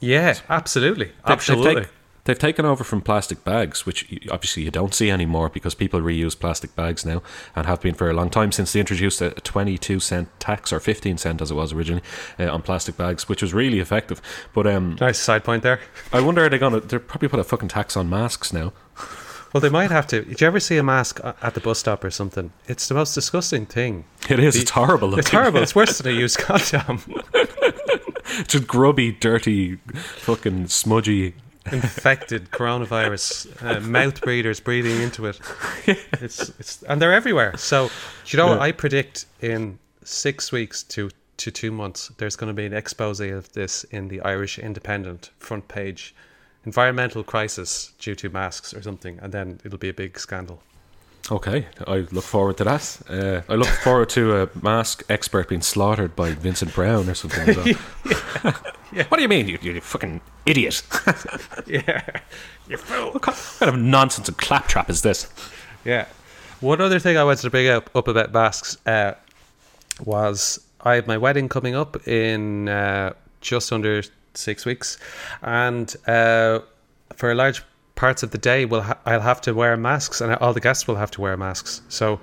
yeah, 0.00 0.34
absolutely, 0.50 1.06
They've- 1.06 1.14
they've 1.24 1.32
absolutely. 1.32 1.82
take- 1.84 1.92
They've 2.28 2.38
taken 2.38 2.66
over 2.66 2.84
from 2.84 3.00
plastic 3.00 3.42
bags, 3.42 3.86
which 3.86 4.06
obviously 4.30 4.64
you 4.64 4.70
don't 4.70 4.92
see 4.92 5.10
anymore 5.10 5.48
because 5.48 5.74
people 5.74 6.02
reuse 6.02 6.38
plastic 6.38 6.76
bags 6.76 7.06
now 7.06 7.22
and 7.56 7.64
have 7.64 7.80
been 7.80 7.94
for 7.94 8.10
a 8.10 8.12
long 8.12 8.28
time 8.28 8.52
since 8.52 8.70
they 8.70 8.80
introduced 8.80 9.22
a 9.22 9.30
22 9.30 9.98
cent 9.98 10.28
tax 10.38 10.70
or 10.70 10.78
15 10.78 11.16
cent 11.16 11.40
as 11.40 11.50
it 11.50 11.54
was 11.54 11.72
originally 11.72 12.02
uh, 12.38 12.52
on 12.52 12.60
plastic 12.60 12.98
bags, 12.98 13.30
which 13.30 13.40
was 13.40 13.54
really 13.54 13.80
effective. 13.80 14.20
But 14.52 14.66
um, 14.66 14.98
nice 15.00 15.18
side 15.18 15.42
point 15.42 15.62
there. 15.62 15.80
I 16.12 16.20
wonder 16.20 16.44
are 16.44 16.50
they 16.50 16.58
going 16.58 16.74
to? 16.74 16.80
They're 16.80 17.00
probably 17.00 17.28
put 17.28 17.40
a 17.40 17.44
fucking 17.44 17.70
tax 17.70 17.96
on 17.96 18.10
masks 18.10 18.52
now. 18.52 18.74
Well, 19.54 19.62
they 19.62 19.70
might 19.70 19.90
have 19.90 20.06
to. 20.08 20.22
Did 20.22 20.42
you 20.42 20.46
ever 20.48 20.60
see 20.60 20.76
a 20.76 20.82
mask 20.82 21.20
at 21.24 21.54
the 21.54 21.60
bus 21.60 21.78
stop 21.78 22.04
or 22.04 22.10
something? 22.10 22.52
It's 22.66 22.88
the 22.88 22.94
most 22.94 23.14
disgusting 23.14 23.64
thing. 23.64 24.04
It 24.28 24.38
is. 24.38 24.54
It's 24.54 24.72
horrible. 24.72 25.18
It's 25.18 25.30
horrible. 25.30 25.62
It's 25.62 25.74
worse 25.74 25.96
than 26.02 26.12
a 26.12 26.14
used 26.14 26.36
condom. 26.36 27.02
It's 27.32 28.52
just 28.52 28.66
grubby, 28.66 29.12
dirty, 29.12 29.76
fucking 29.94 30.68
smudgy. 30.68 31.34
Infected 31.72 32.50
coronavirus, 32.50 33.62
uh, 33.62 33.80
mouth 33.80 34.20
breathers 34.20 34.60
breathing 34.60 35.00
into 35.02 35.26
it. 35.26 35.40
It's 36.20 36.48
it's 36.58 36.82
and 36.82 37.00
they're 37.00 37.12
everywhere. 37.14 37.56
So 37.56 37.90
you 38.26 38.36
know 38.36 38.54
Yeah. 38.54 38.60
I 38.60 38.72
predict 38.72 39.26
in 39.40 39.78
six 40.04 40.52
weeks 40.52 40.82
to 40.84 41.10
to 41.38 41.50
two 41.50 41.70
months? 41.70 42.08
There's 42.18 42.36
going 42.36 42.48
to 42.48 42.54
be 42.54 42.66
an 42.66 42.74
expose 42.74 43.20
of 43.20 43.52
this 43.52 43.84
in 43.84 44.08
the 44.08 44.20
Irish 44.20 44.58
Independent 44.58 45.30
front 45.38 45.68
page. 45.68 46.14
Environmental 46.64 47.22
crisis 47.24 47.92
due 47.98 48.14
to 48.16 48.28
masks 48.28 48.74
or 48.74 48.82
something, 48.82 49.18
and 49.22 49.32
then 49.32 49.60
it'll 49.64 49.78
be 49.78 49.88
a 49.88 49.94
big 49.94 50.18
scandal. 50.18 50.62
Okay, 51.30 51.66
I 51.86 52.06
look 52.10 52.24
forward 52.24 52.56
to 52.56 52.64
that. 52.64 52.98
Uh, 53.08 53.42
I 53.52 53.56
look 53.56 53.68
forward 53.84 54.08
to 54.10 54.42
a 54.42 54.48
mask 54.62 55.04
expert 55.10 55.48
being 55.48 55.60
slaughtered 55.60 56.16
by 56.16 56.30
Vincent 56.32 56.74
Browne 56.74 57.08
or 57.08 57.14
something. 57.14 57.48
As 57.48 57.56
well. 58.44 58.54
What 59.08 59.16
do 59.18 59.22
you 59.22 59.28
mean, 59.28 59.46
you, 59.46 59.58
you 59.60 59.80
fucking 59.80 60.20
idiot? 60.46 60.82
Yeah, 61.66 62.02
you 62.68 62.78
fool. 62.78 63.12
What 63.12 63.22
kind 63.22 63.36
what 63.36 63.58
kind 63.58 63.74
of 63.74 63.78
nonsense 63.78 64.28
and 64.28 64.38
claptrap 64.38 64.88
is 64.88 65.02
this? 65.02 65.28
Yeah. 65.84 66.06
One 66.60 66.80
other 66.80 66.98
thing 66.98 67.18
I 67.18 67.24
wanted 67.24 67.42
to 67.42 67.50
bring 67.50 67.68
up, 67.68 67.94
up 67.94 68.08
about 68.08 68.32
masks 68.32 68.78
uh, 68.86 69.12
was 70.02 70.58
I 70.80 70.94
have 70.94 71.06
my 71.06 71.18
wedding 71.18 71.48
coming 71.50 71.74
up 71.74 72.08
in 72.08 72.68
uh, 72.70 73.12
just 73.42 73.70
under 73.70 74.02
six 74.32 74.64
weeks, 74.64 74.96
and 75.42 75.94
uh, 76.06 76.60
for 77.16 77.30
a 77.30 77.34
large 77.34 77.62
parts 78.04 78.22
of 78.22 78.30
the 78.30 78.38
day, 78.38 78.64
we'll 78.64 78.82
ha- 78.90 78.98
I'll 79.04 79.20
have 79.32 79.40
to 79.42 79.52
wear 79.52 79.76
masks, 79.76 80.20
and 80.22 80.34
all 80.36 80.52
the 80.54 80.60
guests 80.68 80.86
will 80.88 80.96
have 80.96 81.10
to 81.16 81.20
wear 81.20 81.36
masks. 81.36 81.82
So 81.88 82.20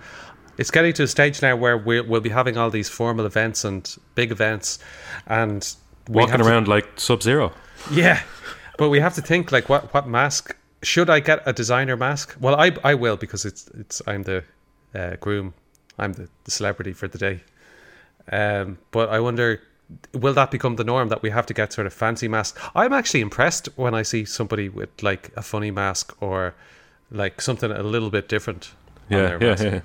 it's 0.57 0.71
getting 0.71 0.93
to 0.93 1.03
a 1.03 1.07
stage 1.07 1.41
now 1.41 1.55
where 1.63 1.77
we'll, 1.77 2.05
we'll 2.09 2.21
be 2.21 2.29
having 2.29 2.57
all 2.57 2.69
these 2.69 2.89
formal 2.89 3.25
events 3.25 3.65
and 3.65 3.83
big 4.15 4.31
events, 4.31 4.79
and 5.27 5.61
Walking 6.07 6.31
have 6.31 6.41
to- 6.41 6.47
around 6.47 6.67
like 6.67 6.88
Sub 6.99 7.21
Zero. 7.21 7.51
yeah, 7.91 8.21
but 8.77 8.89
we 8.89 8.99
have 9.01 9.13
to 9.15 9.21
think 9.21 9.51
like 9.51 9.69
what 9.69 9.93
what 9.93 10.07
mask 10.07 10.55
should 10.83 11.09
I 11.09 11.19
get 11.19 11.39
a 11.45 11.53
designer 11.53 11.97
mask? 11.97 12.35
Well, 12.39 12.55
I 12.65 12.71
I 12.83 12.93
will 12.95 13.17
because 13.17 13.43
it's 13.49 13.67
it's 13.81 14.01
I'm 14.07 14.23
the 14.23 14.43
uh, 14.93 15.15
groom, 15.19 15.53
I'm 15.99 16.13
the, 16.13 16.27
the 16.45 16.51
celebrity 16.51 16.93
for 16.93 17.07
the 17.07 17.17
day. 17.17 17.43
Um, 18.31 18.77
but 18.91 19.09
I 19.09 19.19
wonder, 19.19 19.61
will 20.13 20.33
that 20.33 20.51
become 20.51 20.75
the 20.75 20.83
norm 20.83 21.09
that 21.09 21.21
we 21.21 21.29
have 21.29 21.45
to 21.47 21.53
get 21.53 21.73
sort 21.73 21.87
of 21.87 21.93
fancy 21.93 22.27
masks? 22.27 22.59
I'm 22.75 22.93
actually 22.93 23.21
impressed 23.21 23.69
when 23.75 23.93
I 23.93 24.01
see 24.01 24.25
somebody 24.25 24.69
with 24.69 24.89
like 25.03 25.31
a 25.35 25.41
funny 25.41 25.71
mask 25.71 26.15
or 26.21 26.55
like 27.11 27.41
something 27.41 27.71
a 27.71 27.83
little 27.83 28.09
bit 28.09 28.27
different. 28.27 28.71
Yeah, 29.07 29.37
yeah, 29.39 29.49
mask. 29.49 29.63
yeah. 29.63 29.79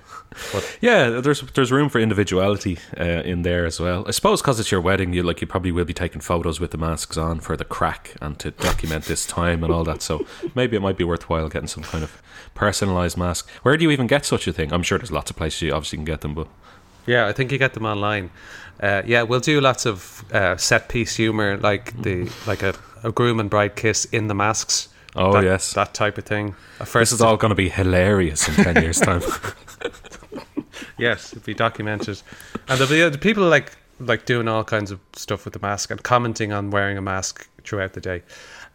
But- 0.52 0.78
yeah, 0.80 1.08
there's 1.20 1.42
there's 1.42 1.70
room 1.70 1.90
for 1.90 1.98
individuality 1.98 2.78
uh, 2.98 3.04
in 3.04 3.42
there 3.42 3.66
as 3.66 3.78
well. 3.78 4.04
I 4.08 4.12
suppose 4.12 4.40
because 4.40 4.58
it's 4.58 4.72
your 4.72 4.80
wedding, 4.80 5.12
you 5.12 5.22
like 5.22 5.42
you 5.42 5.46
probably 5.46 5.72
will 5.72 5.84
be 5.84 5.92
taking 5.92 6.22
photos 6.22 6.58
with 6.58 6.70
the 6.70 6.78
masks 6.78 7.18
on 7.18 7.40
for 7.40 7.54
the 7.54 7.66
crack 7.66 8.14
and 8.22 8.38
to 8.38 8.52
document 8.52 9.04
this 9.04 9.26
time 9.26 9.62
and 9.62 9.70
all 9.70 9.84
that. 9.84 10.00
So 10.00 10.24
maybe 10.54 10.74
it 10.76 10.80
might 10.80 10.96
be 10.96 11.04
worthwhile 11.04 11.50
getting 11.50 11.68
some 11.68 11.82
kind 11.82 12.02
of 12.02 12.22
personalized 12.54 13.18
mask. 13.18 13.48
Where 13.62 13.76
do 13.76 13.84
you 13.84 13.90
even 13.90 14.06
get 14.06 14.24
such 14.24 14.46
a 14.48 14.52
thing? 14.54 14.72
I'm 14.72 14.82
sure 14.82 14.96
there's 14.96 15.12
lots 15.12 15.30
of 15.30 15.36
places 15.36 15.60
you 15.60 15.72
obviously 15.72 15.98
can 15.98 16.06
get 16.06 16.22
them, 16.22 16.32
but 16.32 16.48
Yeah, 17.10 17.26
I 17.26 17.32
think 17.32 17.50
you 17.50 17.58
get 17.58 17.74
them 17.74 17.86
online. 17.86 18.30
Uh, 18.80 19.02
yeah, 19.04 19.22
we'll 19.22 19.40
do 19.40 19.60
lots 19.60 19.84
of 19.84 20.24
uh, 20.32 20.56
set 20.56 20.88
piece 20.88 21.16
humor, 21.16 21.56
like 21.56 22.00
the 22.00 22.30
like 22.46 22.62
a, 22.62 22.74
a 23.02 23.10
groom 23.10 23.40
and 23.40 23.50
bride 23.50 23.74
kiss 23.74 24.04
in 24.06 24.28
the 24.28 24.34
masks. 24.34 24.88
Oh, 25.16 25.32
that, 25.32 25.42
yes. 25.42 25.72
that 25.72 25.92
type 25.92 26.18
of 26.18 26.24
thing. 26.24 26.54
A 26.76 26.84
this 26.84 26.88
first, 26.88 27.12
is 27.12 27.20
all 27.20 27.36
going 27.36 27.48
to 27.48 27.56
be 27.56 27.68
hilarious 27.68 28.48
in 28.48 28.54
ten 28.54 28.80
years' 28.80 29.00
time. 29.00 29.22
yes, 30.98 31.32
it'd 31.32 31.44
be 31.44 31.52
documented, 31.52 32.22
and 32.68 32.78
there'll 32.78 32.88
be 32.88 33.02
uh, 33.02 33.18
people 33.18 33.42
like 33.48 33.76
like 33.98 34.24
doing 34.24 34.46
all 34.46 34.62
kinds 34.62 34.92
of 34.92 35.00
stuff 35.14 35.44
with 35.44 35.54
the 35.54 35.60
mask 35.60 35.90
and 35.90 36.00
commenting 36.04 36.52
on 36.52 36.70
wearing 36.70 36.96
a 36.96 37.02
mask 37.02 37.48
throughout 37.64 37.94
the 37.94 38.00
day. 38.00 38.22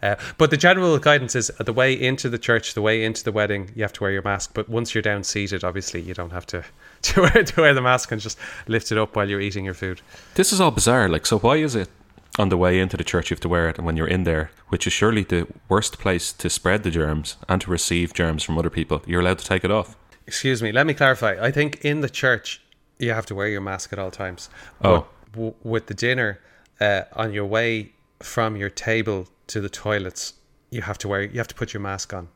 Uh, 0.04 0.16
but 0.38 0.52
the 0.52 0.58
general 0.58 0.98
guidance 1.00 1.36
is 1.36 1.52
uh, 1.60 1.64
the 1.64 1.74
way 1.74 1.94
into 1.94 2.30
the 2.30 2.38
church, 2.38 2.74
the 2.74 2.82
way 2.82 3.04
into 3.04 3.24
the 3.24 3.32
wedding, 3.32 3.72
you 3.76 3.82
have 3.82 3.94
to 3.94 4.04
wear 4.04 4.12
your 4.12 4.22
mask. 4.22 4.52
But 4.54 4.70
once 4.70 4.94
you're 4.94 5.02
down 5.02 5.24
seated, 5.24 5.64
obviously 5.64 6.02
you 6.02 6.14
don't 6.14 6.32
have 6.32 6.46
to 6.48 6.64
to 7.02 7.22
wear, 7.22 7.44
to 7.44 7.62
wear 7.62 7.74
the 7.74 7.82
mask 7.82 8.12
and 8.12 8.22
just 8.22 8.38
lift 8.68 8.92
it 8.92 8.98
up 8.98 9.16
while 9.16 9.30
you're 9.30 9.42
eating 9.42 9.66
your 9.66 9.74
food. 9.74 10.02
This 10.36 10.52
is 10.54 10.62
all 10.62 10.72
bizarre. 10.72 11.10
Like, 11.10 11.26
so 11.26 11.40
why 11.40 11.58
is 11.58 11.76
it 11.76 11.90
on 12.38 12.50
the 12.50 12.58
way 12.58 12.80
into 12.80 12.98
the 12.98 13.04
church 13.04 13.30
you 13.30 13.36
have 13.36 13.42
to 13.42 13.50
wear 13.50 13.70
it, 13.70 13.78
and 13.78 13.86
when 13.86 13.96
you're 13.96 14.08
in 14.08 14.26
there, 14.26 14.52
which 14.68 14.86
is 14.86 14.94
surely 14.94 15.24
the 15.24 15.48
worst 15.70 16.00
place 16.00 16.34
to 16.34 16.50
spread 16.50 16.84
the 16.84 16.92
germs 16.92 17.38
and 17.48 17.62
to 17.62 17.72
receive 17.72 18.14
germs 18.14 18.44
from 18.44 18.58
other 18.58 18.70
people, 18.70 19.02
you're 19.06 19.22
allowed 19.22 19.40
to 19.40 19.46
take 19.46 19.64
it 19.64 19.72
off? 19.72 19.96
Excuse 20.28 20.62
me, 20.62 20.72
let 20.72 20.86
me 20.86 20.94
clarify. 20.94 21.38
I 21.40 21.52
think 21.52 21.86
in 21.86 22.02
the 22.02 22.10
church 22.10 22.62
you 23.00 23.12
have 23.14 23.26
to 23.28 23.36
wear 23.36 23.48
your 23.48 23.62
mask 23.62 23.94
at 23.94 24.00
all 24.00 24.12
times. 24.12 24.50
Oh. 24.82 25.06
But 25.32 25.34
w- 25.34 25.54
with 25.64 25.88
the 25.88 25.94
dinner, 25.94 26.40
uh, 26.80 27.04
on 27.14 27.34
your 27.34 27.46
way 27.46 27.94
from 28.20 28.56
your 28.56 28.70
table 28.70 29.28
to 29.48 29.62
the 29.62 29.70
toilets, 29.70 30.34
you 30.72 30.82
have 30.82 30.98
to 31.00 31.08
wear. 31.08 31.22
You 31.24 31.38
have 31.38 31.48
to 31.48 31.56
put 31.56 31.74
your 31.74 31.82
mask 31.82 32.14
on. 32.14 32.28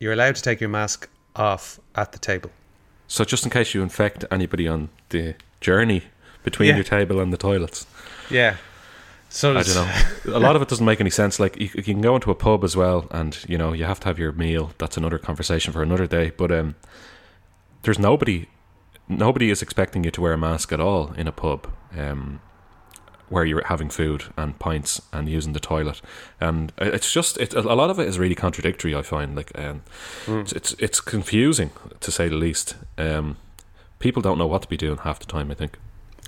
You're 0.00 0.12
allowed 0.12 0.36
to 0.36 0.42
take 0.42 0.60
your 0.60 0.68
mask 0.70 1.08
off 1.34 1.78
at 1.94 2.12
the 2.12 2.18
table. 2.18 2.50
So 3.08 3.24
just 3.24 3.44
in 3.44 3.50
case 3.50 3.72
you 3.74 3.82
infect 3.82 4.24
anybody 4.30 4.66
on 4.68 4.88
the 5.10 5.34
journey 5.60 6.02
between 6.44 6.68
Yeah. 6.70 6.74
your 6.76 6.84
table 6.84 7.20
and 7.20 7.32
the 7.32 7.36
toilets, 7.36 7.86
Yeah. 8.30 8.56
So 9.28 9.56
I 9.56 9.62
don't 9.62 9.74
know. 9.74 10.36
A 10.36 10.38
lot 10.38 10.56
of 10.56 10.62
it 10.62 10.68
doesn't 10.68 10.86
make 10.86 11.00
any 11.00 11.10
sense. 11.10 11.38
Like 11.40 11.56
you, 11.60 11.68
you 11.74 11.82
can 11.82 12.00
go 12.00 12.14
into 12.14 12.30
a 12.30 12.34
pub 12.34 12.62
as 12.64 12.76
well, 12.76 13.06
and 13.10 13.36
you 13.48 13.58
know 13.58 13.72
you 13.72 13.84
have 13.84 14.00
to 14.00 14.06
have 14.06 14.18
your 14.18 14.32
meal. 14.32 14.70
That's 14.78 14.96
another 14.96 15.18
conversation 15.18 15.72
for 15.72 15.82
another 15.82 16.06
day. 16.06 16.30
But 16.36 16.52
um, 16.52 16.74
there's 17.82 17.98
nobody, 17.98 18.48
nobody 19.08 19.50
is 19.50 19.62
expecting 19.62 20.04
you 20.04 20.10
to 20.12 20.20
wear 20.20 20.32
a 20.32 20.38
mask 20.38 20.72
at 20.72 20.80
all 20.80 21.12
in 21.14 21.26
a 21.26 21.32
pub. 21.32 21.66
Um, 21.98 22.40
where 23.28 23.44
you're 23.44 23.64
having 23.66 23.88
food 23.88 24.24
and 24.36 24.58
pints 24.58 25.00
and 25.12 25.28
using 25.28 25.52
the 25.52 25.60
toilet, 25.60 26.00
and 26.40 26.72
it's 26.78 27.12
just 27.12 27.38
it, 27.38 27.54
a 27.54 27.60
lot 27.60 27.90
of 27.90 27.98
it 27.98 28.08
is 28.08 28.18
really 28.18 28.34
contradictory. 28.34 28.94
I 28.94 29.02
find 29.02 29.36
like 29.36 29.52
um, 29.58 29.82
it's, 30.26 30.52
it's 30.52 30.72
it's 30.78 31.00
confusing 31.00 31.70
to 32.00 32.10
say 32.10 32.28
the 32.28 32.36
least. 32.36 32.76
Um, 32.98 33.36
people 33.98 34.22
don't 34.22 34.38
know 34.38 34.46
what 34.46 34.62
to 34.62 34.68
be 34.68 34.76
doing 34.76 34.98
half 34.98 35.18
the 35.18 35.26
time. 35.26 35.50
I 35.50 35.54
think. 35.54 35.78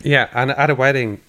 Yeah, 0.02 0.28
and 0.32 0.50
at 0.50 0.70
a 0.70 0.74
wedding, 0.74 1.20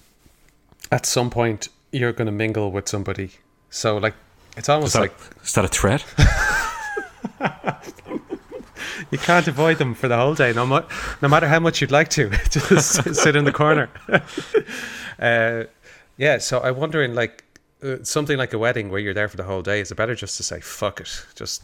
at 0.90 1.06
some 1.06 1.30
point 1.30 1.68
you're 1.92 2.12
going 2.12 2.26
to 2.26 2.32
mingle 2.32 2.70
with 2.70 2.88
somebody. 2.88 3.30
So 3.70 3.96
like 3.98 4.14
it's 4.56 4.68
almost 4.68 4.88
Is 4.88 4.92
that, 4.94 5.00
like 5.00 5.14
is 5.42 5.52
that 5.54 5.64
a 5.64 5.68
threat? 5.68 6.04
you 9.10 9.18
can't 9.18 9.46
avoid 9.48 9.78
them 9.78 9.94
for 9.94 10.08
the 10.08 10.16
whole 10.16 10.34
day, 10.34 10.52
no, 10.52 10.64
no 11.22 11.28
matter 11.28 11.48
how 11.48 11.60
much 11.60 11.80
you'd 11.80 11.90
like 11.90 12.08
to. 12.10 12.30
Just 12.50 13.14
sit 13.14 13.36
in 13.36 13.44
the 13.44 13.52
corner. 13.52 13.88
uh, 15.18 15.64
yeah, 16.16 16.38
so 16.38 16.60
I'm 16.60 16.76
wondering, 16.76 17.14
like, 17.14 17.44
uh, 17.82 17.96
something 18.02 18.36
like 18.36 18.52
a 18.52 18.58
wedding 18.58 18.90
where 18.90 19.00
you're 19.00 19.14
there 19.14 19.28
for 19.28 19.36
the 19.36 19.44
whole 19.44 19.62
day. 19.62 19.80
Is 19.80 19.90
it 19.90 19.94
better 19.94 20.14
just 20.14 20.36
to 20.36 20.42
say 20.42 20.60
fuck 20.60 21.00
it? 21.00 21.24
Just, 21.34 21.62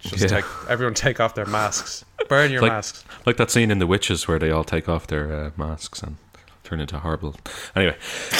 just 0.00 0.18
Yeah. 0.22 0.28
take 0.28 0.44
everyone 0.68 0.94
take 0.94 1.20
off 1.20 1.34
their 1.34 1.46
masks, 1.46 2.04
burn 2.28 2.50
your 2.50 2.62
Like- 2.62 2.72
masks. 2.72 3.04
like 3.26 3.36
that 3.36 3.50
scene 3.50 3.70
in 3.70 3.78
The 3.78 3.86
Witches 3.86 4.26
where 4.28 4.38
they 4.38 4.50
all 4.50 4.64
take 4.64 4.88
off 4.88 5.06
their 5.08 5.32
uh, 5.32 5.50
masks 5.56 6.02
and 6.02 6.16
turn 6.64 6.80
into 6.80 6.98
horrible. 6.98 7.36
Anyway, 7.76 7.96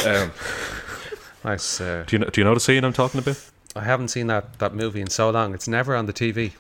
um, 0.07 0.33
Nice. 1.45 1.81
Uh, 1.81 2.05
do 2.07 2.17
you 2.17 2.19
know, 2.21 2.29
do 2.31 2.41
you 2.41 2.45
know 2.45 2.53
the 2.55 2.61
scene 2.61 2.85
I'm 2.85 2.93
talking 2.93 3.21
about? 3.21 3.39
I 3.77 3.85
haven't 3.85 4.09
seen 4.09 4.27
that 4.27 4.59
that 4.59 4.75
movie 4.75 5.01
in 5.01 5.09
so 5.09 5.31
long. 5.31 5.55
It's 5.55 5.69
never 5.69 5.95
on 5.95 6.07
the 6.07 6.13
TV. 6.13 6.53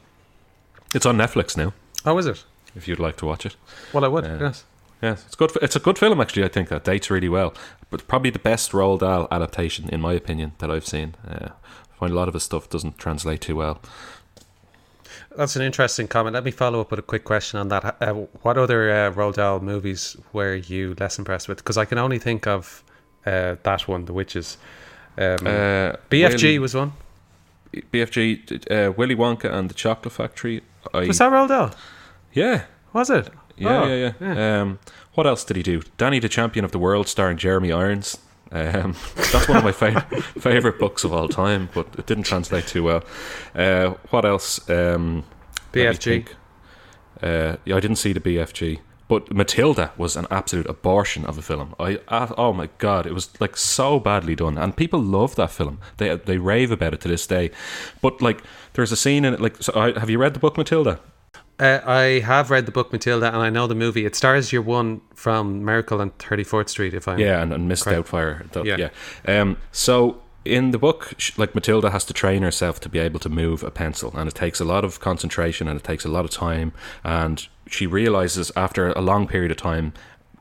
It's 0.94 1.06
on 1.06 1.16
Netflix 1.16 1.56
now. 1.56 1.72
Oh, 2.04 2.16
is 2.18 2.26
it? 2.26 2.44
If 2.76 2.86
you'd 2.88 2.98
like 3.00 3.16
to 3.18 3.26
watch 3.26 3.44
it. 3.46 3.56
Well, 3.92 4.04
I 4.04 4.08
would. 4.08 4.24
Yeah. 4.24 4.38
Yes. 4.40 4.64
Yes, 5.00 5.24
it's 5.26 5.36
good. 5.36 5.52
It's 5.62 5.76
a 5.76 5.80
good 5.80 5.96
film 5.98 6.20
actually. 6.20 6.44
I 6.44 6.48
think 6.48 6.68
that 6.70 6.84
dates 6.84 7.08
really 7.10 7.28
well. 7.28 7.54
But 7.90 8.08
probably 8.08 8.30
the 8.30 8.38
best 8.40 8.72
Roald 8.72 8.98
Dahl 9.00 9.28
adaptation, 9.30 9.88
in 9.90 10.00
my 10.00 10.12
opinion, 10.12 10.52
that 10.58 10.70
I've 10.70 10.86
seen. 10.86 11.14
Uh, 11.26 11.50
I 11.50 11.96
find 11.98 12.12
a 12.12 12.16
lot 12.16 12.26
of 12.28 12.34
his 12.34 12.42
stuff 12.42 12.68
doesn't 12.68 12.98
translate 12.98 13.40
too 13.40 13.54
well. 13.56 13.80
That's 15.36 15.54
an 15.54 15.62
interesting 15.62 16.08
comment. 16.08 16.34
Let 16.34 16.42
me 16.44 16.50
follow 16.50 16.80
up 16.80 16.90
with 16.90 16.98
a 16.98 17.02
quick 17.02 17.22
question 17.24 17.60
on 17.60 17.68
that. 17.68 17.96
Uh, 18.02 18.12
what 18.42 18.58
other 18.58 18.90
uh, 18.90 19.12
Roald 19.12 19.34
Dahl 19.34 19.60
movies 19.60 20.16
were 20.32 20.54
you 20.56 20.96
less 20.98 21.16
impressed 21.18 21.48
with? 21.48 21.58
Because 21.58 21.78
I 21.78 21.84
can 21.84 21.98
only 21.98 22.18
think 22.18 22.46
of 22.48 22.82
uh, 23.24 23.54
that 23.62 23.86
one, 23.86 24.04
The 24.06 24.12
Witches. 24.12 24.56
Um, 25.16 25.46
Uh, 25.46 25.92
BFG 26.10 26.42
Willy- 26.42 26.58
was 26.58 26.74
one. 26.74 26.92
BFG, 27.92 28.70
uh, 28.70 28.92
Willy 28.92 29.14
Wonka 29.14 29.52
and 29.52 29.68
the 29.70 29.74
Chocolate 29.74 30.12
Factory. 30.12 30.62
I, 30.94 31.06
Was 31.06 31.18
that 31.18 31.30
Roald 31.32 31.48
Dahl? 31.48 31.70
yeah, 32.32 32.64
Was 32.92 33.10
it? 33.10 33.28
yeah, 33.56 33.82
Oh, 33.82 33.86
yeah, 33.86 34.12
yeah. 34.20 34.60
Um, 34.60 34.78
what 35.14 35.26
else 35.26 35.44
did 35.44 35.56
he 35.56 35.62
do? 35.62 35.82
Danny, 35.96 36.18
the 36.20 36.28
Champion 36.28 36.64
of 36.64 36.70
the 36.72 36.78
World, 36.78 37.08
starring 37.08 37.36
Jeremy 37.38 37.72
Irons. 37.72 38.18
Um, 38.50 38.94
that's 39.14 39.46
one 39.48 39.58
of 39.58 39.64
my 39.64 39.72
favorite 39.72 40.22
favorite 40.40 40.78
books 40.78 41.04
of 41.04 41.12
all 41.12 41.28
time, 41.28 41.68
but 41.74 41.86
it 41.98 42.06
didn't 42.06 42.22
translate 42.24 42.66
too 42.66 42.82
well. 42.82 43.02
Uh, 43.54 43.90
what 44.10 44.24
else? 44.24 44.68
Um, 44.70 45.24
BFG. 45.72 46.28
Uh, 47.22 47.56
yeah, 47.64 47.76
I 47.76 47.80
didn't 47.80 47.96
see 47.96 48.12
the 48.14 48.20
BFG, 48.20 48.78
but 49.08 49.30
Matilda 49.34 49.92
was 49.98 50.16
an 50.16 50.26
absolute 50.30 50.66
abortion 50.66 51.24
of 51.26 51.36
a 51.36 51.42
film. 51.42 51.74
I 51.80 51.98
uh, 52.08 52.32
oh 52.38 52.52
my 52.52 52.68
god, 52.78 53.06
it 53.06 53.12
was 53.12 53.28
like 53.40 53.56
so 53.56 53.98
badly 54.00 54.34
done, 54.36 54.56
and 54.56 54.74
people 54.76 55.00
love 55.00 55.34
that 55.34 55.50
film. 55.50 55.80
They 55.98 56.16
they 56.16 56.38
rave 56.38 56.70
about 56.70 56.94
it 56.94 57.00
to 57.02 57.08
this 57.08 57.26
day. 57.26 57.50
But 58.00 58.22
like, 58.22 58.42
there's 58.78 58.92
a 58.92 58.96
scene 58.96 59.24
in 59.24 59.34
it. 59.34 59.40
Like, 59.40 59.60
so 59.60 59.72
I, 59.74 59.98
have 59.98 60.08
you 60.08 60.18
read 60.18 60.34
the 60.34 60.38
book 60.38 60.56
Matilda? 60.56 61.00
Uh, 61.58 61.80
I 61.84 62.20
have 62.20 62.48
read 62.48 62.64
the 62.64 62.70
book 62.70 62.92
Matilda 62.92 63.26
and 63.26 63.38
I 63.38 63.50
know 63.50 63.66
the 63.66 63.74
movie. 63.74 64.06
It 64.06 64.14
stars 64.14 64.52
your 64.52 64.62
one 64.62 65.00
from 65.16 65.64
Miracle 65.64 66.00
on 66.00 66.12
34th 66.12 66.68
Street, 66.68 66.94
if 66.94 67.08
I'm. 67.08 67.18
Yeah, 67.18 67.42
and, 67.42 67.52
and 67.52 67.66
Miss 67.66 67.82
Correct. 67.82 68.06
Doubtfire. 68.08 68.52
Th- 68.52 68.64
Yeah. 68.64 68.88
yeah. 69.26 69.40
Um, 69.40 69.56
so 69.72 70.22
in 70.44 70.70
the 70.70 70.78
book, 70.78 71.12
like 71.36 71.56
Matilda 71.56 71.90
has 71.90 72.04
to 72.04 72.12
train 72.12 72.42
herself 72.42 72.78
to 72.82 72.88
be 72.88 73.00
able 73.00 73.18
to 73.18 73.28
move 73.28 73.64
a 73.64 73.72
pencil, 73.72 74.14
and 74.16 74.28
it 74.28 74.36
takes 74.36 74.60
a 74.60 74.64
lot 74.64 74.84
of 74.84 75.00
concentration 75.00 75.66
and 75.66 75.76
it 75.80 75.82
takes 75.82 76.04
a 76.04 76.08
lot 76.08 76.24
of 76.24 76.30
time. 76.30 76.72
And 77.02 77.44
she 77.66 77.84
realizes 77.84 78.52
after 78.54 78.92
a 78.92 79.00
long 79.00 79.26
period 79.26 79.50
of 79.50 79.56
time, 79.56 79.92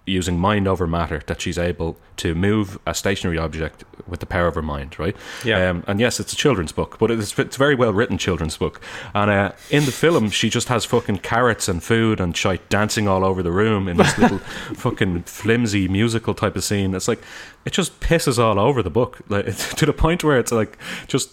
using 0.08 0.39
mind 0.39 0.68
over 0.68 0.88
matter, 0.88 1.22
that 1.28 1.41
she's 1.41 1.58
able 1.58 1.97
to 2.18 2.34
move 2.34 2.80
a 2.88 2.93
stationary 2.93 3.38
object 3.38 3.84
with 4.08 4.20
the 4.20 4.26
power 4.26 4.47
of 4.47 4.55
her 4.55 4.62
mind. 4.62 4.97
Right? 4.97 5.16
Yeah. 5.43 5.70
Um, 5.70 5.84
and 5.88 5.99
yes, 5.99 6.20
it's 6.20 6.34
a 6.34 6.36
children's 6.36 6.72
book, 6.72 6.97
but 6.99 7.12
it's, 7.12 7.38
it's 7.38 7.55
a 7.55 7.60
very 7.60 7.76
well 7.76 7.93
written 7.93 8.18
children's 8.18 8.58
book. 8.58 8.82
And 9.14 9.30
uh, 9.30 9.51
in 9.70 9.86
the 9.86 9.91
film, 9.91 10.30
she 10.30 10.49
just 10.49 10.70
has 10.70 10.86
fucking 10.86 11.20
carrots 11.20 11.68
and 11.68 11.84
food 11.84 12.20
and 12.20 12.36
shite 12.36 12.68
dancing 12.70 13.08
all 13.08 13.24
over 13.24 13.43
the 13.43 13.51
room 13.51 13.88
in 13.88 13.97
this 13.97 14.18
little 14.18 14.39
fucking 14.74 15.24
flimsy 15.24 15.88
musical 15.88 16.34
type 16.34 16.55
of 16.55 16.64
scene. 16.64 16.93
It's 16.95 17.08
like 17.08 17.22
it 17.66 17.74
just 17.74 17.99
pisses 17.99 18.39
all 18.39 18.60
over 18.60 18.82
the 18.82 18.89
book, 18.89 19.20
like 19.30 19.45
to 19.76 19.86
the 19.86 19.93
point 19.93 20.24
where 20.24 20.39
it's 20.39 20.51
like 20.51 20.78
just. 21.08 21.32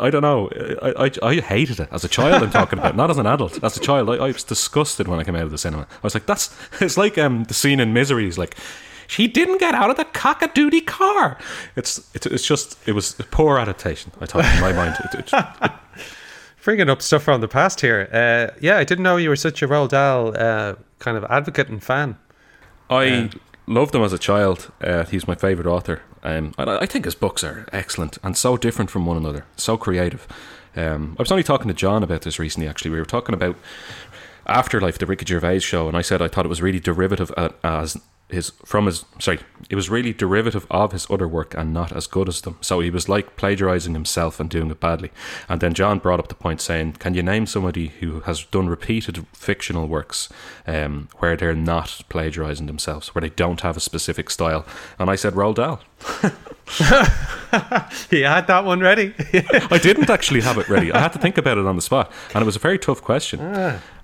I 0.00 0.10
don't 0.10 0.22
know. 0.22 0.48
I, 0.80 1.06
I, 1.06 1.28
I 1.28 1.34
hated 1.40 1.80
it 1.80 1.88
as 1.90 2.04
a 2.04 2.08
child. 2.08 2.42
I'm 2.42 2.50
talking 2.50 2.78
about, 2.78 2.94
not 2.94 3.10
as 3.10 3.18
an 3.18 3.26
adult. 3.26 3.62
As 3.64 3.76
a 3.76 3.80
child, 3.80 4.08
I, 4.10 4.14
I 4.14 4.26
was 4.28 4.44
disgusted 4.44 5.08
when 5.08 5.18
I 5.18 5.24
came 5.24 5.34
out 5.34 5.42
of 5.42 5.50
the 5.50 5.58
cinema. 5.58 5.82
I 5.90 6.00
was 6.02 6.14
like, 6.14 6.26
"That's." 6.26 6.56
It's 6.80 6.96
like 6.96 7.18
um, 7.18 7.44
the 7.44 7.54
scene 7.54 7.80
in 7.80 7.92
Misery. 7.92 8.28
Is 8.28 8.38
like, 8.38 8.56
she 9.08 9.26
didn't 9.26 9.58
get 9.58 9.74
out 9.74 9.90
of 9.90 9.96
the 9.96 10.04
cock-a-doodie 10.04 10.86
car. 10.86 11.38
It's, 11.74 12.08
it's 12.14 12.26
it's 12.26 12.46
just 12.46 12.76
it 12.86 12.92
was 12.92 13.18
a 13.18 13.24
poor 13.24 13.58
adaptation. 13.58 14.12
I 14.20 14.26
thought 14.26 14.44
in 14.44 14.60
my 14.60 14.72
mind. 14.72 14.96
It, 15.12 15.32
it, 15.32 15.72
Bringing 16.62 16.90
up 16.90 17.00
stuff 17.00 17.22
from 17.22 17.40
the 17.40 17.48
past 17.48 17.80
here. 17.80 18.08
Uh, 18.12 18.56
yeah, 18.60 18.76
I 18.76 18.84
didn't 18.84 19.04
know 19.04 19.16
you 19.16 19.28
were 19.28 19.36
such 19.36 19.62
a 19.62 19.68
Roald 19.68 19.90
Dahl 19.90 20.36
uh, 20.36 20.74
kind 20.98 21.16
of 21.16 21.24
advocate 21.24 21.68
and 21.68 21.82
fan. 21.82 22.18
I 22.90 23.30
loved 23.66 23.94
him 23.94 24.02
as 24.02 24.12
a 24.12 24.18
child. 24.18 24.72
Uh, 24.80 25.04
he's 25.04 25.26
my 25.26 25.34
favorite 25.34 25.66
author. 25.66 26.02
Um, 26.22 26.54
and 26.58 26.70
I 26.70 26.86
think 26.86 27.04
his 27.04 27.14
books 27.14 27.44
are 27.44 27.66
excellent 27.72 28.18
and 28.22 28.36
so 28.36 28.56
different 28.56 28.90
from 28.90 29.06
one 29.06 29.16
another, 29.16 29.44
so 29.56 29.76
creative. 29.76 30.26
Um, 30.74 31.16
I 31.18 31.22
was 31.22 31.30
only 31.30 31.44
talking 31.44 31.68
to 31.68 31.74
John 31.74 32.02
about 32.02 32.22
this 32.22 32.38
recently. 32.38 32.68
Actually, 32.68 32.90
we 32.90 32.98
were 32.98 33.04
talking 33.04 33.34
about 33.34 33.56
Afterlife, 34.46 34.98
the 34.98 35.06
Ricky 35.06 35.26
Gervais 35.26 35.60
show, 35.60 35.88
and 35.88 35.96
I 35.96 36.02
said 36.02 36.20
I 36.20 36.28
thought 36.28 36.44
it 36.44 36.50
was 36.50 36.62
really 36.62 36.80
derivative 36.80 37.32
uh, 37.36 37.50
as 37.64 37.96
his 38.28 38.50
from 38.64 38.86
his 38.86 39.04
sorry, 39.18 39.38
it 39.70 39.76
was 39.76 39.88
really 39.88 40.12
derivative 40.12 40.66
of 40.70 40.92
his 40.92 41.06
other 41.10 41.28
work 41.28 41.54
and 41.54 41.72
not 41.72 41.92
as 41.92 42.06
good 42.06 42.28
as 42.28 42.40
them. 42.40 42.58
So 42.60 42.80
he 42.80 42.90
was 42.90 43.08
like 43.08 43.36
plagiarizing 43.36 43.94
himself 43.94 44.40
and 44.40 44.50
doing 44.50 44.70
it 44.70 44.80
badly. 44.80 45.10
And 45.48 45.60
then 45.60 45.74
John 45.74 45.98
brought 45.98 46.18
up 46.18 46.28
the 46.28 46.34
point 46.34 46.60
saying, 46.60 46.94
"Can 46.94 47.14
you 47.14 47.22
name 47.22 47.46
somebody 47.46 47.88
who 48.00 48.20
has 48.20 48.44
done 48.44 48.68
repeated 48.68 49.26
fictional 49.32 49.86
works 49.86 50.28
um, 50.66 51.08
where 51.18 51.36
they're 51.36 51.54
not 51.54 52.02
plagiarizing 52.08 52.66
themselves, 52.66 53.14
where 53.14 53.22
they 53.22 53.30
don't 53.30 53.60
have 53.60 53.76
a 53.76 53.80
specific 53.80 54.30
style?" 54.30 54.66
And 54.98 55.08
I 55.08 55.16
said, 55.16 55.34
Roald 55.34 55.56
Dahl. 55.56 55.80
He 58.10 58.22
had 58.22 58.46
that 58.48 58.64
one 58.64 58.80
ready. 58.80 59.14
I 59.70 59.78
didn't 59.78 60.10
actually 60.10 60.40
have 60.42 60.58
it 60.58 60.68
ready. 60.68 60.92
I 60.92 60.98
had 60.98 61.12
to 61.12 61.18
think 61.24 61.38
about 61.38 61.58
it 61.58 61.66
on 61.66 61.76
the 61.76 61.82
spot, 61.82 62.12
and 62.34 62.42
it 62.42 62.44
was 62.44 62.56
a 62.56 62.60
very 62.60 62.78
tough 62.78 63.02
question. 63.02 63.40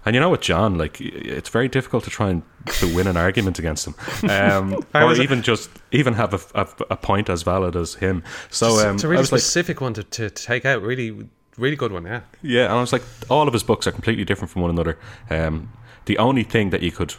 And 0.05 0.14
you 0.14 0.20
know 0.20 0.30
what, 0.30 0.40
John? 0.42 0.76
Like, 0.78 1.00
it's 1.00 1.48
very 1.48 1.68
difficult 1.68 2.05
to 2.05 2.11
try 2.11 2.30
and 2.30 2.42
to 2.78 2.94
win 2.94 3.07
an 3.07 3.16
argument 3.16 3.59
against 3.59 3.86
him, 3.86 3.94
um, 4.30 4.74
or 4.94 5.12
it- 5.12 5.20
even 5.20 5.42
just 5.42 5.70
even 5.92 6.14
have 6.14 6.34
a, 6.34 6.61
a, 6.61 6.68
a 6.90 6.96
point 6.96 7.28
as 7.28 7.42
valid 7.42 7.76
as 7.76 7.94
him. 7.94 8.22
So 8.50 8.88
um, 8.88 8.94
it's 8.96 9.05
a 9.05 9.09
really 9.09 9.20
was 9.20 9.32
like, 9.32 9.40
specific 9.40 9.80
one 9.80 9.94
to, 9.94 10.03
to 10.03 10.30
take 10.30 10.64
out. 10.64 10.82
Really, 10.82 11.28
really 11.57 11.76
good 11.76 11.92
one. 11.92 12.05
Yeah. 12.05 12.20
yeah, 12.42 12.64
and 12.64 12.72
I 12.72 12.80
was 12.80 12.92
like, 12.92 13.03
all 13.30 13.46
of 13.46 13.53
his 13.53 13.62
books 13.62 13.86
are 13.86 13.92
completely 13.92 14.24
different 14.24 14.50
from 14.50 14.62
one 14.62 14.70
another. 14.70 14.98
Um, 15.30 15.70
the 16.07 16.18
only 16.18 16.42
thing 16.42 16.70
that 16.70 16.82
you 16.82 16.90
could 16.90 17.14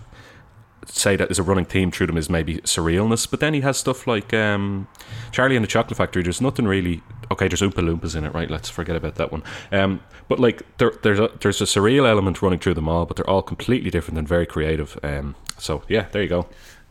say 0.86 1.15
that 1.15 1.31
is 1.31 1.39
a 1.39 1.43
running 1.43 1.65
theme 1.65 1.91
through 1.91 2.07
them 2.07 2.17
is 2.17 2.29
maybe 2.29 2.57
surrealness, 2.59 3.29
but 3.29 3.39
then 3.39 3.53
he 3.53 3.61
has 3.61 3.77
stuff 3.77 4.07
like 4.07 4.34
um, 4.34 4.88
Charlie 5.31 5.55
and 5.55 5.63
the 5.63 5.67
Chocolate 5.67 5.97
Factory. 5.97 6.23
There's 6.23 6.41
nothing 6.41 6.65
really 6.65 7.01
okay. 7.31 7.47
There's 7.47 7.61
Oompa 7.61 7.75
Loompas 7.75 8.15
in 8.15 8.25
it, 8.25 8.34
right? 8.34 8.49
Let's 8.49 8.69
forget 8.69 8.95
about 8.95 9.15
that 9.15 9.31
one. 9.31 9.43
Um, 9.71 10.01
but 10.27 10.39
like 10.39 10.63
there, 10.77 10.91
there's 11.01 11.19
a 11.19 11.29
there's 11.41 11.61
a 11.61 11.65
surreal 11.65 12.07
element 12.07 12.41
running 12.41 12.59
through 12.59 12.75
them 12.75 12.89
all, 12.89 13.05
but 13.05 13.17
they're 13.17 13.29
all 13.29 13.41
completely 13.41 13.89
different 13.89 14.17
and 14.17 14.27
very 14.27 14.45
creative. 14.45 14.97
Um, 15.03 15.36
so 15.57 15.84
yeah, 15.88 16.07
there 16.11 16.23
you 16.23 16.29
go. 16.29 16.47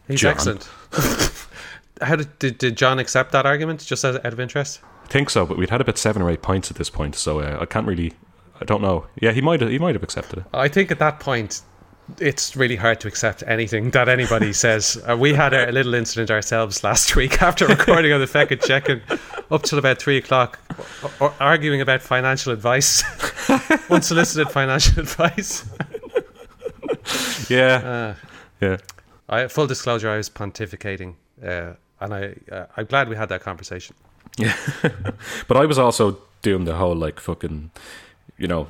He's 0.09 0.21
John. 0.21 0.33
excellent. 0.33 0.69
How 2.01 2.17
did, 2.17 2.39
did 2.39 2.59
did 2.59 2.77
John 2.77 2.99
accept 2.99 3.33
that 3.33 3.47
argument? 3.47 3.85
Just 3.85 4.05
out, 4.05 4.25
out 4.25 4.33
of 4.33 4.41
interest. 4.41 4.81
I 5.05 5.09
think 5.09 5.31
so, 5.31 5.45
but 5.45 5.59
we'd 5.59 5.71
had 5.71 5.81
about 5.81 5.99
seven 5.99 6.23
or 6.23 6.31
eight 6.31 6.43
points 6.43 6.71
at 6.71 6.77
this 6.77 6.91
point, 6.91 7.15
so 7.15 7.41
uh, 7.41 7.59
I 7.61 7.67
can't 7.67 7.87
really. 7.87 8.13
I 8.61 8.65
don't 8.65 8.81
know. 8.83 9.07
Yeah, 9.21 9.33
he 9.33 9.41
might 9.41 9.61
have. 9.61 9.71
He 9.71 9.79
might 9.79 9.95
have 9.95 10.03
accepted 10.03 10.41
it. 10.41 10.45
I 10.55 10.69
think 10.69 10.91
at 10.91 10.99
that 11.01 11.21
point, 11.21 11.63
it's 12.19 12.57
really 12.57 12.77
hard 12.77 13.01
to 13.01 13.09
accept 13.09 13.43
anything 13.47 13.91
that 13.91 14.09
anybody 14.09 14.53
says. 14.65 15.03
Uh, 15.09 15.17
we 15.17 15.33
had 15.35 15.53
a 15.55 15.71
little 15.73 15.95
incident 15.95 16.31
ourselves 16.31 16.83
last 16.85 17.17
week 17.21 17.41
after 17.43 17.67
recording 17.67 18.13
on 18.13 18.21
the 18.21 18.27
Feckin' 18.27 18.63
Check-In 18.63 19.03
up 19.51 19.63
till 19.63 19.79
about 19.79 19.99
three 19.99 20.17
o'clock, 20.19 20.59
or, 21.03 21.11
or 21.29 21.35
arguing 21.41 21.81
about 21.81 22.03
financial 22.03 22.53
advice, 22.53 23.03
unsolicited 23.91 24.51
financial 24.53 25.01
advice. 25.01 25.65
Yeah, 27.49 27.77
Uh, 27.85 28.15
yeah. 28.61 28.77
I, 29.29 29.47
full 29.49 29.67
disclosure, 29.67 30.11
I 30.11 30.17
was 30.17 30.29
pontificating, 30.31 31.15
uh, 31.45 31.73
and 32.01 32.15
I 32.15 32.35
uh, 32.51 32.67
I'm 32.77 32.87
glad 32.87 33.09
we 33.09 33.17
had 33.17 33.29
that 33.31 33.41
conversation. 33.43 33.95
Yeah, 34.39 34.57
but 35.49 35.57
I 35.57 35.67
was 35.67 35.79
also 35.79 36.19
doing 36.43 36.65
the 36.65 36.75
whole 36.75 36.95
like 36.95 37.21
fucking, 37.21 37.71
you 38.39 38.47
know, 38.49 38.67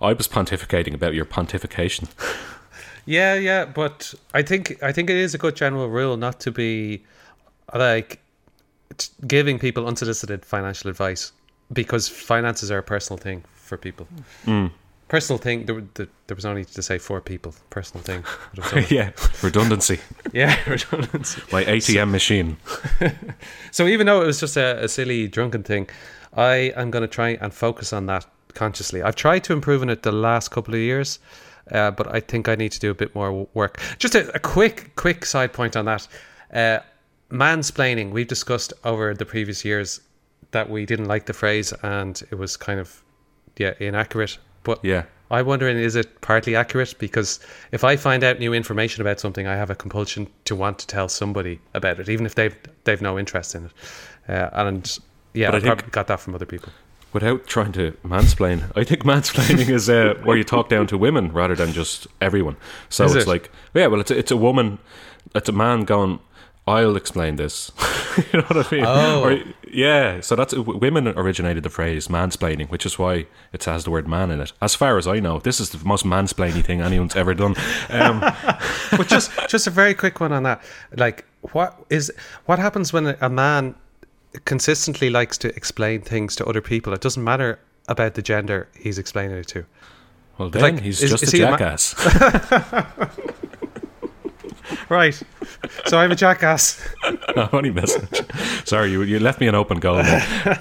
I 0.00 0.12
was 0.12 0.28
pontificating 0.28 0.94
about 0.94 1.14
your 1.14 1.24
pontification. 1.24 2.08
Yeah, 3.06 3.34
yeah, 3.34 3.64
but 3.64 4.12
I 4.34 4.42
think 4.42 4.82
I 4.82 4.90
think 4.92 5.08
it 5.08 5.16
is 5.16 5.32
a 5.32 5.38
good 5.38 5.54
general 5.54 5.88
rule 5.88 6.16
not 6.16 6.40
to 6.40 6.50
be 6.50 7.04
like 7.72 8.20
giving 9.26 9.58
people 9.58 9.86
unsolicited 9.86 10.44
financial 10.44 10.90
advice 10.90 11.32
because 11.72 12.08
finances 12.08 12.70
are 12.70 12.78
a 12.78 12.82
personal 12.82 13.16
thing 13.16 13.44
for 13.54 13.76
people. 13.76 14.08
Mm. 14.44 14.72
Personal 15.08 15.38
thing. 15.38 15.66
There, 15.66 15.82
there, 15.94 16.08
there 16.26 16.34
was 16.34 16.44
only 16.44 16.64
to 16.64 16.82
say 16.82 16.98
four 16.98 17.20
people. 17.20 17.54
Personal 17.70 18.02
thing. 18.02 18.24
Would 18.56 18.64
have 18.64 18.72
done 18.72 18.82
it. 18.82 18.90
yeah, 18.90 19.10
redundancy. 19.40 20.00
yeah, 20.32 20.58
redundancy. 20.68 21.40
My 21.52 21.64
ATM 21.64 22.10
machine. 22.10 22.56
So 23.70 23.86
even 23.86 24.06
though 24.06 24.22
it 24.22 24.26
was 24.26 24.40
just 24.40 24.56
a, 24.56 24.82
a 24.82 24.88
silly 24.88 25.28
drunken 25.28 25.62
thing, 25.62 25.88
I 26.34 26.72
am 26.74 26.90
going 26.90 27.02
to 27.02 27.08
try 27.08 27.38
and 27.40 27.54
focus 27.54 27.92
on 27.92 28.06
that 28.06 28.26
consciously. 28.56 29.02
I've 29.02 29.14
tried 29.16 29.44
to 29.44 29.52
improve 29.52 29.82
on 29.82 29.90
it 29.90 30.02
the 30.02 30.12
last 30.12 30.50
couple 30.50 30.74
of 30.74 30.80
years, 30.80 31.18
uh, 31.70 31.90
but 31.92 32.12
I 32.12 32.20
think 32.20 32.48
I 32.48 32.56
need 32.56 32.72
to 32.72 32.80
do 32.80 32.90
a 32.90 32.94
bit 32.94 33.14
more 33.14 33.46
work. 33.54 33.80
Just 33.98 34.14
a, 34.14 34.34
a 34.34 34.38
quick, 34.40 34.96
quick 34.96 35.24
side 35.24 35.52
point 35.52 35.76
on 35.76 35.84
that. 35.84 36.08
Uh, 36.52 36.78
mansplaining. 37.30 38.10
We've 38.10 38.26
discussed 38.26 38.72
over 38.84 39.14
the 39.14 39.24
previous 39.26 39.64
years 39.64 40.00
that 40.52 40.70
we 40.70 40.86
didn't 40.86 41.06
like 41.06 41.26
the 41.26 41.32
phrase 41.32 41.72
and 41.82 42.22
it 42.30 42.36
was 42.36 42.56
kind 42.56 42.80
of 42.80 43.02
yeah 43.58 43.74
inaccurate. 43.80 44.38
But 44.62 44.84
Yeah. 44.84 45.04
I'm 45.28 45.44
wondering, 45.46 45.76
is 45.76 45.96
it 45.96 46.20
partly 46.20 46.54
accurate? 46.54 46.94
Because 46.98 47.40
if 47.72 47.82
I 47.82 47.96
find 47.96 48.22
out 48.22 48.38
new 48.38 48.54
information 48.54 49.00
about 49.00 49.18
something, 49.18 49.48
I 49.48 49.56
have 49.56 49.70
a 49.70 49.74
compulsion 49.74 50.28
to 50.44 50.54
want 50.54 50.78
to 50.78 50.86
tell 50.86 51.08
somebody 51.08 51.60
about 51.74 51.98
it, 51.98 52.08
even 52.08 52.26
if 52.26 52.36
they've 52.36 52.56
they've 52.84 53.02
no 53.02 53.18
interest 53.18 53.56
in 53.56 53.64
it. 53.64 53.72
Uh, 54.28 54.50
and 54.52 54.98
yeah, 55.34 55.50
But 55.50 55.64
I 55.64 55.66
I, 55.66 55.74
probably 55.74 55.90
got 55.90 56.06
that 56.06 56.20
from 56.20 56.34
other 56.36 56.46
people. 56.46 56.72
Without 57.16 57.46
trying 57.46 57.72
to 57.72 57.92
mansplain, 58.04 58.70
I 58.76 58.84
think 58.84 59.02
mansplaining 59.04 59.70
is 59.70 59.88
uh, 59.88 60.20
where 60.24 60.36
you 60.36 60.44
talk 60.44 60.68
down 60.68 60.86
to 60.88 60.98
women 60.98 61.32
rather 61.32 61.54
than 61.54 61.72
just 61.72 62.06
everyone. 62.20 62.56
So 62.90 63.04
Is 63.06 63.14
it's 63.14 63.24
it? 63.24 63.28
like, 63.28 63.50
yeah, 63.72 63.86
well, 63.86 64.00
it's 64.02 64.10
a, 64.10 64.18
it's 64.18 64.30
a 64.30 64.36
woman, 64.36 64.78
it's 65.34 65.48
a 65.48 65.52
man 65.52 65.84
going, 65.84 66.18
I'll 66.66 66.94
explain 66.94 67.36
this. 67.36 67.72
you 68.18 68.40
know 68.40 68.44
what 68.48 68.66
I 68.66 68.74
mean? 68.74 68.84
Oh. 68.86 69.24
Or, 69.24 69.42
yeah, 69.72 70.20
so 70.20 70.36
that's 70.36 70.52
women 70.54 71.08
originated 71.08 71.62
the 71.62 71.70
phrase 71.70 72.08
mansplaining, 72.08 72.68
which 72.68 72.84
is 72.84 72.98
why 72.98 73.26
it 73.50 73.64
has 73.64 73.84
the 73.84 73.90
word 73.90 74.06
man 74.06 74.30
in 74.30 74.40
it. 74.42 74.52
As 74.60 74.74
far 74.74 74.98
as 74.98 75.06
I 75.06 75.18
know, 75.18 75.38
this 75.38 75.58
is 75.58 75.70
the 75.70 75.82
most 75.86 76.04
mansplaining 76.04 76.64
thing 76.66 76.82
anyone's 76.82 77.16
ever 77.16 77.32
done. 77.32 77.54
Um, 77.88 78.20
But 78.90 79.08
just 79.08 79.30
just 79.48 79.66
a 79.66 79.70
very 79.70 79.94
quick 79.94 80.20
one 80.20 80.32
on 80.32 80.42
that. 80.42 80.62
Like, 80.94 81.24
what 81.52 81.82
is 81.88 82.12
what 82.44 82.58
happens 82.58 82.92
when 82.92 83.06
a- 83.06 83.16
a 83.22 83.30
man 83.30 83.74
consistently 84.44 85.10
likes 85.10 85.38
to 85.38 85.48
explain 85.56 86.00
things 86.02 86.36
to 86.36 86.46
other 86.46 86.60
people? 86.60 86.92
It 86.92 87.00
doesn't 87.00 87.22
matter 87.22 87.58
about 87.88 88.14
the 88.14 88.22
gender 88.22 88.68
he's 88.78 88.98
explaining 88.98 89.36
it 89.38 89.46
to. 89.48 89.64
well, 90.38 90.50
then 90.50 90.62
Like, 90.62 90.80
he's 90.80 91.02
is- 91.02 91.10
just 91.10 91.22
is 91.24 91.34
a 91.34 91.36
he 91.36 91.42
a 91.42 91.46
jackass. 91.50 91.94
Right. 94.88 95.20
so 95.86 95.98
I'm 95.98 96.10
a 96.12 96.16
jackass. 96.16 96.82
No, 97.36 97.48
only 97.52 97.70
message. 97.70 98.22
Sorry, 98.66 98.90
you, 98.90 99.02
you 99.02 99.18
left 99.20 99.40
me 99.40 99.46
an 99.46 99.54
open 99.54 99.78
goal. 99.78 99.98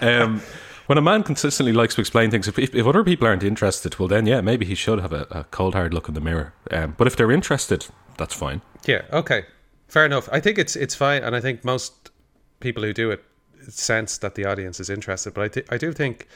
Um, 0.02 0.42
when 0.88 0.98
a 0.98 1.02
man 1.02 1.24
consistently 1.24 1.72
likes 1.74 1.96
to 1.96 2.02
explain 2.02 2.30
things, 2.32 2.48
if, 2.48 2.60
if, 2.60 2.76
if 2.76 2.86
other 2.86 3.04
people 3.04 3.28
aren't 3.28 3.44
interested, 3.44 3.98
well, 3.98 4.08
then 4.10 4.26
yeah, 4.28 4.42
maybe 4.42 4.66
he 4.66 4.76
should 4.76 5.00
have 5.00 5.14
a, 5.14 5.26
a 5.32 5.44
cold 5.46 5.74
hard 5.74 5.94
look 5.94 6.08
in 6.10 6.14
the 6.16 6.22
mirror. 6.22 6.54
Um, 6.70 6.96
but 6.98 7.08
if 7.08 7.16
they're 7.16 7.32
interested, 7.32 7.88
that's 8.18 8.34
fine. 8.34 8.62
Yeah. 8.86 9.04
Okay. 9.14 9.46
Fair 9.88 10.06
enough. 10.06 10.28
I 10.32 10.40
think 10.42 10.58
it's 10.58 10.76
it's 10.76 10.94
fine, 10.96 11.24
and 11.24 11.36
I 11.36 11.40
think 11.40 11.64
most 11.64 12.12
people 12.60 12.84
who 12.84 12.92
do 12.94 13.10
it 13.12 13.24
sense 13.72 14.18
that 14.20 14.36
the 14.36 14.46
audience 14.46 14.80
is 14.80 14.90
interested. 14.90 15.34
But 15.34 15.44
I 15.44 15.48
th- 15.50 15.68
I 15.72 15.78
do 15.78 15.92
think 15.94 16.28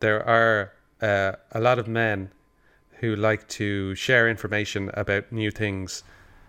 there 0.00 0.26
are 0.26 0.72
uh, 1.00 1.32
a 1.52 1.60
lot 1.60 1.78
of 1.78 1.86
men 1.88 2.30
who 3.00 3.14
like 3.16 3.48
to 3.48 3.94
share 3.94 4.28
information 4.28 4.90
about 4.94 5.30
new 5.32 5.50
things. 5.50 6.02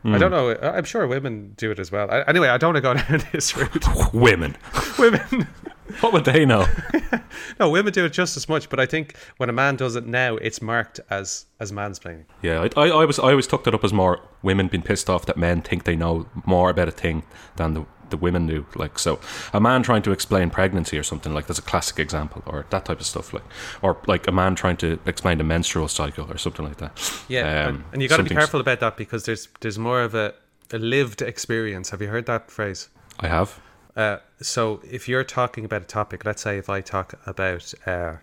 I 0.08 0.20
don't 0.20 0.30
know. 0.30 0.52
I- 0.52 0.78
I'm 0.78 0.84
sure 0.84 1.08
women 1.08 1.54
do 1.58 1.72
it 1.72 1.80
as 1.80 1.92
well. 1.92 2.10
I, 2.12 2.22
anyway, 2.28 2.50
I 2.50 2.58
don't 2.60 2.76
want 2.76 2.78
to 2.78 2.82
go 2.82 2.94
down 3.18 3.24
this 3.32 3.58
route. 3.58 3.86
Women, 4.14 4.56
women, 5.00 5.48
what 6.00 6.14
would 6.14 6.26
they 6.26 6.46
know? 6.46 6.66
no, 7.60 7.70
women 7.70 7.94
do 7.94 8.06
it 8.06 8.14
just 8.14 8.38
as 8.38 8.50
much. 8.50 8.70
But 8.70 8.80
I 8.80 8.86
think 8.86 9.16
when 9.38 9.50
a 9.50 9.54
man 9.54 9.76
does 9.76 9.96
it 9.96 10.06
now, 10.06 10.36
it's 10.38 10.62
marked 10.62 11.00
as 11.10 11.46
as 11.60 11.72
mansplaining. 11.72 12.26
Yeah, 12.42 12.68
I, 12.76 12.82
I, 12.82 12.88
I 12.90 13.06
was 13.06 13.20
I 13.20 13.32
always 13.32 13.48
took 13.48 13.64
that 13.66 13.74
up 13.74 13.84
as 13.84 13.94
more 13.94 14.22
women 14.42 14.68
being 14.68 14.84
pissed 14.84 15.10
off 15.10 15.26
that 15.28 15.38
men 15.38 15.62
think 15.62 15.84
they 15.84 15.96
know 15.96 16.28
more 16.46 16.70
about 16.70 16.88
a 16.88 16.92
thing 16.92 17.24
than 17.56 17.74
the 17.74 17.86
the 18.10 18.18
women 18.18 18.48
do. 18.48 18.66
Like 18.76 18.98
so, 19.00 19.20
a 19.54 19.60
man 19.60 19.84
trying 19.84 20.02
to 20.04 20.12
explain 20.12 20.50
pregnancy 20.50 20.98
or 20.98 21.04
something 21.04 21.34
like 21.34 21.48
that's 21.48 21.60
a 21.60 21.64
classic 21.64 22.00
example, 22.00 22.44
or 22.46 22.66
that 22.70 22.86
type 22.86 23.00
of 23.00 23.06
stuff. 23.06 23.34
Like, 23.34 23.44
or 23.82 23.98
like 24.08 24.28
a 24.28 24.32
man 24.32 24.56
trying 24.56 24.78
to 24.78 25.00
explain 25.06 25.38
the 25.38 25.44
menstrual 25.44 25.88
cycle 25.88 26.32
or 26.32 26.38
something 26.38 26.66
like 26.66 26.78
that. 26.78 27.24
Yeah, 27.28 27.68
Um, 27.68 27.86
and, 27.94 28.02
you 28.02 28.08
got 28.08 28.18
to 28.18 28.24
be 28.24 28.30
careful 28.30 28.60
about 28.60 28.80
that 28.80 28.98
because 28.98 29.26
there's 29.26 29.48
there's 29.60 29.80
more 29.80 30.02
of 30.02 30.16
a, 30.16 30.34
a 30.72 30.78
lived 30.78 31.22
experience. 31.22 31.90
Have 31.92 32.02
you 32.02 32.08
heard 32.08 32.26
that 32.26 32.50
phrase? 32.52 32.90
I 33.20 33.28
have. 33.28 33.60
Uh, 33.96 34.18
so 34.42 34.82
if 34.90 35.08
you're 35.08 35.24
talking 35.24 35.64
about 35.66 35.82
a 35.82 35.86
topic, 35.86 36.26
let's 36.26 36.42
say 36.42 36.58
if 36.58 36.70
I 36.70 36.82
talk 36.82 37.14
about 37.26 37.74
uh, 37.86 38.16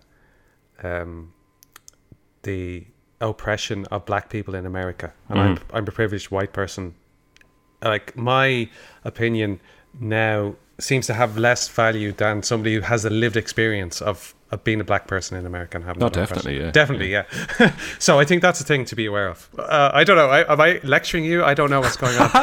um, 0.83 1.33
the 2.43 2.85
oppression 3.19 3.85
of 3.85 4.05
black 4.05 4.29
people 4.29 4.53
in 4.53 4.65
America, 4.65 5.13
and 5.29 5.39
I'm 5.39 5.59
I'm 5.73 5.87
a 5.87 5.91
privileged 5.91 6.29
white 6.29 6.53
person, 6.53 6.93
like 7.81 8.15
my 8.15 8.69
opinion 9.03 9.59
now 9.99 10.55
seems 10.79 11.07
to 11.07 11.13
have 11.13 11.37
less 11.37 11.67
value 11.67 12.11
than 12.11 12.43
somebody 12.43 12.75
who 12.75 12.81
has 12.81 13.05
a 13.05 13.09
lived 13.09 13.37
experience 13.37 14.01
of, 14.01 14.35
of 14.53 14.63
being 14.63 14.79
a 14.79 14.83
black 14.83 15.07
person 15.07 15.37
in 15.37 15.45
America 15.45 15.77
and 15.77 15.85
having 15.85 15.99
No, 15.99 16.09
definitely, 16.09 16.59
yeah. 16.59 16.71
definitely, 16.71 17.11
yeah. 17.11 17.25
so 17.99 18.19
I 18.19 18.25
think 18.25 18.41
that's 18.41 18.61
a 18.61 18.63
thing 18.63 18.85
to 18.85 18.95
be 18.95 19.05
aware 19.05 19.27
of. 19.27 19.49
Uh, 19.57 19.91
I 19.93 20.03
don't 20.03 20.15
know. 20.15 20.29
I, 20.29 20.51
am 20.51 20.61
I 20.61 20.79
lecturing 20.83 21.25
you? 21.25 21.43
I 21.43 21.53
don't 21.53 21.69
know 21.69 21.81
what's 21.81 21.97
going 21.97 22.17
on. 22.17 22.29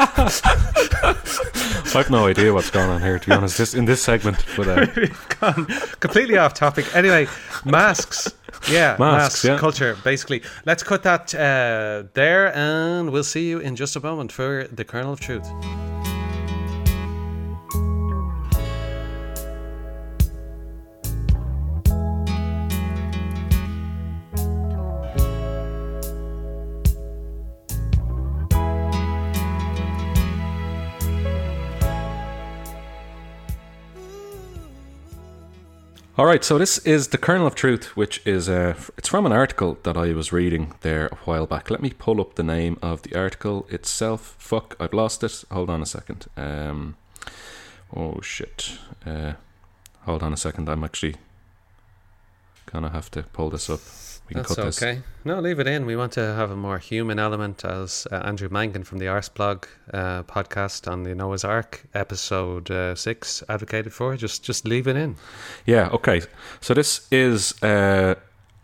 I've 1.92 2.10
no 2.10 2.26
idea 2.26 2.52
what's 2.52 2.70
going 2.70 2.88
on 2.90 3.00
here, 3.00 3.18
to 3.18 3.26
be 3.28 3.34
honest. 3.34 3.58
This 3.58 3.74
in 3.74 3.84
this 3.84 4.02
segment, 4.02 4.44
but 4.56 4.68
uh, 4.68 4.86
gone 5.40 5.66
completely 6.00 6.36
off 6.36 6.54
topic. 6.54 6.84
Anyway, 6.94 7.26
masks. 7.64 8.34
Yeah, 8.68 8.96
Masks, 8.98 9.00
masks, 9.00 9.44
yeah. 9.44 9.58
culture, 9.58 9.96
basically. 10.04 10.42
Let's 10.66 10.82
cut 10.82 11.02
that 11.04 11.34
uh, 11.34 12.04
there, 12.14 12.54
and 12.54 13.10
we'll 13.10 13.24
see 13.24 13.48
you 13.48 13.58
in 13.58 13.74
just 13.74 13.96
a 13.96 14.00
moment 14.00 14.32
for 14.32 14.66
the 14.70 14.84
kernel 14.84 15.14
of 15.14 15.20
truth. 15.20 15.48
All 36.20 36.26
right, 36.26 36.44
so 36.44 36.58
this 36.58 36.76
is 36.80 37.08
the 37.08 37.16
kernel 37.16 37.46
of 37.46 37.54
truth, 37.54 37.96
which 37.96 38.20
is 38.26 38.46
uh, 38.46 38.74
it's 38.98 39.08
from 39.08 39.24
an 39.24 39.32
article 39.32 39.78
that 39.84 39.96
I 39.96 40.12
was 40.12 40.34
reading 40.34 40.74
there 40.82 41.06
a 41.06 41.16
while 41.24 41.46
back. 41.46 41.70
Let 41.70 41.80
me 41.80 41.94
pull 41.98 42.20
up 42.20 42.34
the 42.34 42.42
name 42.42 42.78
of 42.82 43.00
the 43.00 43.18
article 43.18 43.66
itself. 43.70 44.36
Fuck, 44.38 44.76
I've 44.78 44.92
lost 44.92 45.24
it. 45.24 45.44
Hold 45.50 45.70
on 45.70 45.80
a 45.80 45.86
second. 45.86 46.26
Um, 46.36 46.96
oh 47.96 48.20
shit. 48.20 48.76
Uh, 49.06 49.32
hold 50.02 50.22
on 50.22 50.34
a 50.34 50.36
second. 50.36 50.68
I'm 50.68 50.84
actually 50.84 51.14
gonna 52.66 52.90
have 52.90 53.10
to 53.12 53.22
pull 53.22 53.48
this 53.48 53.70
up. 53.70 53.80
We 54.30 54.34
can 54.34 54.42
That's 54.42 54.54
cut 54.54 54.64
this. 54.64 54.80
okay. 54.80 55.02
No, 55.24 55.40
leave 55.40 55.58
it 55.58 55.66
in. 55.66 55.86
We 55.86 55.96
want 55.96 56.12
to 56.12 56.20
have 56.20 56.52
a 56.52 56.56
more 56.56 56.78
human 56.78 57.18
element, 57.18 57.64
as 57.64 58.06
uh, 58.12 58.14
Andrew 58.14 58.48
Mangan 58.48 58.84
from 58.84 58.98
the 58.98 59.06
Arseblog 59.06 59.64
uh, 59.92 60.22
podcast 60.22 60.88
on 60.88 61.02
the 61.02 61.16
Noah's 61.16 61.42
Ark 61.42 61.82
episode 61.94 62.70
uh, 62.70 62.94
six 62.94 63.42
advocated 63.48 63.92
for. 63.92 64.16
Just, 64.16 64.44
just 64.44 64.64
leave 64.64 64.86
it 64.86 64.94
in. 64.94 65.16
Yeah, 65.66 65.88
okay. 65.88 66.22
So 66.60 66.74
this 66.74 67.08
is 67.10 67.60
uh, 67.64 68.14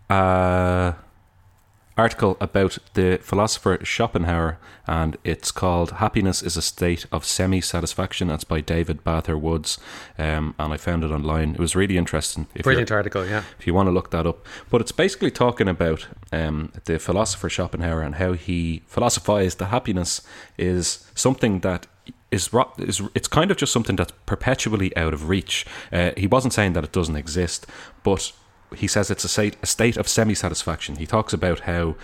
uh 0.09 0.93
article 1.97 2.37
about 2.41 2.79
the 2.95 3.19
philosopher 3.23 3.79
Schopenhauer 3.83 4.59
and 4.87 5.17
it's 5.25 5.51
called 5.51 5.93
Happiness 5.93 6.43
is 6.43 6.57
a 6.57 6.63
State 6.63 7.07
of 7.11 7.25
Semi-Satisfaction. 7.25 8.29
That's 8.29 8.45
by 8.45 8.61
David 8.61 9.03
Bather 9.03 9.37
Woods. 9.37 9.79
Um, 10.19 10.55
and 10.59 10.73
I 10.73 10.77
found 10.77 11.03
it 11.03 11.11
online. 11.11 11.55
It 11.55 11.59
was 11.59 11.75
really 11.75 11.97
interesting. 11.97 12.47
If 12.55 12.65
Brilliant 12.65 12.93
article. 12.93 13.27
Yeah. 13.27 13.43
if 13.59 13.67
you 13.67 13.75
want 13.75 13.89
to 13.89 13.93
look 13.93 14.11
that 14.11 14.27
up. 14.27 14.47
But 14.71 14.81
it's 14.81 14.93
basically 14.93 15.31
talking 15.31 15.69
about 15.69 16.07
um, 16.33 16.73
the 16.85 16.99
philosopher 16.99 17.49
Schopenhauer 17.49 18.03
and 18.03 18.17
how 18.17 18.35
he 18.35 18.83
philosophized 18.87 19.59
that 19.59 19.67
happiness 19.67 20.21
is 20.57 21.11
something 21.15 21.61
that 21.61 21.87
is, 22.31 22.51
is 22.79 23.03
it's 23.15 23.29
kind 23.29 23.51
of 23.51 23.57
just 23.57 23.73
something 23.73 23.97
that's 23.97 24.13
perpetually 24.27 24.97
out 24.97 25.15
of 25.15 25.29
reach. 25.29 25.67
Uh, 25.93 26.11
he 26.17 26.27
wasn't 26.27 26.53
saying 26.53 26.75
that 26.75 26.85
it 26.85 26.93
doesn't 26.93 27.17
exist, 27.17 27.67
but 28.03 28.33
he 28.75 28.87
says 28.87 29.11
it's 29.11 29.25
a 29.25 29.29
state, 29.29 29.57
a 29.63 29.67
state 29.67 29.97
of 29.97 30.09
semi-satisfaction. 30.09 30.97
He 30.97 31.07
talks 31.07 31.33
about 31.33 31.61
how 31.61 31.97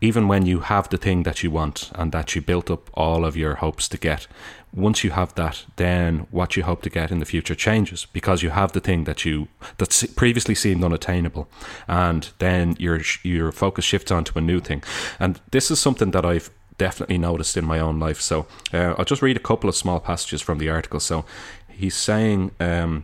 even 0.00 0.28
when 0.28 0.46
you 0.46 0.60
have 0.60 0.88
the 0.88 0.96
thing 0.96 1.24
that 1.24 1.42
you 1.42 1.50
want 1.50 1.90
and 1.94 2.10
that 2.12 2.34
you 2.34 2.40
built 2.40 2.70
up 2.70 2.90
all 2.94 3.24
of 3.24 3.36
your 3.36 3.56
hopes 3.56 3.88
to 3.88 3.98
get, 3.98 4.26
once 4.72 5.04
you 5.04 5.10
have 5.10 5.34
that, 5.34 5.64
then 5.76 6.26
what 6.30 6.56
you 6.56 6.62
hope 6.62 6.80
to 6.82 6.90
get 6.90 7.10
in 7.10 7.18
the 7.18 7.24
future 7.24 7.54
changes 7.54 8.06
because 8.06 8.42
you 8.42 8.50
have 8.50 8.72
the 8.72 8.80
thing 8.80 9.04
that 9.04 9.24
you 9.24 9.48
that 9.78 10.04
previously 10.16 10.54
seemed 10.54 10.84
unattainable, 10.84 11.48
and 11.88 12.30
then 12.38 12.76
your 12.78 13.00
your 13.22 13.52
focus 13.52 13.84
shifts 13.84 14.10
onto 14.10 14.38
a 14.38 14.40
new 14.40 14.60
thing. 14.60 14.82
And 15.18 15.40
this 15.50 15.70
is 15.70 15.80
something 15.80 16.12
that 16.12 16.24
I've 16.24 16.50
definitely 16.78 17.18
noticed 17.18 17.56
in 17.56 17.66
my 17.66 17.80
own 17.80 17.98
life. 17.98 18.20
So 18.20 18.46
uh, 18.72 18.94
I'll 18.96 19.04
just 19.04 19.22
read 19.22 19.36
a 19.36 19.40
couple 19.40 19.68
of 19.68 19.76
small 19.76 20.00
passages 20.00 20.40
from 20.40 20.58
the 20.58 20.70
article. 20.70 21.00
So 21.00 21.24
he's 21.68 21.96
saying. 21.96 22.52
Um, 22.60 23.02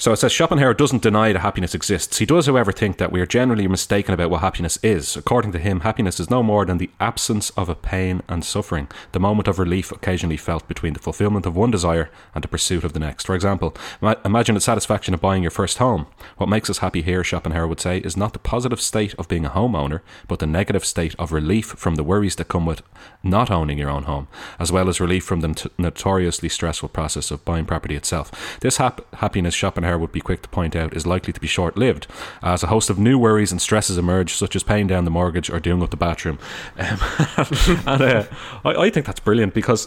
So 0.00 0.12
it 0.12 0.18
says 0.18 0.30
Schopenhauer 0.30 0.74
doesn't 0.74 1.02
deny 1.02 1.32
that 1.32 1.40
happiness 1.40 1.74
exists. 1.74 2.18
He 2.18 2.24
does, 2.24 2.46
however, 2.46 2.70
think 2.70 2.98
that 2.98 3.10
we 3.10 3.20
are 3.20 3.26
generally 3.26 3.66
mistaken 3.66 4.14
about 4.14 4.30
what 4.30 4.42
happiness 4.42 4.78
is. 4.80 5.16
According 5.16 5.50
to 5.52 5.58
him, 5.58 5.80
happiness 5.80 6.20
is 6.20 6.30
no 6.30 6.40
more 6.40 6.64
than 6.64 6.78
the 6.78 6.90
absence 7.00 7.50
of 7.50 7.68
a 7.68 7.74
pain 7.74 8.22
and 8.28 8.44
suffering, 8.44 8.86
the 9.10 9.18
moment 9.18 9.48
of 9.48 9.58
relief 9.58 9.90
occasionally 9.90 10.36
felt 10.36 10.68
between 10.68 10.92
the 10.92 11.00
fulfillment 11.00 11.46
of 11.46 11.56
one 11.56 11.72
desire 11.72 12.10
and 12.32 12.44
the 12.44 12.48
pursuit 12.48 12.84
of 12.84 12.92
the 12.92 13.00
next. 13.00 13.26
For 13.26 13.34
example, 13.34 13.76
imagine 14.24 14.54
the 14.54 14.60
satisfaction 14.60 15.14
of 15.14 15.20
buying 15.20 15.42
your 15.42 15.50
first 15.50 15.78
home. 15.78 16.06
What 16.36 16.48
makes 16.48 16.70
us 16.70 16.78
happy 16.78 17.02
here, 17.02 17.24
Schopenhauer 17.24 17.66
would 17.66 17.80
say, 17.80 17.98
is 17.98 18.16
not 18.16 18.34
the 18.34 18.38
positive 18.38 18.80
state 18.80 19.14
of 19.14 19.26
being 19.26 19.46
a 19.46 19.50
homeowner, 19.50 20.02
but 20.28 20.38
the 20.38 20.46
negative 20.46 20.84
state 20.84 21.16
of 21.18 21.32
relief 21.32 21.66
from 21.66 21.96
the 21.96 22.04
worries 22.04 22.36
that 22.36 22.46
come 22.46 22.66
with 22.66 22.82
not 23.24 23.50
owning 23.50 23.78
your 23.78 23.90
own 23.90 24.04
home, 24.04 24.28
as 24.60 24.70
well 24.70 24.88
as 24.88 25.00
relief 25.00 25.24
from 25.24 25.40
the 25.40 25.68
notoriously 25.76 26.48
stressful 26.48 26.90
process 26.90 27.32
of 27.32 27.44
buying 27.44 27.66
property 27.66 27.96
itself. 27.96 28.30
This 28.60 28.76
hap- 28.76 29.12
happiness, 29.16 29.56
Schopenhauer 29.56 29.87
would 29.96 30.12
be 30.12 30.20
quick 30.20 30.42
to 30.42 30.48
point 30.48 30.74
out, 30.74 30.94
is 30.94 31.06
likely 31.06 31.32
to 31.32 31.40
be 31.40 31.46
short 31.46 31.76
lived, 31.76 32.06
as 32.42 32.62
a 32.62 32.66
host 32.66 32.90
of 32.90 32.98
new 32.98 33.18
worries 33.18 33.52
and 33.52 33.62
stresses 33.62 33.96
emerge, 33.96 34.34
such 34.34 34.56
as 34.56 34.62
paying 34.62 34.86
down 34.86 35.04
the 35.04 35.10
mortgage 35.10 35.48
or 35.48 35.60
doing 35.60 35.80
with 35.80 35.90
the 35.90 35.96
bathroom. 35.96 36.38
Um, 36.76 36.98
and 37.86 38.02
uh, 38.02 38.24
I, 38.64 38.74
I 38.74 38.90
think 38.90 39.06
that's 39.06 39.20
brilliant 39.20 39.54
because 39.54 39.86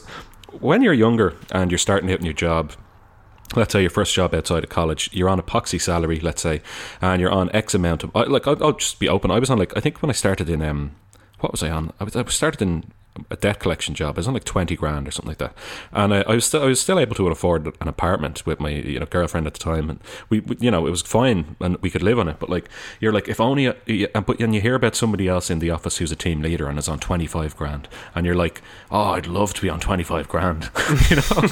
when 0.59 0.81
you're 0.81 0.93
younger 0.93 1.35
and 1.51 1.71
you're 1.71 1.77
starting 1.77 2.11
out 2.11 2.19
in 2.19 2.25
your 2.25 2.33
job, 2.33 2.73
let's 3.55 3.73
say 3.73 3.81
your 3.81 3.89
first 3.89 4.13
job 4.13 4.33
outside 4.33 4.63
of 4.63 4.69
college, 4.69 5.09
you're 5.13 5.29
on 5.29 5.39
a 5.39 5.79
salary, 5.79 6.19
let's 6.19 6.41
say, 6.41 6.61
and 7.01 7.21
you're 7.21 7.31
on 7.31 7.49
X 7.53 7.73
amount 7.73 8.03
of, 8.03 8.15
like, 8.15 8.47
I'll, 8.47 8.63
I'll 8.63 8.73
just 8.73 8.99
be 8.99 9.09
open. 9.09 9.31
I 9.31 9.39
was 9.39 9.49
on, 9.49 9.57
like, 9.57 9.75
I 9.75 9.79
think 9.79 10.01
when 10.01 10.09
I 10.09 10.13
started 10.13 10.49
in, 10.49 10.61
um, 10.61 10.95
what 11.39 11.51
was 11.51 11.63
I 11.63 11.69
on? 11.69 11.91
I 11.99 12.03
was, 12.03 12.15
I 12.15 12.23
started 12.25 12.61
in 12.61 12.85
a 13.29 13.35
debt 13.35 13.59
collection 13.59 13.93
job. 13.93 14.15
I 14.15 14.19
was 14.19 14.27
on 14.27 14.33
like 14.33 14.45
twenty 14.45 14.75
grand 14.75 15.07
or 15.07 15.11
something 15.11 15.29
like 15.29 15.37
that, 15.39 15.53
and 15.91 16.13
I, 16.13 16.21
I 16.21 16.35
was 16.35 16.45
still 16.45 16.63
I 16.63 16.65
was 16.67 16.79
still 16.79 16.99
able 16.99 17.15
to 17.15 17.27
afford 17.27 17.65
an 17.81 17.87
apartment 17.87 18.45
with 18.45 18.59
my 18.59 18.69
you 18.69 18.99
know 18.99 19.05
girlfriend 19.05 19.47
at 19.47 19.53
the 19.53 19.59
time, 19.59 19.89
and 19.89 19.99
we, 20.29 20.39
we 20.39 20.55
you 20.59 20.71
know 20.71 20.87
it 20.87 20.91
was 20.91 21.01
fine 21.01 21.55
and 21.59 21.77
we 21.81 21.89
could 21.89 22.03
live 22.03 22.19
on 22.19 22.27
it. 22.29 22.37
But 22.39 22.49
like 22.49 22.69
you're 23.01 23.11
like 23.11 23.27
if 23.27 23.41
only, 23.41 23.67
uh, 23.67 23.73
you- 23.85 24.07
uh, 24.15 24.21
but 24.21 24.37
then 24.39 24.53
you 24.53 24.61
hear 24.61 24.75
about 24.75 24.95
somebody 24.95 25.27
else 25.27 25.49
in 25.49 25.59
the 25.59 25.69
office 25.71 25.97
who's 25.97 26.11
a 26.11 26.15
team 26.15 26.41
leader 26.41 26.67
and 26.69 26.79
is 26.79 26.87
on 26.87 26.99
twenty 26.99 27.27
five 27.27 27.55
grand, 27.57 27.89
and 28.15 28.25
you're 28.25 28.35
like, 28.35 28.61
oh, 28.89 29.11
I'd 29.11 29.27
love 29.27 29.53
to 29.55 29.61
be 29.61 29.69
on 29.69 29.79
twenty 29.81 30.03
five 30.03 30.27
grand, 30.29 30.69
you 31.09 31.17
know. 31.17 31.47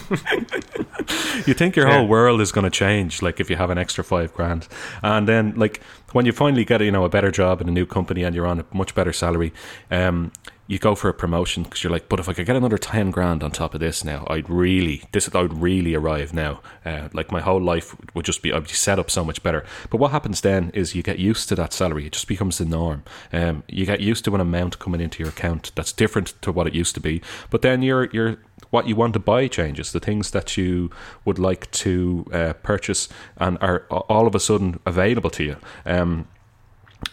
you 1.46 1.54
think 1.54 1.76
your 1.76 1.88
whole 1.88 2.04
Yeah. 2.04 2.08
world 2.08 2.42
is 2.42 2.52
going 2.52 2.64
to 2.66 2.70
change 2.70 3.22
like 3.22 3.40
if 3.40 3.50
you 3.50 3.56
have 3.56 3.70
an 3.70 3.78
extra 3.78 4.04
five 4.04 4.34
grand 4.34 4.68
and 5.02 5.28
then 5.28 5.54
like 5.56 5.82
when 6.12 6.26
you 6.26 6.32
finally 6.32 6.64
get 6.66 6.82
you 6.82 6.92
know 6.92 7.04
a 7.04 7.10
better 7.10 7.32
job 7.32 7.62
in 7.62 7.68
a 7.68 7.72
new 7.72 7.86
company 7.86 8.24
and 8.24 8.36
you're 8.36 8.46
on 8.48 8.60
a 8.60 8.66
much 8.74 8.94
better 8.96 9.12
salary 9.14 9.52
um 9.92 10.32
you 10.70 10.78
go 10.78 10.94
for 10.94 11.10
a 11.10 11.14
promotion 11.16 11.64
because 11.64 11.84
you're 11.84 11.92
like, 11.92 12.08
but 12.08 12.20
if 12.20 12.30
I 12.30 12.34
could 12.34 12.46
get 12.46 12.56
another 12.56 12.78
ten 12.78 13.10
grand 13.10 13.44
on 13.44 13.50
top 13.50 13.74
of 13.74 13.80
this 13.80 14.04
now, 14.04 14.24
I'd 14.30 14.48
really 14.52 15.02
this 15.12 15.28
I'd 15.34 15.52
really 15.52 15.96
arrive 15.96 16.32
now. 16.32 16.62
Uh, 16.86 17.10
like 17.12 17.32
my 17.32 17.42
whole 17.42 17.60
life 17.60 17.96
would 18.14 18.24
just 18.24 18.44
be 18.44 18.54
I'd 18.54 18.66
be 18.66 18.70
set 18.70 19.00
up 19.00 19.10
so 19.10 19.26
much 19.26 19.42
better. 19.42 19.66
But 19.90 19.98
what 19.98 20.12
happens 20.12 20.42
then 20.42 20.70
is 20.76 20.94
you 20.94 21.02
get 21.02 21.18
used 21.18 21.50
to 21.50 21.56
that 21.56 21.74
salary; 21.74 22.06
it 22.06 22.12
just 22.12 22.28
becomes 22.28 22.60
the 22.60 22.66
norm. 22.66 23.04
Um, 23.34 23.64
you 23.68 23.88
get 23.88 24.00
used 24.00 24.24
to 24.26 24.36
an 24.36 24.42
amount 24.42 24.78
coming 24.78 25.02
into 25.02 25.24
your 25.24 25.30
account 25.30 25.72
that's 25.74 25.92
different 25.92 26.40
to 26.44 26.52
what 26.52 26.68
it 26.68 26.76
used 26.76 26.94
to 26.94 27.02
be. 27.02 27.24
But 27.50 27.64
then 27.64 27.82
you're 27.82 28.08
you're 28.12 28.38
what 28.70 28.88
you 28.88 28.96
want 28.96 29.14
to 29.14 29.20
buy 29.20 29.48
changes. 29.48 29.92
The 29.92 30.00
things 30.00 30.30
that 30.32 30.56
you 30.56 30.92
would 31.26 31.40
like 31.40 31.72
to 31.72 32.28
uh, 32.32 32.54
purchase 32.62 33.10
and 33.38 33.58
are 33.60 33.88
all 33.90 34.28
of 34.28 34.36
a 34.36 34.40
sudden 34.40 34.80
available 34.86 35.32
to 35.32 35.44
you. 35.44 35.56
Um, 35.84 36.28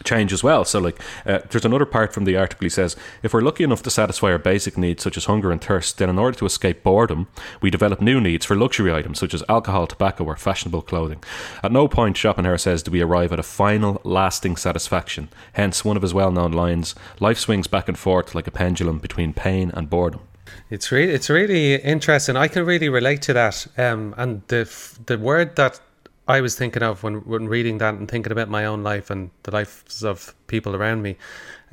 change 0.03 0.33
as 0.33 0.43
well. 0.43 0.65
So, 0.65 0.79
like, 0.79 0.99
uh, 1.25 1.39
there's 1.49 1.65
another 1.65 1.85
part 1.85 2.13
from 2.13 2.25
the 2.25 2.35
article. 2.35 2.65
He 2.65 2.69
says, 2.69 2.95
if 3.23 3.33
we're 3.33 3.41
lucky 3.41 3.63
enough 3.63 3.83
to 3.83 3.89
satisfy 3.89 4.31
our 4.31 4.37
basic 4.37 4.77
needs, 4.77 5.03
such 5.03 5.17
as 5.17 5.25
hunger 5.25 5.51
and 5.51 5.61
thirst, 5.61 5.97
then 5.97 6.09
in 6.09 6.19
order 6.19 6.37
to 6.39 6.45
escape 6.45 6.83
boredom, 6.83 7.27
we 7.61 7.69
develop 7.69 8.01
new 8.01 8.19
needs 8.19 8.45
for 8.45 8.55
luxury 8.55 8.93
items 8.93 9.19
such 9.19 9.33
as 9.33 9.43
alcohol, 9.49 9.87
tobacco, 9.87 10.25
or 10.25 10.35
fashionable 10.35 10.81
clothing. 10.81 11.23
At 11.63 11.71
no 11.71 11.87
point, 11.87 12.17
Schopenhauer 12.17 12.57
says, 12.57 12.83
do 12.83 12.91
we 12.91 13.01
arrive 13.01 13.31
at 13.31 13.39
a 13.39 13.43
final, 13.43 13.99
lasting 14.03 14.55
satisfaction. 14.55 15.29
Hence, 15.53 15.83
one 15.83 15.97
of 15.97 16.03
his 16.03 16.13
well-known 16.13 16.51
lines: 16.51 16.95
"Life 17.19 17.39
swings 17.39 17.67
back 17.67 17.87
and 17.87 17.97
forth 17.97 18.35
like 18.35 18.47
a 18.47 18.51
pendulum 18.51 18.99
between 18.99 19.33
pain 19.33 19.71
and 19.73 19.89
boredom." 19.89 20.21
It's 20.69 20.91
really 20.91 21.13
it's 21.13 21.29
really 21.29 21.75
interesting. 21.75 22.35
I 22.35 22.47
can 22.47 22.65
really 22.65 22.89
relate 22.89 23.21
to 23.23 23.33
that. 23.33 23.67
Um, 23.77 24.13
and 24.17 24.41
the 24.47 24.69
the 25.05 25.17
word 25.17 25.55
that 25.55 25.79
I 26.27 26.41
was 26.41 26.55
thinking 26.55 26.83
of 26.83 27.03
when 27.03 27.15
when 27.25 27.47
reading 27.47 27.77
that 27.77 27.95
and 27.95 28.09
thinking 28.09 28.31
about 28.31 28.49
my 28.49 28.65
own 28.65 28.83
life 28.83 29.09
and 29.09 29.31
the 29.43 29.51
lives 29.51 30.03
of 30.03 30.35
people 30.47 30.75
around 30.75 31.01
me 31.01 31.17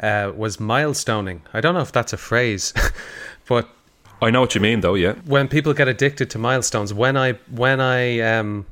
uh, 0.00 0.32
was 0.34 0.58
milestoning. 0.58 1.40
I 1.52 1.60
don't 1.60 1.74
know 1.74 1.80
if 1.80 1.92
that's 1.92 2.12
a 2.12 2.16
phrase, 2.16 2.72
but 3.48 3.68
I 4.22 4.30
know 4.30 4.40
what 4.40 4.54
you 4.54 4.60
mean, 4.60 4.80
though. 4.80 4.94
Yeah, 4.94 5.14
when 5.24 5.48
people 5.48 5.74
get 5.74 5.88
addicted 5.88 6.30
to 6.30 6.38
milestones, 6.38 6.94
when 6.94 7.16
I 7.16 7.32
when 7.50 7.80
I 7.80 8.20
um, 8.20 8.66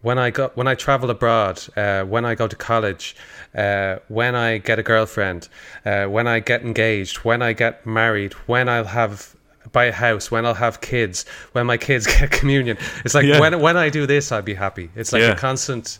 when 0.00 0.18
I 0.18 0.30
go 0.30 0.50
when 0.54 0.66
I 0.66 0.74
travel 0.74 1.10
abroad, 1.10 1.62
uh, 1.76 2.04
when 2.04 2.24
I 2.24 2.34
go 2.34 2.48
to 2.48 2.56
college, 2.56 3.14
uh, 3.54 3.98
when 4.08 4.34
I 4.34 4.58
get 4.58 4.78
a 4.78 4.82
girlfriend, 4.82 5.48
uh, 5.84 6.06
when 6.06 6.26
I 6.26 6.40
get 6.40 6.62
engaged, 6.62 7.18
when 7.18 7.42
I 7.42 7.52
get 7.52 7.86
married, 7.86 8.32
when 8.46 8.68
I'll 8.68 8.84
have 8.84 9.36
buy 9.72 9.86
a 9.86 9.92
house, 9.92 10.30
when 10.30 10.44
I'll 10.46 10.54
have 10.54 10.80
kids, 10.80 11.24
when 11.52 11.66
my 11.66 11.76
kids 11.78 12.06
get 12.18 12.30
communion. 12.30 12.76
It's 13.04 13.14
like 13.14 13.24
Yeah. 13.26 13.40
when 13.40 13.58
when 13.60 13.76
I 13.76 13.88
do 13.88 14.06
this, 14.06 14.30
I'll 14.32 14.42
be 14.42 14.54
happy. 14.54 14.90
It's 14.96 15.12
like 15.12 15.22
Yeah. 15.22 15.32
a 15.32 15.36
constant 15.36 15.98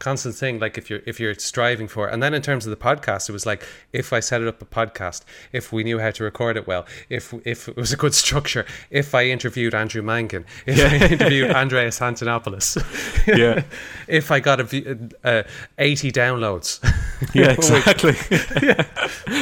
constant 0.00 0.34
thing 0.34 0.58
like 0.58 0.76
if 0.76 0.90
you're 0.90 1.00
if 1.06 1.18
you're 1.20 1.34
striving 1.36 1.86
for 1.88 2.08
it. 2.08 2.12
and 2.12 2.20
then 2.22 2.34
in 2.34 2.42
terms 2.42 2.66
of 2.66 2.70
the 2.70 2.76
podcast 2.76 3.28
it 3.28 3.32
was 3.32 3.46
like 3.46 3.64
if 3.92 4.12
i 4.12 4.18
set 4.20 4.42
it 4.42 4.48
up 4.48 4.60
a 4.60 4.64
podcast 4.66 5.22
if 5.52 5.72
we 5.72 5.84
knew 5.84 5.98
how 6.00 6.10
to 6.10 6.24
record 6.24 6.56
it 6.56 6.66
well 6.66 6.84
if 7.08 7.32
if 7.46 7.68
it 7.68 7.76
was 7.76 7.92
a 7.92 7.96
good 7.96 8.12
structure 8.12 8.66
if 8.90 9.14
i 9.14 9.24
interviewed 9.24 9.72
andrew 9.72 10.02
mangan 10.02 10.44
if 10.66 10.78
i 10.92 11.06
interviewed 11.06 11.50
andreas 11.62 12.00
antonopoulos 12.00 12.76
Yeah. 13.26 13.62
if 14.08 14.30
i 14.32 14.40
got 14.40 14.60
a 14.60 14.98
uh, 15.22 15.42
80 15.78 16.10
downloads 16.12 16.80
yeah, 17.32 17.52
exactly. 17.52 18.14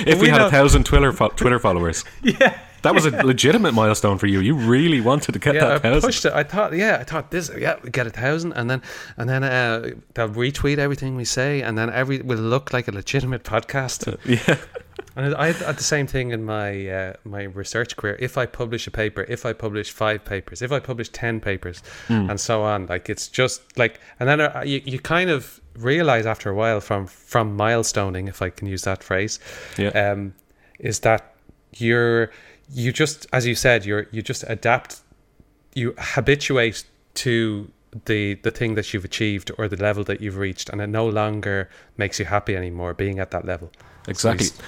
if 0.06 0.18
we, 0.20 0.26
We 0.26 0.28
had 0.28 0.42
a 0.42 0.50
thousand 0.50 0.84
Twitter 0.84 1.12
fo- 1.12 1.30
Twitter 1.30 1.58
followers, 1.58 2.04
yeah 2.22 2.58
that 2.82 2.94
was 2.94 3.06
a 3.06 3.10
legitimate 3.26 3.72
milestone 3.74 4.18
for 4.18 4.26
you. 4.26 4.40
You 4.40 4.54
really 4.54 5.00
wanted 5.00 5.32
to 5.32 5.38
get 5.38 5.54
yeah, 5.54 5.60
that 5.60 5.72
I 5.72 5.78
thousand. 5.78 6.08
pushed 6.08 6.24
it. 6.24 6.32
I 6.32 6.42
thought, 6.42 6.72
yeah, 6.74 6.98
I 7.00 7.04
thought 7.04 7.30
this, 7.30 7.50
yeah, 7.58 7.76
we 7.82 7.90
get 7.90 8.06
a 8.06 8.10
thousand, 8.10 8.52
and 8.54 8.68
then, 8.70 8.82
and 9.16 9.28
then 9.28 9.44
uh, 9.44 9.90
they'll 10.14 10.28
retweet 10.28 10.78
everything 10.78 11.16
we 11.16 11.24
say, 11.24 11.62
and 11.62 11.76
then 11.78 11.90
every 11.90 12.20
will 12.20 12.38
look 12.38 12.72
like 12.72 12.88
a 12.88 12.92
legitimate 12.92 13.44
podcast. 13.44 14.16
Yeah. 14.24 14.56
And 15.14 15.34
I 15.34 15.52
had 15.52 15.76
the 15.76 15.82
same 15.82 16.06
thing 16.06 16.30
in 16.30 16.42
my 16.44 16.88
uh, 16.88 17.12
my 17.24 17.42
research 17.42 17.96
career. 17.98 18.16
If 18.18 18.38
I 18.38 18.46
publish 18.46 18.86
a 18.86 18.90
paper, 18.90 19.26
if 19.28 19.44
I 19.44 19.52
publish 19.52 19.90
five 19.90 20.24
papers, 20.24 20.62
if 20.62 20.72
I 20.72 20.80
publish 20.80 21.10
ten 21.10 21.38
papers, 21.38 21.82
and 22.08 22.40
so 22.40 22.62
on, 22.62 22.86
like 22.86 23.10
it's 23.10 23.28
just 23.28 23.60
like, 23.76 24.00
and 24.20 24.26
then 24.28 24.40
uh, 24.40 24.62
you, 24.64 24.80
you 24.86 24.98
kind 24.98 25.28
of 25.28 25.60
realize 25.76 26.24
after 26.24 26.48
a 26.48 26.54
while 26.54 26.80
from 26.80 27.06
from 27.06 27.58
milestoning, 27.58 28.26
if 28.26 28.40
I 28.40 28.48
can 28.48 28.66
use 28.66 28.82
that 28.84 29.02
phrase, 29.02 29.38
Yeah. 29.76 29.88
um, 30.12 30.32
is 30.78 31.00
that 31.00 31.34
you're 31.76 32.30
you 32.70 32.92
just 32.92 33.26
as 33.32 33.46
you 33.46 33.54
said 33.54 33.84
you're 33.84 34.06
you 34.12 34.22
just 34.22 34.44
adapt, 34.48 35.00
you 35.74 35.94
habituate 35.98 36.84
to 37.14 37.70
the 38.06 38.34
the 38.42 38.50
thing 38.50 38.74
that 38.74 38.92
you've 38.94 39.04
achieved 39.04 39.50
or 39.58 39.68
the 39.68 39.76
level 39.76 40.04
that 40.04 40.20
you've 40.20 40.36
reached, 40.38 40.68
and 40.70 40.80
it 40.80 40.86
no 40.88 41.06
longer 41.06 41.68
makes 41.96 42.18
you 42.18 42.24
happy 42.26 42.56
anymore 42.56 42.94
being 42.94 43.18
at 43.18 43.30
that 43.30 43.44
level. 43.44 43.70
Exactly. 44.08 44.46
So 44.46 44.62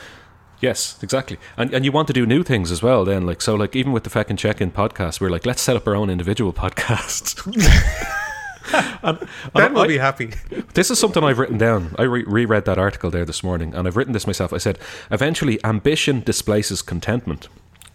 Yes, 0.61 0.99
exactly. 1.03 1.37
And 1.57 1.75
and 1.75 1.85
you 1.85 1.93
want 1.93 2.07
to 2.09 2.13
do 2.15 2.25
new 2.27 2.43
things 2.43 2.71
as 2.71 2.83
well 2.83 3.05
then 3.05 3.27
like 3.27 3.43
so 3.43 3.55
like 3.55 3.77
even 3.77 3.93
with 3.93 4.05
the 4.05 4.11
feckin' 4.11 4.39
check-in 4.39 4.71
podcast 4.71 5.21
we're 5.21 5.29
like 5.29 5.45
let's 5.45 5.61
set 5.61 5.77
up 5.77 5.87
our 5.87 5.95
own 5.95 6.09
individual 6.09 6.53
podcasts. 6.63 7.45
and, 9.03 9.19
and 9.19 9.29
Then 9.55 9.75
we'll 9.75 9.83
I- 9.85 9.89
be 9.89 9.99
happy. 9.99 10.33
This 10.75 10.91
is 10.91 10.99
something 10.99 11.23
I've 11.23 11.39
written 11.39 11.59
down. 11.59 11.95
I 11.99 12.03
re- 12.05 12.25
reread 12.27 12.65
that 12.65 12.79
article 12.79 13.11
there 13.11 13.25
this 13.27 13.43
morning, 13.43 13.75
and 13.75 13.87
I've 13.87 13.97
written 13.97 14.13
this 14.15 14.27
myself. 14.27 14.53
I 14.55 14.59
said, 14.59 14.79
eventually, 15.11 15.63
ambition 15.65 16.21
displaces 16.21 16.81
contentment. 16.81 17.49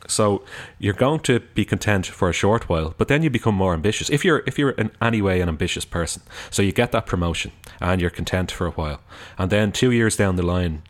So 0.10 0.44
you're 0.80 0.94
going 0.94 1.22
to 1.22 1.40
be 1.40 1.66
content 1.66 2.06
for 2.06 2.30
a 2.30 2.34
short 2.34 2.68
while, 2.68 2.94
but 2.98 3.08
then 3.08 3.24
you 3.24 3.30
become 3.30 3.56
more 3.56 3.74
ambitious. 3.74 4.10
If 4.10 4.26
you're 4.26 4.44
if 4.46 4.58
you're 4.58 4.72
in 4.72 4.92
any 5.02 5.22
way 5.22 5.42
an 5.42 5.50
ambitious 5.50 5.86
person, 5.86 6.22
so 6.50 6.62
you 6.62 6.72
get 6.72 6.92
that 6.92 7.06
promotion 7.06 7.52
and 7.80 8.02
you're 8.02 8.10
content 8.10 8.52
for 8.52 8.68
a 8.68 8.72
while, 8.72 9.02
and 9.38 9.52
then 9.52 9.72
two 9.72 9.92
years 9.92 10.16
down 10.16 10.36
the 10.36 10.44
line, 10.44 10.82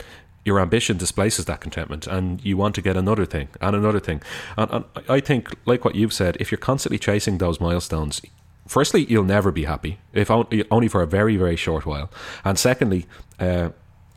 your 0.46 0.60
ambition 0.60 0.98
displaces 0.98 1.46
that 1.46 1.62
contentment, 1.62 2.08
and 2.08 2.44
you 2.44 2.58
want 2.58 2.76
to 2.76 2.82
get 2.82 2.98
another 2.98 3.26
thing 3.26 3.50
and 3.62 3.76
another 3.76 4.00
thing. 4.00 4.22
And, 4.58 4.72
and 4.72 4.86
I 5.08 5.20
think, 5.20 5.50
like 5.66 5.86
what 5.86 5.96
you've 5.96 6.14
said, 6.14 6.38
if 6.40 6.52
you're 6.52 6.58
constantly 6.58 6.98
chasing 6.98 7.38
those 7.38 7.60
milestones, 7.60 8.22
firstly, 8.68 9.06
you'll 9.06 9.24
never 9.24 9.52
be 9.52 9.66
happy, 9.66 10.00
if 10.14 10.32
only, 10.32 10.88
for 10.88 11.02
a 11.02 11.08
very, 11.08 11.36
very 11.38 11.56
short 11.56 11.86
while. 11.86 12.10
And 12.44 12.58
secondly, 12.58 13.06
uh, 13.40 13.70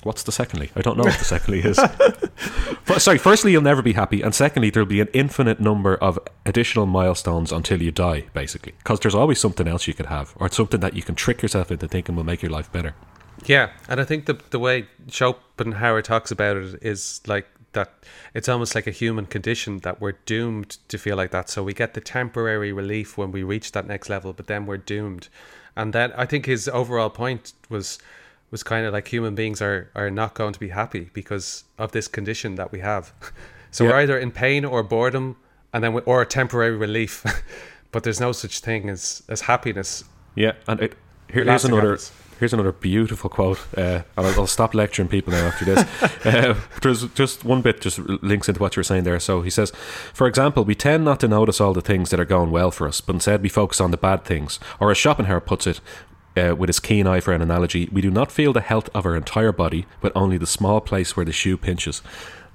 what's 0.03 0.23
the 0.23 0.33
secondly? 0.33 0.71
I 0.77 0.83
don't 0.83 0.97
know 0.97 1.05
what 1.05 1.19
the 1.19 1.25
secondly 1.25 1.61
is. 1.61 1.79
F- 2.89 3.01
Sorry, 3.01 3.19
firstly, 3.19 3.53
you'll 3.53 3.63
never 3.63 3.83
be 3.83 3.93
happy. 3.93 4.23
And 4.23 4.35
secondly, 4.35 4.71
there'll 4.71 4.89
be 4.89 5.01
an 5.01 5.09
infinite 5.13 5.61
number 5.61 5.97
of 5.97 6.19
additional 6.45 6.87
milestones 6.87 7.53
until 7.53 7.81
you 7.81 7.91
die, 7.93 8.27
basically. 8.35 8.73
Because 8.79 9.01
there's 9.01 9.15
always 9.15 9.39
something 9.41 9.69
else 9.69 9.87
you 9.87 9.95
could 9.95 10.07
have, 10.07 10.35
or 10.37 10.49
something 10.51 10.81
that 10.81 10.95
you 10.95 11.03
can 11.03 11.15
trick 11.15 11.43
yourself 11.43 11.71
into 11.71 11.89
thinking 11.89 12.17
will 12.17 12.25
make 12.25 12.43
your 12.43 12.51
life 12.51 12.71
better. 12.73 12.95
Yeah, 13.47 13.71
and 13.89 14.01
I 14.01 14.05
think 14.05 14.27
the 14.27 14.39
the 14.51 14.59
way 14.59 14.87
Schopenhauer 15.09 16.03
talks 16.03 16.31
about 16.31 16.57
it 16.57 16.79
is 16.83 17.21
like 17.27 17.47
that 17.73 17.93
it's 18.35 18.49
almost 18.49 18.75
like 18.75 18.87
a 18.87 18.91
human 18.91 19.27
condition 19.27 19.79
that 19.79 20.01
we're 20.01 20.19
doomed 20.27 20.79
to 20.89 20.99
feel 20.99 21.17
like 21.17 21.31
that. 21.31 21.49
So 21.49 21.63
we 21.63 21.75
get 21.75 21.95
the 21.95 22.01
temporary 22.01 22.73
relief 22.73 23.19
when 23.19 23.33
we 23.33 23.43
reach 23.43 23.73
that 23.73 23.87
next 23.87 24.09
level, 24.09 24.33
but 24.33 24.47
then 24.47 24.67
we're 24.67 24.77
doomed. 24.77 25.29
And 25.77 25.93
that 25.93 26.17
I 26.19 26.27
think 26.27 26.47
his 26.47 26.69
overall 26.69 27.11
point 27.11 27.55
was 27.69 27.99
was 28.53 28.63
kind 28.63 28.87
of 28.87 28.93
like 28.93 29.09
human 29.09 29.35
beings 29.35 29.61
are 29.61 29.89
are 29.97 30.11
not 30.11 30.35
going 30.35 30.53
to 30.53 30.61
be 30.61 30.69
happy 30.69 31.11
because 31.13 31.65
of 31.79 31.91
this 31.91 32.07
condition 32.09 32.55
that 32.55 32.71
we 32.71 32.79
have. 32.81 33.13
So 33.75 33.85
Yeah. 33.85 33.91
we're 33.91 34.01
either 34.03 34.19
in 34.19 34.31
pain 34.33 34.67
or 34.67 34.83
boredom, 34.83 35.37
and 35.73 35.83
then 35.83 35.95
we, 35.95 36.03
or 36.03 36.25
temporary 36.27 36.77
relief. 36.77 37.25
but 37.91 38.03
there's 38.03 38.21
no 38.21 38.33
such 38.33 38.61
thing 38.61 38.91
as 38.91 39.23
as 39.29 39.41
happiness. 39.43 40.05
Yeah, 40.35 40.53
and 40.69 40.81
it, 40.81 40.93
here, 41.33 41.45
here's 41.45 41.65
another 41.65 41.81
happiness. 41.97 42.13
here's 42.39 42.53
another 42.53 42.73
beautiful 42.73 43.31
quote. 43.31 43.59
Uh, 43.75 44.03
and 44.17 44.27
I'll, 44.27 44.41
I'll 44.41 44.47
stop 44.47 44.75
lecturing 44.75 45.09
people 45.09 45.33
now 45.33 45.47
after 45.47 45.65
this. 45.65 45.81
uh, 46.27 46.55
there's 46.83 47.07
just 47.15 47.45
one 47.47 47.63
bit 47.63 47.81
just 47.81 47.99
links 48.23 48.47
into 48.49 48.61
what 48.61 48.77
you 48.77 48.81
were 48.81 48.85
saying 48.85 49.05
there. 49.05 49.19
So 49.21 49.41
he 49.41 49.51
says, 49.51 49.73
for 50.13 50.27
example, 50.27 50.63
we 50.67 50.75
tend 50.75 51.05
not 51.07 51.19
to 51.21 51.29
notice 51.29 51.59
all 51.65 51.73
the 51.73 51.81
things 51.93 52.11
that 52.11 52.21
are 52.21 52.27
going 52.37 52.51
well 52.51 52.71
for 52.71 52.87
us, 52.87 53.01
but 53.01 53.15
instead 53.15 53.41
we 53.43 53.49
focus 53.49 53.81
on 53.81 53.91
the 53.91 53.97
bad 53.97 54.25
things. 54.27 54.61
Or 54.81 54.91
as 54.91 54.99
Schopenhauer 54.99 55.41
puts 55.41 55.67
it. 55.67 55.81
Uh, 56.35 56.55
with 56.57 56.69
his 56.69 56.81
keen 56.81 57.07
eye 57.07 57.21
for 57.21 57.35
an 57.35 57.43
analogy, 57.43 57.89
we 57.93 58.01
do 58.01 58.11
not 58.11 58.33
feel 58.33 58.53
the 58.53 58.63
health 58.63 58.89
of 58.95 59.05
our 59.05 59.15
entire 59.15 59.53
body, 59.53 59.87
but 60.01 60.13
only 60.15 60.39
the 60.39 60.47
small 60.47 60.81
place 60.81 61.15
where 61.15 61.27
the 61.27 61.33
shoe 61.33 61.57
pinches. 61.57 62.01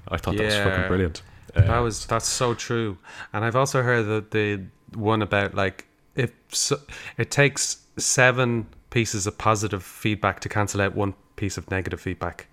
I 0.07 0.17
thought 0.17 0.37
that 0.37 0.45
was 0.45 0.55
fucking 0.55 0.87
brilliant. 0.87 1.21
Uh, 1.55 1.61
That 1.61 1.79
was 1.79 2.05
that's 2.05 2.27
so 2.27 2.53
true. 2.53 2.97
And 3.33 3.45
I've 3.45 3.55
also 3.55 3.83
heard 3.83 4.03
that 4.07 4.31
the 4.31 4.63
one 4.95 5.21
about 5.21 5.53
like 5.53 5.85
if 6.15 6.31
so, 6.49 6.79
it 7.17 7.29
takes 7.29 7.83
seven 7.97 8.67
pieces 8.89 9.27
of 9.27 9.37
positive 9.37 9.83
feedback 9.83 10.39
to 10.41 10.49
cancel 10.49 10.81
out 10.81 10.95
one 10.95 11.13
piece 11.35 11.57
of 11.57 11.69
negative 11.69 12.01
feedback. 12.01 12.47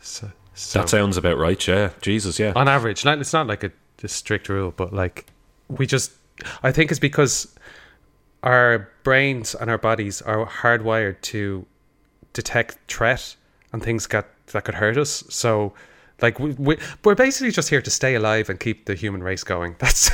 So, 0.00 0.30
so 0.54 0.80
that 0.80 0.88
sounds 0.88 1.16
about 1.16 1.38
right. 1.38 1.66
Yeah, 1.66 1.90
Jesus, 2.00 2.38
yeah. 2.38 2.52
on 2.56 2.68
average, 2.68 3.04
like, 3.04 3.18
it's 3.20 3.32
not 3.32 3.46
like 3.46 3.64
a, 3.64 3.72
a 4.02 4.08
strict 4.08 4.48
rule, 4.48 4.72
but 4.76 4.92
like 4.92 5.26
we 5.68 5.86
just, 5.86 6.12
I 6.62 6.72
think 6.72 6.90
it's 6.90 7.00
because 7.00 7.51
our 8.42 8.88
brains 9.04 9.54
and 9.54 9.70
our 9.70 9.78
bodies 9.78 10.20
are 10.22 10.46
hardwired 10.46 11.20
to 11.22 11.66
detect 12.32 12.78
threat 12.88 13.36
and 13.72 13.82
things 13.82 14.06
that 14.08 14.28
that 14.46 14.64
could 14.64 14.74
hurt 14.74 14.96
us. 14.96 15.24
So, 15.28 15.72
like 16.20 16.38
we, 16.38 16.52
we 16.52 16.78
we're 17.04 17.14
basically 17.14 17.50
just 17.50 17.68
here 17.68 17.82
to 17.82 17.90
stay 17.90 18.14
alive 18.14 18.48
and 18.48 18.58
keep 18.58 18.86
the 18.86 18.94
human 18.94 19.22
race 19.22 19.44
going. 19.44 19.76
That's 19.80 20.10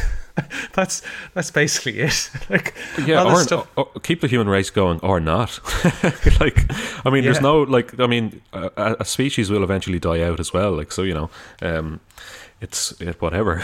that's 0.73 1.03
that's 1.35 1.51
basically 1.51 1.99
it. 1.99 2.31
like 2.49 2.73
Yeah, 3.05 3.25
or, 3.25 3.41
stuff. 3.41 3.67
or 3.77 3.87
keep 4.05 4.21
the 4.21 4.29
human 4.29 4.49
race 4.49 4.71
going, 4.71 5.01
or 5.01 5.19
not. 5.19 5.59
like, 6.41 6.65
I 7.05 7.11
mean, 7.11 7.25
there's 7.25 7.41
no 7.41 7.63
like. 7.63 7.99
I 7.99 8.07
mean, 8.07 8.41
a, 8.53 8.97
a 9.01 9.05
species 9.05 9.51
will 9.51 9.65
eventually 9.65 9.99
die 9.99 10.23
out 10.23 10.39
as 10.39 10.53
well. 10.53 10.71
Like, 10.71 10.93
so 10.93 11.03
you 11.03 11.15
know, 11.15 11.31
um, 11.61 11.99
it's 12.61 12.93
it, 13.01 13.21
whatever. 13.21 13.61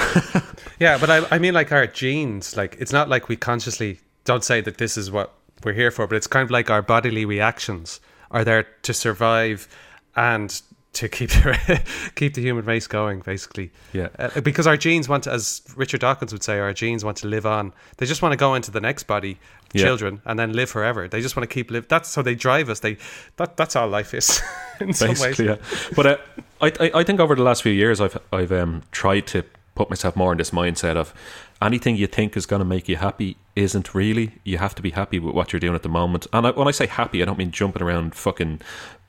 Yeah, 0.80 0.98
but 0.98 1.10
I, 1.10 1.24
I 1.30 1.38
mean, 1.38 1.54
like 1.54 1.70
our 1.70 1.86
genes, 1.86 2.56
like 2.56 2.76
it's 2.80 2.92
not 2.92 3.08
like 3.08 3.28
we 3.28 3.36
consciously 3.36 4.00
don't 4.24 4.44
say 4.44 4.60
that 4.60 4.78
this 4.78 4.96
is 4.96 5.10
what 5.10 5.32
we're 5.64 5.72
here 5.72 5.90
for, 5.90 6.06
but 6.06 6.16
it's 6.16 6.26
kind 6.26 6.44
of 6.44 6.50
like 6.50 6.70
our 6.70 6.82
bodily 6.82 7.24
reactions 7.24 8.00
are 8.30 8.44
there 8.44 8.64
to 8.82 8.92
survive 8.92 9.68
and 10.16 10.60
to 10.94 11.08
keep 11.08 11.30
the, 11.30 11.82
keep 12.14 12.34
the 12.34 12.40
human 12.40 12.64
race 12.64 12.86
going, 12.86 13.20
basically. 13.20 13.72
Yeah. 13.92 14.08
Uh, 14.18 14.40
because 14.40 14.66
our 14.66 14.76
genes 14.76 15.08
want 15.08 15.24
to, 15.24 15.32
as 15.32 15.62
Richard 15.76 16.00
Dawkins 16.00 16.32
would 16.32 16.42
say, 16.44 16.58
our 16.60 16.72
genes 16.72 17.04
want 17.04 17.16
to 17.18 17.26
live 17.26 17.46
on. 17.46 17.72
They 17.96 18.06
just 18.06 18.22
want 18.22 18.32
to 18.32 18.36
go 18.36 18.54
into 18.54 18.70
the 18.70 18.80
next 18.80 19.04
body, 19.04 19.38
Yeah. 19.72 19.82
children, 19.82 20.22
and 20.24 20.38
then 20.38 20.52
live 20.52 20.70
forever. 20.70 21.08
They 21.08 21.20
just 21.20 21.34
want 21.36 21.48
to 21.48 21.52
keep 21.52 21.70
live. 21.70 21.88
That's 21.88 22.08
so 22.08 22.22
they 22.22 22.36
drive 22.36 22.68
us. 22.68 22.78
They 22.80 22.96
that 23.36 23.56
that's 23.56 23.74
all 23.74 23.88
life 23.88 24.14
is 24.14 24.40
in 24.80 24.92
some 24.92 25.08
ways. 25.08 25.20
basically. 25.22 25.46
Yeah. 25.46 25.56
But 25.96 26.06
uh, 26.06 26.16
I, 26.60 26.66
I 26.80 26.90
I 27.00 27.04
think 27.04 27.18
over 27.18 27.34
the 27.34 27.42
last 27.42 27.62
few 27.64 27.72
years, 27.72 28.00
I've 28.00 28.16
I've 28.32 28.52
um, 28.52 28.82
tried 28.92 29.26
to 29.28 29.42
put 29.74 29.90
myself 29.90 30.16
more 30.16 30.32
in 30.32 30.38
this 30.38 30.50
mindset 30.50 30.96
of 30.96 31.12
anything 31.60 31.96
you 31.96 32.06
think 32.06 32.36
is 32.36 32.46
going 32.46 32.60
to 32.60 32.64
make 32.64 32.88
you 32.88 32.96
happy 32.96 33.36
isn't 33.56 33.94
really. 33.94 34.32
You 34.44 34.58
have 34.58 34.74
to 34.76 34.82
be 34.82 34.90
happy 34.90 35.18
with 35.18 35.34
what 35.34 35.52
you're 35.52 35.60
doing 35.60 35.74
at 35.74 35.82
the 35.82 35.88
moment. 35.88 36.26
And 36.32 36.46
I, 36.46 36.50
when 36.50 36.68
I 36.68 36.72
say 36.72 36.86
happy, 36.86 37.22
I 37.22 37.24
don't 37.24 37.38
mean 37.38 37.50
jumping 37.50 37.82
around 37.82 38.14
fucking 38.14 38.60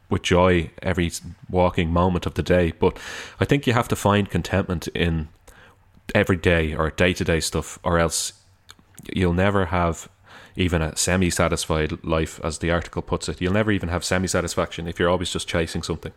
with 0.09 0.21
joy 0.21 0.71
every 0.81 1.11
walking 1.49 1.91
moment 1.91 2.25
of 2.25 2.35
the 2.35 2.43
day. 2.43 2.71
But 2.71 2.97
I 3.39 3.45
think 3.45 3.67
you 3.67 3.73
have 3.73 3.87
to 3.89 3.95
find 3.95 4.29
contentment 4.29 4.87
in 4.89 5.29
everyday 6.13 6.73
or 6.75 6.91
day 6.91 7.13
to 7.13 7.23
day 7.23 7.39
stuff, 7.39 7.79
or 7.83 7.97
else 7.97 8.33
you'll 9.13 9.33
never 9.33 9.67
have 9.67 10.09
even 10.55 10.81
a 10.81 10.95
semi 10.95 11.29
satisfied 11.29 12.03
life, 12.03 12.39
as 12.43 12.59
the 12.59 12.71
article 12.71 13.01
puts 13.01 13.27
it. 13.27 13.41
You'll 13.41 13.53
never 13.53 13.71
even 13.71 13.89
have 13.89 14.05
semi 14.05 14.27
satisfaction 14.27 14.87
if 14.87 14.99
you're 14.99 15.09
always 15.09 15.31
just 15.31 15.47
chasing 15.47 15.83
something. 15.83 16.13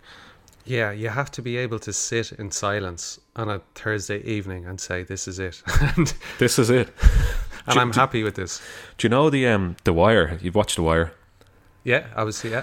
Yeah, 0.69 0.93
you 0.93 1.09
have 1.09 1.31
to 1.31 1.43
be 1.43 1.57
able 1.57 1.79
to 1.79 1.93
sit 1.93 2.33
in 2.33 2.51
silence 2.51 3.19
on 3.35 3.49
a 3.49 3.61
Thursday 3.75 4.21
evening 4.25 4.67
and 4.67 4.79
say, 4.81 5.03
"This 5.03 5.27
is 5.27 5.39
it," 5.39 5.63
and, 5.97 6.13
This 6.39 6.59
is 6.59 6.69
it. 6.71 6.89
and 7.67 7.79
I'm 7.79 7.93
happy 7.93 8.23
with 8.23 8.35
this. 8.35 8.61
Do 8.99 9.07
you 9.07 9.11
know 9.11 9.31
the 9.31 9.47
um 9.49 9.77
the 9.85 9.93
Wire? 9.93 10.39
You've 10.43 10.55
watched 10.57 10.77
the 10.77 10.83
Wire, 10.83 11.11
Yeah, 11.85 12.07
I 12.15 12.25
was 12.25 12.45
yeah. 12.45 12.63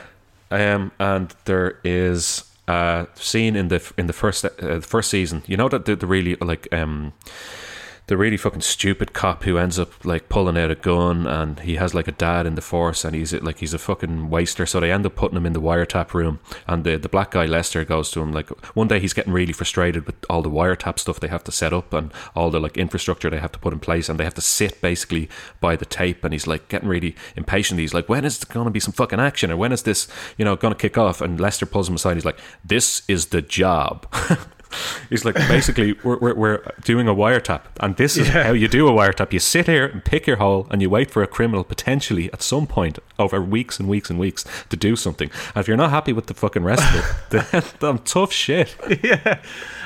um, 0.51 0.91
and 0.99 1.33
there 1.45 1.79
is 1.83 2.43
a 2.67 3.07
scene 3.15 3.55
in 3.59 3.69
the 3.69 3.79
in 3.97 4.05
the 4.07 4.13
first 4.13 4.45
uh, 4.45 4.49
the 4.59 4.81
first 4.81 5.09
season. 5.09 5.41
You 5.47 5.57
know 5.57 5.69
that 5.69 5.85
the, 5.85 5.95
the 5.95 6.07
really 6.07 6.35
like 6.41 6.67
um 6.71 7.13
the 8.07 8.17
really 8.17 8.37
fucking 8.37 8.61
stupid 8.61 9.13
cop 9.13 9.43
who 9.43 9.57
ends 9.57 9.79
up 9.79 10.05
like 10.05 10.29
pulling 10.29 10.57
out 10.57 10.69
a 10.69 10.75
gun 10.75 11.25
and 11.25 11.61
he 11.61 11.75
has 11.75 11.93
like 11.93 12.07
a 12.07 12.11
dad 12.11 12.45
in 12.45 12.55
the 12.55 12.61
force 12.61 13.03
and 13.03 13.15
he's 13.15 13.33
like 13.33 13.59
he's 13.59 13.73
a 13.73 13.79
fucking 13.79 14.29
waster. 14.29 14.65
So 14.65 14.79
they 14.79 14.91
end 14.91 15.05
up 15.05 15.15
putting 15.15 15.37
him 15.37 15.45
in 15.45 15.53
the 15.53 15.61
wiretap 15.61 16.13
room 16.13 16.39
and 16.67 16.83
the 16.83 16.97
the 16.97 17.09
black 17.09 17.31
guy 17.31 17.45
Lester 17.45 17.83
goes 17.83 18.11
to 18.11 18.21
him 18.21 18.31
like 18.31 18.49
one 18.75 18.87
day 18.87 18.99
he's 18.99 19.13
getting 19.13 19.33
really 19.33 19.53
frustrated 19.53 20.05
with 20.05 20.15
all 20.29 20.41
the 20.41 20.49
wiretap 20.49 20.99
stuff 20.99 21.19
they 21.19 21.27
have 21.27 21.43
to 21.45 21.51
set 21.51 21.73
up 21.73 21.93
and 21.93 22.13
all 22.35 22.51
the 22.51 22.59
like 22.59 22.77
infrastructure 22.77 23.29
they 23.29 23.39
have 23.39 23.51
to 23.51 23.59
put 23.59 23.73
in 23.73 23.79
place 23.79 24.07
and 24.07 24.19
they 24.19 24.23
have 24.23 24.35
to 24.35 24.41
sit 24.41 24.79
basically 24.81 25.27
by 25.59 25.75
the 25.75 25.85
tape 25.85 26.23
and 26.23 26.33
he's 26.33 26.47
like 26.47 26.67
getting 26.69 26.89
really 26.89 27.15
impatient. 27.35 27.79
He's 27.79 27.93
like 27.93 28.07
when 28.07 28.23
is 28.23 28.41
it 28.41 28.49
going 28.49 28.65
to 28.65 28.71
be 28.71 28.79
some 28.79 28.93
fucking 28.93 29.19
action 29.19 29.51
or 29.51 29.57
when 29.57 29.71
is 29.71 29.83
this 29.83 30.07
you 30.37 30.45
know 30.45 30.55
going 30.55 30.73
to 30.73 30.79
kick 30.79 30.97
off? 30.97 31.21
And 31.21 31.39
Lester 31.39 31.65
pulls 31.65 31.89
him 31.89 31.95
aside. 31.95 32.17
He's 32.17 32.25
like 32.25 32.39
this 32.63 33.01
is 33.07 33.27
the 33.27 33.41
job 33.41 34.05
He's 35.09 35.25
like, 35.25 35.35
basically, 35.35 35.93
we're, 36.03 36.17
we're, 36.17 36.35
we're 36.35 36.71
doing 36.83 37.07
a 37.07 37.13
wiretap, 37.13 37.61
and 37.79 37.95
this 37.97 38.17
is 38.17 38.29
how 38.29 38.51
you 38.51 38.67
do 38.67 38.87
a 38.87 38.91
wiretap. 38.91 39.33
You 39.33 39.39
sit 39.39 39.67
here 39.67 39.85
and 39.85 40.03
pick 40.03 40.27
your 40.27 40.37
hole, 40.37 40.67
and 40.71 40.81
you 40.81 40.89
wait 40.89 41.11
for 41.11 41.23
a 41.23 41.27
criminal 41.27 41.63
potentially 41.63 42.31
at 42.33 42.41
some 42.41 42.67
point 42.67 42.99
over 43.19 43.41
weeks 43.41 43.79
and 43.79 43.87
weeks 43.87 44.09
and 44.09 44.19
weeks 44.19 44.45
to 44.69 44.77
do 44.77 44.95
something. 44.95 45.29
And 45.53 45.61
if 45.61 45.67
you're 45.67 45.77
not 45.77 45.89
happy 45.89 46.13
with 46.13 46.27
the 46.27 46.33
fucking 46.33 46.63
rest 46.63 46.83
of 46.93 46.99
it, 46.99 47.51
then, 47.51 47.63
then 47.79 47.97
tough 47.99 48.31
shit. 48.31 48.75
yeah, 49.03 49.41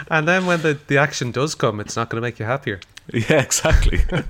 and 0.10 0.28
then 0.28 0.46
when 0.46 0.62
the, 0.62 0.80
the 0.88 0.98
action 0.98 1.32
does 1.32 1.56
come, 1.56 1.80
it's 1.80 1.96
not 1.96 2.10
going 2.10 2.22
to 2.22 2.26
make 2.26 2.40
you 2.40 2.46
happier. 2.46 2.80
Yeah, 3.12 3.42
exactly. 3.42 4.02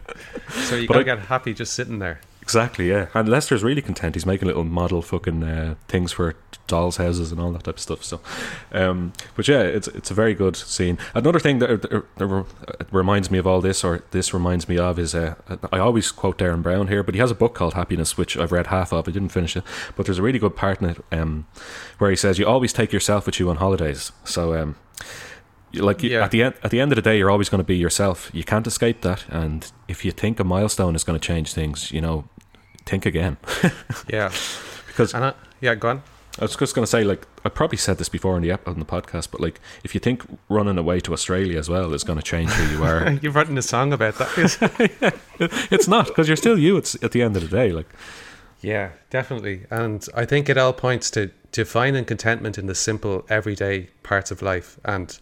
So 0.49 0.75
you 0.75 0.87
got 0.87 0.97
to 0.97 1.03
get 1.03 1.19
happy 1.19 1.53
just 1.53 1.73
sitting 1.73 1.99
there. 1.99 2.21
Exactly, 2.49 2.89
yeah. 2.89 3.09
And 3.13 3.29
Lester's 3.29 3.61
really 3.63 3.83
content. 3.83 4.15
He's 4.15 4.25
making 4.25 4.47
little 4.47 4.63
model 4.63 5.03
fucking 5.03 5.43
uh, 5.43 5.75
things 5.87 6.11
for 6.11 6.33
dolls' 6.65 6.97
houses 6.97 7.31
and 7.31 7.39
all 7.39 7.51
that 7.51 7.65
type 7.65 7.75
of 7.75 7.79
stuff. 7.79 8.03
So, 8.03 8.19
um, 8.71 9.13
but 9.35 9.47
yeah, 9.47 9.61
it's 9.61 9.87
it's 9.89 10.09
a 10.09 10.15
very 10.15 10.33
good 10.33 10.55
scene. 10.55 10.97
Another 11.13 11.37
thing 11.37 11.59
that, 11.59 11.83
that, 11.83 12.03
that 12.17 12.45
reminds 12.91 13.29
me 13.29 13.37
of 13.37 13.45
all 13.45 13.61
this, 13.61 13.83
or 13.83 14.03
this 14.09 14.33
reminds 14.33 14.67
me 14.67 14.79
of, 14.79 14.97
is 14.97 15.13
uh, 15.13 15.35
I 15.71 15.77
always 15.77 16.11
quote 16.11 16.39
Derren 16.39 16.63
Brown 16.63 16.87
here, 16.87 17.03
but 17.03 17.13
he 17.13 17.21
has 17.21 17.29
a 17.29 17.35
book 17.35 17.53
called 17.53 17.75
Happiness, 17.75 18.17
which 18.17 18.35
I've 18.35 18.51
read 18.51 18.67
half 18.67 18.91
of. 18.91 19.07
I 19.07 19.11
didn't 19.11 19.29
finish 19.29 19.55
it, 19.55 19.63
but 19.95 20.07
there's 20.07 20.17
a 20.17 20.23
really 20.23 20.39
good 20.39 20.55
part 20.55 20.81
in 20.81 20.89
it 20.89 20.97
um, 21.11 21.45
where 21.99 22.09
he 22.09 22.15
says 22.15 22.39
you 22.39 22.47
always 22.47 22.73
take 22.73 22.91
yourself 22.91 23.27
with 23.27 23.39
you 23.39 23.47
on 23.51 23.57
holidays. 23.57 24.11
So. 24.23 24.55
Um, 24.55 24.75
like 25.73 26.01
you, 26.01 26.09
Yeah. 26.09 26.23
at 26.25 26.31
the 26.31 26.41
end 26.41 26.55
at 26.63 26.71
the 26.71 26.79
end 26.79 26.91
of 26.91 26.95
the 26.95 27.01
day 27.03 27.19
you're 27.19 27.29
always 27.29 27.47
going 27.47 27.59
to 27.59 27.63
be 27.67 27.77
yourself 27.77 28.31
you 28.33 28.43
can't 28.43 28.65
escape 28.65 29.01
that 29.01 29.23
and 29.29 29.71
if 29.87 30.03
you 30.03 30.09
think 30.11 30.39
a 30.39 30.43
milestone 30.43 30.95
is 30.95 31.03
going 31.03 31.19
to 31.19 31.23
change 31.23 31.53
things 31.53 31.91
you 31.91 32.01
know 32.01 32.27
think 32.89 33.05
again 33.05 33.37
Yeah, 34.09 34.31
because 34.87 35.13
and 35.13 35.25
I, 35.25 35.33
yeah, 35.61 35.75
go 35.75 35.89
on. 35.89 36.03
I 36.37 36.43
was 36.43 36.55
just 36.55 36.73
going 36.73 36.83
to 36.83 36.89
say 36.89 37.03
like 37.03 37.27
I 37.43 37.49
probably 37.49 37.77
said 37.77 37.97
this 37.97 38.09
before 38.09 38.37
in 38.37 38.43
the 38.43 38.51
ep- 38.51 38.67
on 38.67 38.79
the 38.79 38.85
podcast 38.85 39.29
but 39.31 39.41
like 39.41 39.59
if 39.83 39.93
you 39.93 39.99
think 39.99 40.23
running 40.47 40.77
away 40.77 40.99
to 41.01 41.13
Australia 41.13 41.57
as 41.59 41.67
well 41.69 41.93
is 41.93 42.03
going 42.03 42.19
to 42.19 42.23
change 42.23 42.49
who 42.51 42.77
you 42.77 42.83
are 42.83 43.11
You've 43.21 43.35
written 43.35 43.57
a 43.57 43.61
song 43.61 43.91
about 43.91 44.15
that. 44.15 44.29
it's 45.71 45.87
not 45.87 46.07
because 46.07 46.27
you're 46.27 46.37
still 46.37 46.57
you 46.57 46.77
it's 46.77 46.95
at 47.03 47.11
the 47.11 47.21
end 47.21 47.35
of 47.35 47.41
the 47.41 47.49
day 47.49 47.71
like 47.71 47.87
yeah, 48.61 48.91
definitely. 49.09 49.65
And 49.71 50.05
I 50.15 50.25
think 50.25 50.49
it 50.49 50.57
all 50.57 50.73
points 50.73 51.09
to 51.11 51.31
to 51.51 51.65
finding 51.65 52.05
contentment 52.05 52.57
in 52.57 52.67
the 52.67 52.75
simple, 52.75 53.25
everyday 53.29 53.87
parts 54.03 54.31
of 54.31 54.41
life 54.41 54.79
and 54.85 55.17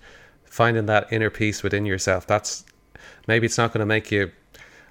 finding 0.46 0.88
that 0.88 1.12
inner 1.12 1.30
peace 1.30 1.64
within 1.64 1.86
yourself. 1.86 2.28
That's 2.28 2.66
maybe 3.28 3.46
it's 3.46 3.58
not 3.58 3.72
going 3.72 3.80
to 3.80 3.86
make 3.86 4.12
you 4.12 4.32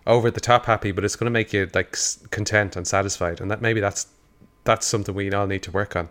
over 0.06 0.30
the 0.30 0.40
top 0.40 0.66
happy, 0.66 0.92
but 0.92 1.04
it's 1.04 1.16
going 1.16 1.26
to 1.26 1.30
make 1.30 1.52
you 1.52 1.68
like 1.74 1.96
content 2.30 2.76
and 2.76 2.86
satisfied. 2.86 3.40
And 3.40 3.50
that 3.50 3.60
maybe 3.60 3.80
that's 3.80 4.06
that's 4.64 4.86
something 4.86 5.14
we 5.14 5.32
all 5.32 5.46
need 5.46 5.62
to 5.62 5.70
work 5.70 5.94
on 5.94 6.08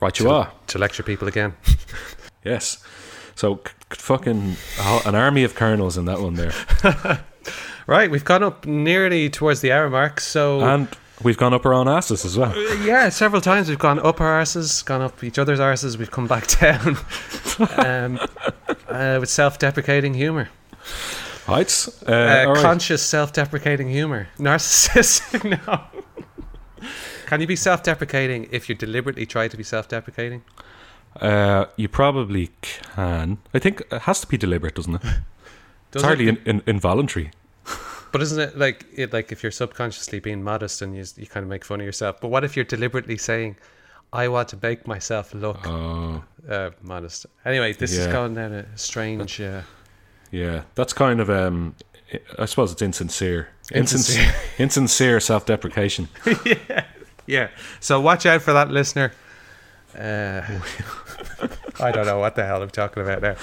right 0.00 0.18
you 0.18 0.26
to, 0.26 0.30
are 0.32 0.52
to 0.66 0.78
lecture 0.78 1.04
people 1.04 1.28
again. 1.28 1.54
yes 2.44 2.84
so 3.36 3.60
c- 3.64 3.72
fucking 3.90 4.56
an 5.06 5.14
army 5.14 5.44
of 5.44 5.54
colonels 5.54 5.96
in 5.96 6.04
that 6.06 6.20
one 6.20 6.34
there 6.34 6.52
Right, 7.86 8.10
we've 8.10 8.24
gone 8.24 8.42
up 8.42 8.64
nearly 8.64 9.28
towards 9.28 9.60
the 9.60 9.70
hour 9.70 9.90
mark, 9.90 10.18
so 10.18 10.62
and 10.62 10.88
we've 11.22 11.36
gone 11.36 11.52
up 11.52 11.66
our 11.66 11.74
own 11.74 11.86
asses 11.86 12.24
as 12.24 12.36
well. 12.36 12.56
Yeah, 12.82 13.10
several 13.10 13.42
times 13.42 13.68
we've 13.68 13.78
gone 13.78 13.98
up 13.98 14.22
our 14.22 14.40
arses, 14.40 14.82
gone 14.82 15.02
up 15.02 15.22
each 15.22 15.38
other's 15.38 15.60
arses. 15.60 15.98
We've 15.98 16.10
come 16.10 16.26
back 16.26 16.46
down 16.60 16.96
um, 17.76 18.18
uh, 18.88 19.18
with 19.20 19.28
self-deprecating 19.28 20.14
humor, 20.14 20.48
Right. 21.48 21.88
Uh, 22.06 22.10
uh, 22.12 22.44
right. 22.48 22.56
conscious 22.62 23.02
self-deprecating 23.02 23.88
humor, 23.90 24.28
narcissistic. 24.38 25.44
no. 25.66 26.88
Can 27.26 27.40
you 27.40 27.46
be 27.46 27.56
self-deprecating 27.56 28.48
if 28.50 28.68
you 28.68 28.74
deliberately 28.74 29.26
try 29.26 29.48
to 29.48 29.56
be 29.56 29.62
self-deprecating? 29.62 30.42
Uh, 31.20 31.66
you 31.76 31.88
probably 31.88 32.50
can. 32.62 33.38
I 33.52 33.58
think 33.58 33.82
it 33.90 34.02
has 34.02 34.20
to 34.20 34.26
be 34.26 34.36
deliberate, 34.36 34.74
doesn't 34.74 34.96
it? 34.96 35.02
Does 35.90 36.02
it's 36.02 36.02
hardly 36.02 36.28
it? 36.28 36.38
in, 36.46 36.56
in, 36.56 36.62
involuntary. 36.66 37.30
But 38.10 38.22
isn't 38.22 38.38
it 38.40 38.56
like 38.58 38.86
it 38.94 39.12
like 39.12 39.32
if 39.32 39.42
you're 39.42 39.52
subconsciously 39.52 40.20
being 40.20 40.42
modest 40.42 40.82
and 40.82 40.94
you 40.96 41.04
you 41.16 41.26
kind 41.26 41.42
of 41.42 41.50
make 41.50 41.64
fun 41.64 41.80
of 41.80 41.86
yourself? 41.86 42.20
But 42.20 42.28
what 42.28 42.44
if 42.44 42.54
you're 42.56 42.64
deliberately 42.64 43.16
saying, 43.16 43.56
"I 44.12 44.28
want 44.28 44.48
to 44.50 44.58
make 44.62 44.86
myself 44.86 45.34
look 45.34 45.66
Oh, 45.66 46.22
uh, 46.48 46.70
modest"? 46.82 47.26
Anyway, 47.44 47.72
this 47.72 47.92
is 47.92 48.06
Yeah. 48.06 48.12
going 48.12 48.34
down 48.34 48.52
a 48.52 48.78
strange. 48.78 49.40
Uh, 49.40 49.62
yeah. 50.34 50.62
That's 50.74 50.92
kind 50.92 51.20
of 51.20 51.30
um. 51.30 51.74
I 52.38 52.44
suppose 52.44 52.70
it's 52.72 52.82
insincere. 52.82 53.48
Insincere. 53.72 54.32
Insincere, 54.58 55.20
self-deprecation. 55.20 56.08
yeah. 56.44 56.84
yeah. 57.26 57.48
So 57.80 58.00
watch 58.00 58.26
out 58.26 58.42
for 58.42 58.52
that, 58.52 58.70
listener. 58.70 59.12
Uh, 59.96 60.42
I 61.80 61.90
don't 61.90 62.06
know 62.06 62.18
what 62.18 62.34
the 62.36 62.44
hell 62.44 62.62
I'm 62.62 62.70
talking 62.70 63.02
about 63.02 63.22
now. 63.22 63.36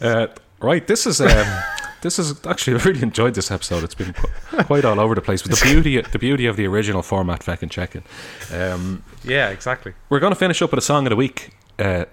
Uh, 0.00 0.26
right. 0.60 0.86
This 0.86 1.06
is 1.06 1.20
um. 1.20 1.62
this 2.02 2.18
is 2.18 2.44
actually 2.46 2.80
I 2.80 2.84
really 2.84 3.02
enjoyed 3.02 3.34
this 3.34 3.50
episode. 3.50 3.82
It's 3.84 3.94
been 3.94 4.14
quite 4.64 4.84
all 4.84 5.00
over 5.00 5.14
the 5.14 5.20
place. 5.20 5.42
But 5.42 5.58
the 5.58 5.64
beauty, 5.64 6.00
the 6.00 6.18
beauty 6.18 6.46
of 6.46 6.56
the 6.56 6.66
original 6.66 7.02
format, 7.02 7.40
Feckin' 7.40 7.70
Check-In. 7.70 8.02
Um, 8.52 9.02
Yeah, 9.24 9.50
exactly. 9.50 9.94
We're 10.08 10.20
going 10.20 10.32
to 10.32 10.38
finish 10.38 10.62
up 10.62 10.70
with 10.70 10.78
a 10.78 10.82
song 10.86 11.06
of 11.06 11.10
the 11.10 11.16
week 11.16 11.50
uh, 11.78 12.04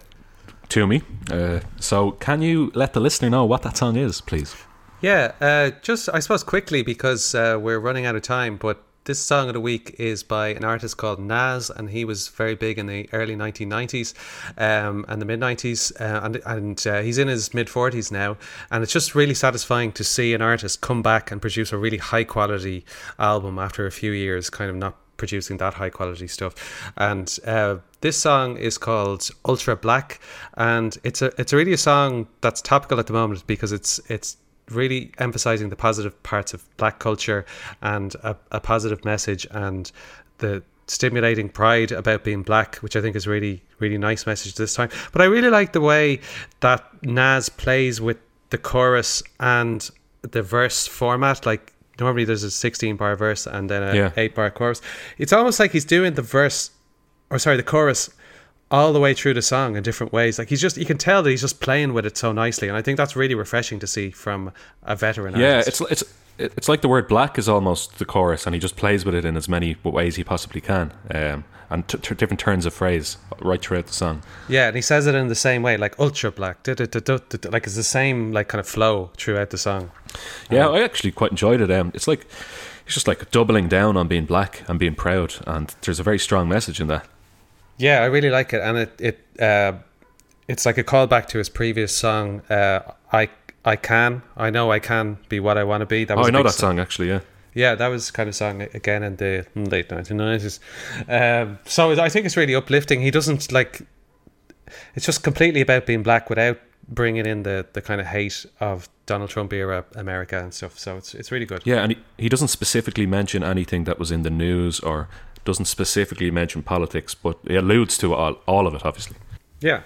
to 0.70 0.88
me. 0.88 1.02
Uh, 1.32 1.60
so, 1.80 2.12
can 2.12 2.42
you 2.42 2.72
let 2.74 2.94
the 2.94 3.00
listener 3.00 3.30
know 3.30 3.46
what 3.46 3.62
that 3.64 3.78
song 3.78 3.96
is, 3.96 4.22
please? 4.22 4.56
Yeah, 5.02 5.34
uh, 5.42 5.72
just 5.82 6.10
I 6.14 6.20
suppose 6.20 6.44
quickly 6.44 6.82
because 6.82 7.36
uh, 7.36 7.60
we're 7.62 7.80
running 7.80 8.06
out 8.06 8.16
of 8.16 8.22
time. 8.22 8.56
But 8.56 8.82
this 9.06 9.20
song 9.20 9.50
of 9.50 9.54
the 9.54 9.60
week 9.60 9.96
is 10.00 10.24
by 10.24 10.50
an 10.50 10.64
artist 10.64 10.96
called 10.96 11.20
Nas, 11.20 11.70
and 11.70 11.90
he 11.90 12.06
was 12.06 12.30
very 12.30 12.56
big 12.56 12.80
in 12.80 12.88
the 12.88 13.10
early 13.12 13.36
1990s 13.36 14.14
um, 14.58 15.06
and 15.10 15.22
the 15.22 15.26
mid 15.26 15.42
90s, 15.42 15.92
uh, 16.00 16.26
and 16.26 16.42
and 16.46 16.88
uh, 16.88 17.02
he's 17.02 17.18
in 17.18 17.28
his 17.28 17.54
mid 17.54 17.68
40s 17.68 18.12
now. 18.12 18.38
And 18.72 18.82
it's 18.82 18.94
just 18.94 19.14
really 19.14 19.34
satisfying 19.34 19.92
to 19.94 20.04
see 20.04 20.34
an 20.34 20.42
artist 20.42 20.80
come 20.80 21.02
back 21.02 21.32
and 21.32 21.42
produce 21.42 21.74
a 21.74 21.78
really 21.78 21.98
high 21.98 22.24
quality 22.24 22.86
album 23.20 23.60
after 23.60 23.86
a 23.86 23.92
few 23.92 24.12
years, 24.12 24.50
kind 24.50 24.70
of 24.70 24.78
not 24.78 24.96
producing 25.24 25.56
that 25.56 25.74
high 25.74 25.90
quality 25.90 26.28
stuff. 26.28 26.54
And 26.98 27.40
uh, 27.46 27.78
this 28.02 28.18
song 28.18 28.58
is 28.58 28.78
called 28.78 29.30
Ultra 29.46 29.78
Black, 29.78 30.20
and 30.58 30.98
it's 31.06 31.22
a 31.22 31.32
it's 31.38 31.54
really 31.54 31.72
a 31.72 31.78
song 31.78 32.28
that's 32.42 32.62
topical 32.62 33.00
at 33.00 33.08
the 33.08 33.14
moment 33.14 33.48
because 33.48 33.72
it's 33.72 34.02
it's 34.10 34.36
really 34.70 35.12
emphasizing 35.20 35.70
the 35.70 35.78
positive 35.78 36.14
parts 36.24 36.54
of 36.54 36.60
black 36.78 37.00
culture 37.00 37.46
and 37.82 38.16
a, 38.16 38.36
a 38.52 38.60
positive 38.60 39.06
message 39.06 39.48
and 39.52 39.92
the 40.40 40.62
stimulating 40.88 41.50
pride 41.50 41.92
about 41.92 42.24
being 42.24 42.44
black 42.44 42.78
which 42.78 42.96
i 42.96 43.02
think 43.02 43.14
is 43.14 43.28
really 43.28 43.62
really 43.80 43.98
nice 43.98 44.26
message 44.26 44.56
this 44.56 44.74
time 44.74 44.90
but 45.12 45.22
i 45.22 45.26
really 45.26 45.50
like 45.50 45.74
the 45.74 45.82
way 45.82 46.18
that 46.62 46.82
nas 47.04 47.50
plays 47.50 48.00
with 48.00 48.18
the 48.52 48.58
chorus 48.58 49.22
and 49.42 49.90
the 50.22 50.42
verse 50.42 50.88
format 50.88 51.46
like 51.46 51.73
normally 52.00 52.26
there's 52.26 52.44
a 52.44 52.52
16 52.52 52.96
bar 52.96 53.16
verse 53.16 53.46
and 53.48 53.70
then 53.70 53.84
a 53.84 53.96
Yeah. 53.96 54.12
8 54.18 54.36
bar 54.36 54.50
chorus 54.52 54.82
it's 55.18 55.32
almost 55.34 55.60
like 55.60 55.72
he's 55.72 55.86
doing 55.86 56.14
the 56.16 56.22
verse 56.22 56.72
or 57.30 57.40
sorry 57.40 57.58
the 57.58 57.64
chorus 57.64 58.10
all 58.72 58.92
the 58.92 59.00
way 59.00 59.14
through 59.14 59.36
the 59.36 59.42
song 59.42 59.76
in 59.76 59.84
different 59.84 60.12
ways. 60.12 60.40
Like 60.40 60.50
he's 60.50 60.60
just, 60.62 60.78
you 60.78 60.86
can 60.86 60.98
tell 60.98 61.22
that 61.22 61.30
he's 61.30 61.42
just 61.42 61.60
playing 61.62 61.94
with 61.94 62.08
it 62.08 62.18
so 62.18 62.32
nicely, 62.32 62.68
and 62.68 62.76
I 62.76 62.82
think 62.82 62.98
that's 62.98 63.16
really 63.16 63.36
refreshing 63.36 63.78
to 63.80 63.86
see 63.86 64.10
from 64.10 64.52
a 64.82 64.96
veteran. 64.96 65.36
Yeah, 65.40 65.58
artist. 65.58 65.82
it's 65.82 65.92
it's 65.92 66.14
it's 66.40 66.68
like 66.70 66.82
the 66.82 66.88
word 66.88 67.08
black 67.08 67.38
is 67.38 67.48
almost 67.48 68.00
the 68.00 68.06
chorus, 68.06 68.48
and 68.48 68.56
he 68.56 68.60
just 68.60 68.76
plays 68.76 69.06
with 69.06 69.14
it 69.14 69.26
in 69.26 69.38
as 69.38 69.48
many 69.48 69.76
ways 69.84 70.16
he 70.16 70.24
possibly 70.24 70.60
can, 70.60 70.92
um, 71.14 71.44
and 71.74 71.88
t- 71.88 71.98
t- 71.98 72.16
different 72.16 72.40
turns 72.40 72.66
of 72.66 72.74
phrase 72.74 73.18
right 73.42 73.62
throughout 73.62 73.88
the 73.88 73.94
song. 73.94 74.22
yeah, 74.48 74.68
and 74.68 74.76
he 74.76 74.82
says 74.82 75.08
it 75.08 75.16
in 75.16 75.28
the 75.28 75.36
same 75.36 75.64
way, 75.64 75.76
like 75.78 76.00
ultra 76.00 76.32
black, 76.32 76.66
like 76.68 76.80
it's 77.68 77.76
the 77.76 77.84
same 77.84 78.32
like 78.32 78.48
kind 78.48 78.60
of 78.60 78.68
flow 78.68 79.10
throughout 79.18 79.50
the 79.50 79.58
song. 79.58 79.92
Yeah, 80.50 80.70
I 80.70 80.82
actually 80.84 81.12
quite 81.12 81.32
enjoyed 81.32 81.60
it. 81.62 81.72
Um, 81.72 81.92
it's 81.94 82.08
like 82.08 82.26
it's 82.86 82.94
just 82.94 83.08
like 83.08 83.32
doubling 83.32 83.68
down 83.68 83.98
on 83.98 84.08
being 84.08 84.26
black 84.26 84.62
and 84.70 84.78
being 84.80 84.96
proud, 84.96 85.36
and 85.48 85.74
there's 85.82 86.00
a 86.00 86.04
very 86.04 86.20
strong 86.20 86.48
message 86.48 86.80
in 86.80 86.88
that. 86.88 87.08
Yeah, 87.78 88.02
I 88.02 88.06
really 88.06 88.30
like 88.30 88.54
it, 88.54 88.62
and 88.62 88.78
it 88.78 88.92
it 89.00 89.42
uh, 89.42 89.74
it's 90.48 90.66
like 90.66 90.78
a 90.78 90.84
callback 90.84 91.28
to 91.30 91.38
his 91.40 91.50
previous 91.50 91.96
song. 91.96 92.42
Uh, 92.50 92.80
I 93.12 93.30
I 93.66 93.76
can, 93.78 94.22
I 94.38 94.50
know 94.50 94.72
I 94.72 94.80
can 94.80 95.18
be 95.30 95.40
what 95.40 95.58
I 95.58 95.64
want 95.64 95.82
to 95.82 95.86
be. 95.88 96.06
That 96.06 96.16
Oh, 96.18 96.20
was 96.20 96.28
I 96.28 96.30
a 96.30 96.32
know 96.34 96.44
that 96.44 96.54
song 96.54 96.80
actually. 96.80 97.08
Yeah. 97.10 97.22
Yeah, 97.54 97.76
that 97.76 97.88
was 97.88 98.12
kind 98.12 98.30
of 98.30 98.36
song 98.36 98.62
again 98.62 99.04
in 99.04 99.18
the 99.18 99.46
late 99.56 99.90
1990s. 99.90 100.60
Um, 101.08 101.60
so 101.66 101.92
I 101.92 102.10
think 102.10 102.26
it's 102.26 102.38
really 102.38 102.56
uplifting. 102.56 103.02
He 103.02 103.12
doesn't 103.12 103.52
like. 103.52 103.82
It's 104.96 105.06
just 105.06 105.24
completely 105.24 105.62
about 105.62 105.86
being 105.86 106.04
black 106.04 106.30
without 106.30 106.58
bringing 106.88 107.26
in 107.26 107.44
the, 107.44 107.66
the 107.74 107.82
kind 107.82 108.02
of 108.02 108.08
hate 108.08 108.46
of 108.60 108.90
Donald 109.06 109.30
Trump 109.30 109.54
era 109.54 109.86
America 109.96 110.40
and 110.40 110.54
stuff. 110.54 110.80
So 110.80 110.98
it's 110.98 111.14
it's 111.14 111.32
really 111.32 111.46
good. 111.46 111.62
Yeah, 111.66 111.84
and 111.84 111.94
he, 111.94 111.98
he 112.18 112.30
doesn't 112.30 112.48
specifically 112.50 113.06
mention 113.06 113.44
anything 113.44 113.84
that 113.86 114.00
was 114.00 114.12
in 114.12 114.24
the 114.24 114.30
news 114.30 114.80
or 114.80 115.08
doesn't 115.46 115.66
specifically 115.66 116.32
mention 116.32 116.64
politics, 116.64 117.14
but 117.14 117.38
he 117.48 117.56
alludes 117.56 117.98
to 117.98 118.14
all, 118.14 118.36
all 118.48 118.66
of 118.66 118.74
it, 118.74 118.86
obviously. 118.86 119.18
Yeah, 119.60 119.82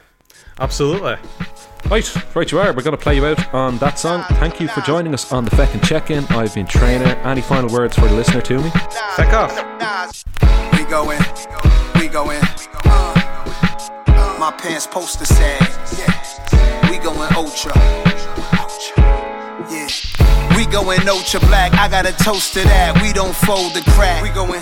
absolutely. 0.60 1.18
Right, 1.90 2.36
right 2.36 2.52
you 2.52 2.60
are. 2.60 2.74
We're 2.74 2.84
going 2.84 2.98
to 2.98 3.02
play 3.02 3.16
you 3.16 3.26
out 3.26 3.54
on 3.54 3.78
that 3.78 3.98
song. 3.98 4.24
Thank 4.32 4.60
you 4.60 4.68
for 4.68 4.82
joining 4.82 5.14
us 5.14 5.32
on 5.32 5.46
the 5.46 5.52
Feckin' 5.52 5.82
Check-In. 5.84 6.26
I've 6.26 6.54
been 6.54 6.66
Trainer. 6.66 7.06
Any 7.24 7.42
final 7.42 7.70
words 7.72 7.96
for 7.96 8.08
the 8.08 8.14
listener 8.14 8.42
to 8.42 8.58
me? 8.60 8.70
Feck 9.16 9.34
off. 9.34 9.56
We 10.74 10.84
go 10.86 11.12
in, 11.12 11.24
we 12.00 12.08
go 12.08 12.32
in. 12.32 12.42
Uh, 12.84 14.38
my 14.40 14.52
pants 14.58 14.88
poster 14.88 15.26
said, 15.26 15.62
yeah. 15.98 16.90
We 16.90 16.98
going 16.98 17.34
ultra. 17.36 18.17
We 20.68 20.74
going 20.74 21.08
ultra 21.08 21.40
black. 21.40 21.74
I 21.76 21.88
got 21.88 22.06
a 22.06 22.12
toast 22.12 22.54
to 22.56 22.60
that. 22.60 23.02
We 23.02 23.14
don't 23.14 23.34
fold 23.34 23.74
the 23.74 23.80
crack. 23.96 24.22
We 24.22 24.28
going. 24.28 24.60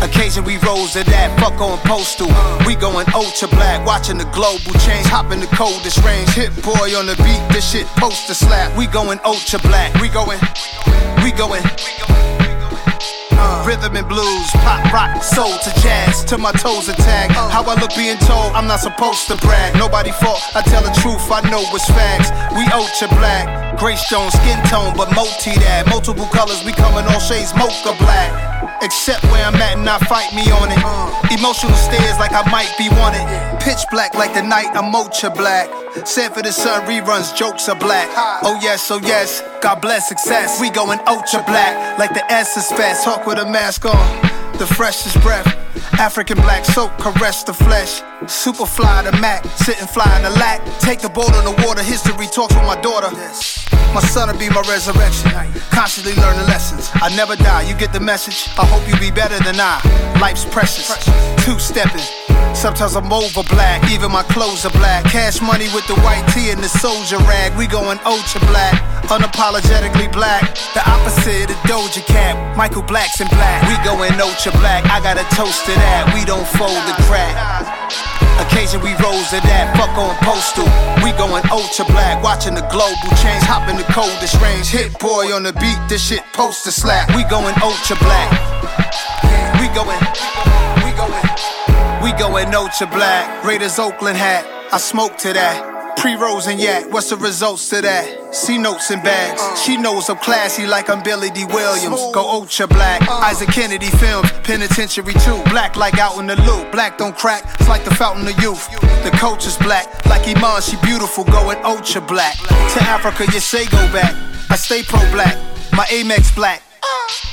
Occasion 0.00 0.44
we 0.44 0.56
rose 0.58 0.92
to 0.92 1.02
that. 1.02 1.34
Fuck 1.40 1.60
on 1.60 1.78
postal. 1.78 2.30
We 2.64 2.76
going 2.76 3.06
ultra 3.12 3.48
black. 3.48 3.84
Watching 3.84 4.18
the 4.18 4.30
global 4.30 4.70
change. 4.86 5.04
Hop 5.10 5.32
in 5.32 5.40
the 5.40 5.50
coldest 5.50 5.98
range. 6.06 6.30
Hit-Boy 6.30 6.94
on 6.94 7.06
the 7.06 7.18
beat. 7.26 7.42
This 7.50 7.72
shit 7.72 7.86
poster 7.98 8.34
slap. 8.34 8.70
We 8.78 8.86
going 8.86 9.18
ultra 9.24 9.58
black. 9.66 9.92
We 9.98 10.08
going. 10.10 10.38
We 11.24 11.32
going. 11.32 11.66
Uh, 11.66 12.41
Uh. 13.36 13.64
Rhythm 13.66 13.96
and 13.96 14.08
blues, 14.08 14.50
pop, 14.64 14.82
rock, 14.92 15.22
soul 15.22 15.50
to 15.50 15.70
jazz, 15.80 16.24
till 16.24 16.38
my 16.38 16.52
toes 16.52 16.88
attack. 16.88 17.30
Uh. 17.30 17.48
How 17.48 17.62
I 17.64 17.78
look 17.80 17.94
being 17.96 18.18
told, 18.28 18.52
I'm 18.52 18.66
not 18.66 18.80
supposed 18.80 19.28
to 19.28 19.36
brag. 19.38 19.74
Nobody 19.76 20.12
fault, 20.12 20.40
I 20.54 20.62
tell 20.62 20.82
the 20.82 20.94
truth, 21.00 21.22
I 21.30 21.40
know 21.50 21.62
it's 21.62 21.86
facts. 21.90 22.30
We 22.56 22.64
ultra 22.72 23.08
black, 23.18 23.78
gray 23.78 23.96
stone, 23.96 24.30
skin 24.30 24.60
tone, 24.68 24.94
but 24.96 25.14
multi 25.14 25.54
that. 25.62 25.88
Multiple 25.88 26.26
colors, 26.32 26.62
we 26.64 26.72
come 26.72 26.96
in 26.98 27.04
all 27.06 27.20
shades, 27.20 27.54
mocha 27.54 27.94
black. 27.98 28.30
Except 28.82 29.22
where 29.30 29.44
I'm 29.46 29.54
at 29.54 29.76
and 29.76 29.84
not 29.84 30.02
fight 30.06 30.34
me 30.34 30.42
on 30.50 30.70
it. 30.70 30.78
Uh. 30.82 31.10
Emotional 31.30 31.74
stares 31.78 32.18
like 32.18 32.32
I 32.32 32.42
might 32.50 32.70
be 32.76 32.90
wanted. 32.98 33.22
Pitch 33.62 33.78
black 33.90 34.14
like 34.14 34.34
the 34.34 34.42
night, 34.42 34.74
I'm 34.74 34.94
ultra 34.94 35.30
black. 35.30 35.70
Said 36.04 36.32
for 36.34 36.42
the 36.42 36.50
sun 36.50 36.82
reruns, 36.88 37.36
jokes 37.36 37.68
are 37.68 37.78
black. 37.78 38.08
Oh 38.42 38.58
yes, 38.60 38.90
oh 38.90 38.98
yes, 38.98 39.42
God 39.60 39.80
bless 39.80 40.08
success. 40.08 40.60
We 40.60 40.70
going 40.70 40.98
ultra 41.06 41.44
black, 41.44 41.98
like 41.98 42.12
the 42.14 42.24
S 42.32 42.56
is 42.56 42.66
fast. 42.72 43.04
With 43.26 43.38
a 43.38 43.44
mask 43.44 43.84
on, 43.84 44.22
the 44.58 44.66
freshest 44.66 45.20
breath. 45.22 45.46
African 46.00 46.36
black 46.38 46.64
soap, 46.64 46.90
caress 46.98 47.44
the 47.44 47.54
flesh. 47.54 48.02
Super 48.26 48.66
fly 48.66 49.02
the 49.02 49.12
Mac, 49.18 49.44
sitting 49.44 49.86
fly 49.86 50.16
in 50.16 50.24
the 50.24 50.30
lack. 50.30 50.60
Take 50.80 51.00
the 51.00 51.08
boat 51.08 51.32
on 51.34 51.44
the 51.44 51.64
water, 51.64 51.82
history 51.82 52.26
talks 52.26 52.52
with 52.54 52.64
my 52.64 52.80
daughter. 52.80 53.14
My 53.94 54.00
son'll 54.00 54.36
be 54.36 54.48
my 54.48 54.62
resurrection. 54.62 55.30
Constantly 55.70 56.20
learning 56.20 56.46
lessons. 56.46 56.90
I 56.94 57.14
never 57.14 57.36
die, 57.36 57.62
you 57.62 57.76
get 57.76 57.92
the 57.92 58.00
message. 58.00 58.48
I 58.58 58.66
hope 58.66 58.86
you 58.88 58.98
be 58.98 59.14
better 59.14 59.38
than 59.44 59.54
I. 59.60 59.78
Life's 60.20 60.44
precious. 60.44 60.88
Two 61.44 61.58
stepping. 61.60 62.02
Sometimes 62.54 62.94
I'm 62.94 63.12
over 63.12 63.42
black, 63.50 63.90
even 63.90 64.12
my 64.12 64.22
clothes 64.22 64.64
are 64.64 64.70
black. 64.70 65.04
Cash 65.04 65.40
money 65.40 65.66
with 65.74 65.86
the 65.88 65.96
white 66.06 66.24
tee 66.32 66.50
and 66.50 66.62
the 66.62 66.68
soldier 66.68 67.18
rag. 67.26 67.56
We 67.58 67.66
going 67.66 67.98
ultra 68.04 68.40
black, 68.46 68.78
unapologetically 69.10 70.12
black. 70.12 70.54
The 70.74 70.82
opposite 70.86 71.50
of 71.50 71.58
Doja 71.66 72.04
Cat. 72.06 72.56
Michael 72.56 72.82
Black's 72.82 73.20
in 73.20 73.26
black. 73.28 73.66
We 73.66 73.74
going 73.84 74.14
ultra 74.20 74.52
black. 74.62 74.86
I 74.86 75.02
got 75.02 75.18
a 75.18 75.26
toast 75.34 75.64
to 75.66 75.72
that. 75.74 76.14
We 76.14 76.24
don't 76.24 76.46
fold 76.54 76.78
the 76.86 76.94
crack. 77.10 77.34
Occasion 78.40 78.80
we 78.80 78.90
rose 78.96 79.28
to 79.30 79.40
that, 79.44 79.76
fuck 79.76 79.92
on 79.98 80.16
postal. 80.24 80.64
We 81.04 81.12
going 81.20 81.44
ultra 81.52 81.84
black, 81.92 82.22
watching 82.24 82.54
the 82.54 82.64
global 82.72 83.10
change, 83.20 83.44
hop 83.44 83.68
in 83.68 83.76
the 83.76 83.86
coldest 83.92 84.40
range. 84.40 84.66
Hit-Boy 84.66 85.34
on 85.34 85.42
the 85.42 85.52
beat, 85.52 85.78
this 85.88 86.08
shit 86.08 86.24
poster 86.32 86.72
slap. 86.72 87.12
We 87.14 87.24
going 87.28 87.54
ultra 87.62 87.96
black. 88.00 88.32
We 89.60 89.68
going, 89.76 90.00
we 90.82 90.90
going, 90.96 91.22
we 92.02 92.12
going 92.14 92.52
ultra 92.54 92.86
black. 92.88 93.44
Raiders 93.44 93.78
Oakland 93.78 94.16
hat, 94.16 94.44
I 94.72 94.78
smoke 94.78 95.16
to 95.18 95.32
that. 95.32 95.70
Pre-rolls 95.96 96.48
and 96.48 96.58
yak, 96.58 96.90
what's 96.90 97.10
the 97.10 97.16
results 97.16 97.68
to 97.68 97.80
that? 97.82 98.34
See 98.34 98.58
notes 98.58 98.90
and 98.90 99.02
bags. 99.04 99.40
She 99.62 99.76
knows 99.76 100.08
I'm 100.08 100.16
classy 100.16 100.66
like 100.66 100.90
I'm 100.90 101.02
Billy 101.02 101.30
Dee 101.30 101.44
Williams. 101.44 102.00
Go 102.12 102.28
ultra 102.28 102.66
black. 102.66 103.06
Isaac 103.08 103.50
Kennedy 103.50 103.86
films, 103.86 104.32
penitentiary 104.42 105.14
too. 105.14 105.40
Black 105.50 105.76
like 105.76 105.98
out 105.98 106.18
in 106.18 106.26
the 106.26 106.34
loop. 106.42 106.72
Black 106.72 106.98
don't 106.98 107.16
crack, 107.16 107.44
it's 107.60 107.68
like 107.68 107.84
the 107.84 107.94
fountain 107.94 108.26
of 108.26 108.36
youth. 108.42 108.68
The 109.04 109.12
coach 109.20 109.46
is 109.46 109.56
black, 109.58 109.86
like 110.06 110.26
Iman, 110.26 110.62
she 110.62 110.76
beautiful, 110.82 111.24
going 111.24 111.58
ultra 111.64 112.00
black. 112.00 112.36
To 112.38 112.82
Africa, 112.82 113.30
you 113.32 113.38
say 113.38 113.66
go 113.66 113.78
back. 113.92 114.14
I 114.50 114.56
stay 114.56 114.82
pro 114.82 114.98
black, 115.12 115.36
my 115.72 115.84
Amex 115.84 116.34
black. 116.34 116.62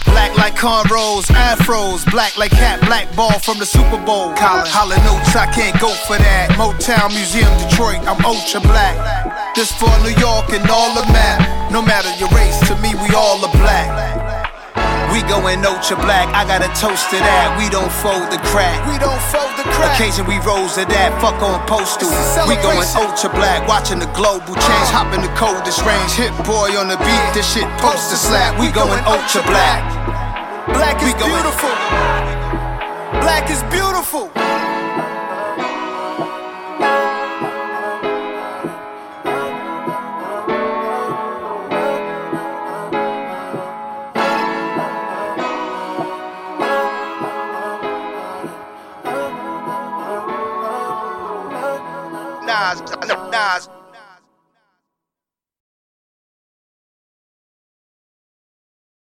Black 0.05 0.35
like 0.37 0.55
cornrows, 0.55 1.27
afros, 1.31 2.09
black 2.11 2.37
like 2.37 2.51
hat, 2.51 2.79
black 2.81 3.13
ball 3.15 3.37
from 3.39 3.59
the 3.59 3.65
Super 3.65 3.97
Bowl. 4.03 4.33
Colin, 4.35 4.65
Hall 4.67 4.91
& 4.93 5.11
Oates, 5.11 5.35
I 5.35 5.45
can't 5.51 5.79
go 5.79 5.89
for 6.07 6.17
that. 6.17 6.51
Motown 6.57 7.09
Museum, 7.13 7.51
Detroit, 7.67 7.99
I'm 8.07 8.23
ultra 8.25 8.61
black. 8.61 8.95
This 9.55 9.71
for 9.71 9.91
New 10.03 10.15
York 10.15 10.53
and 10.53 10.69
all 10.69 10.93
the 10.95 11.05
map. 11.11 11.71
No 11.71 11.81
matter 11.81 12.09
your 12.17 12.29
race, 12.29 12.59
to 12.67 12.75
me 12.77 12.95
we 12.95 13.13
all 13.15 13.43
are 13.43 13.51
black. 13.57 14.38
We 15.09 15.25
going 15.25 15.65
ultra 15.65 15.97
black, 15.97 16.29
I 16.37 16.45
got 16.45 16.61
a 16.61 16.69
toast 16.77 17.09
to 17.09 17.17
that. 17.17 17.57
We 17.57 17.67
don't 17.73 17.91
fold 18.01 18.29
the 18.29 18.37
crack. 18.53 18.77
We 18.85 18.97
don't 19.01 19.21
fold 19.33 19.49
the 19.57 19.65
crack. 19.73 19.97
Occasion 19.97 20.29
we 20.29 20.37
rose 20.45 20.77
to 20.77 20.85
that, 20.85 21.09
fuck 21.17 21.41
on 21.41 21.61
postal. 21.65 22.09
We 22.45 22.55
going 22.61 22.85
ultra 22.93 23.29
black, 23.33 23.65
watching 23.67 23.97
the 23.97 24.09
global 24.13 24.53
change. 24.53 24.89
Hop 24.93 25.09
in 25.13 25.21
the 25.25 25.33
coldest 25.33 25.81
range, 25.85 26.13
hit 26.13 26.33
boy 26.45 26.77
on 26.77 26.87
the 26.89 26.97
beat, 27.01 27.25
this 27.33 27.49
shit 27.49 27.67
poster 27.81 28.17
slap. 28.17 28.57
We 28.61 28.69
going 28.69 29.01
ultra 29.05 29.41
black. 29.49 29.81
Black 30.69 31.01
is 31.01 31.13
beautiful. 31.17 31.73
Black 33.21 33.49
is 33.49 33.61
beautiful. 33.73 34.48
Nas, 52.69 52.83
Nas, 53.31 53.69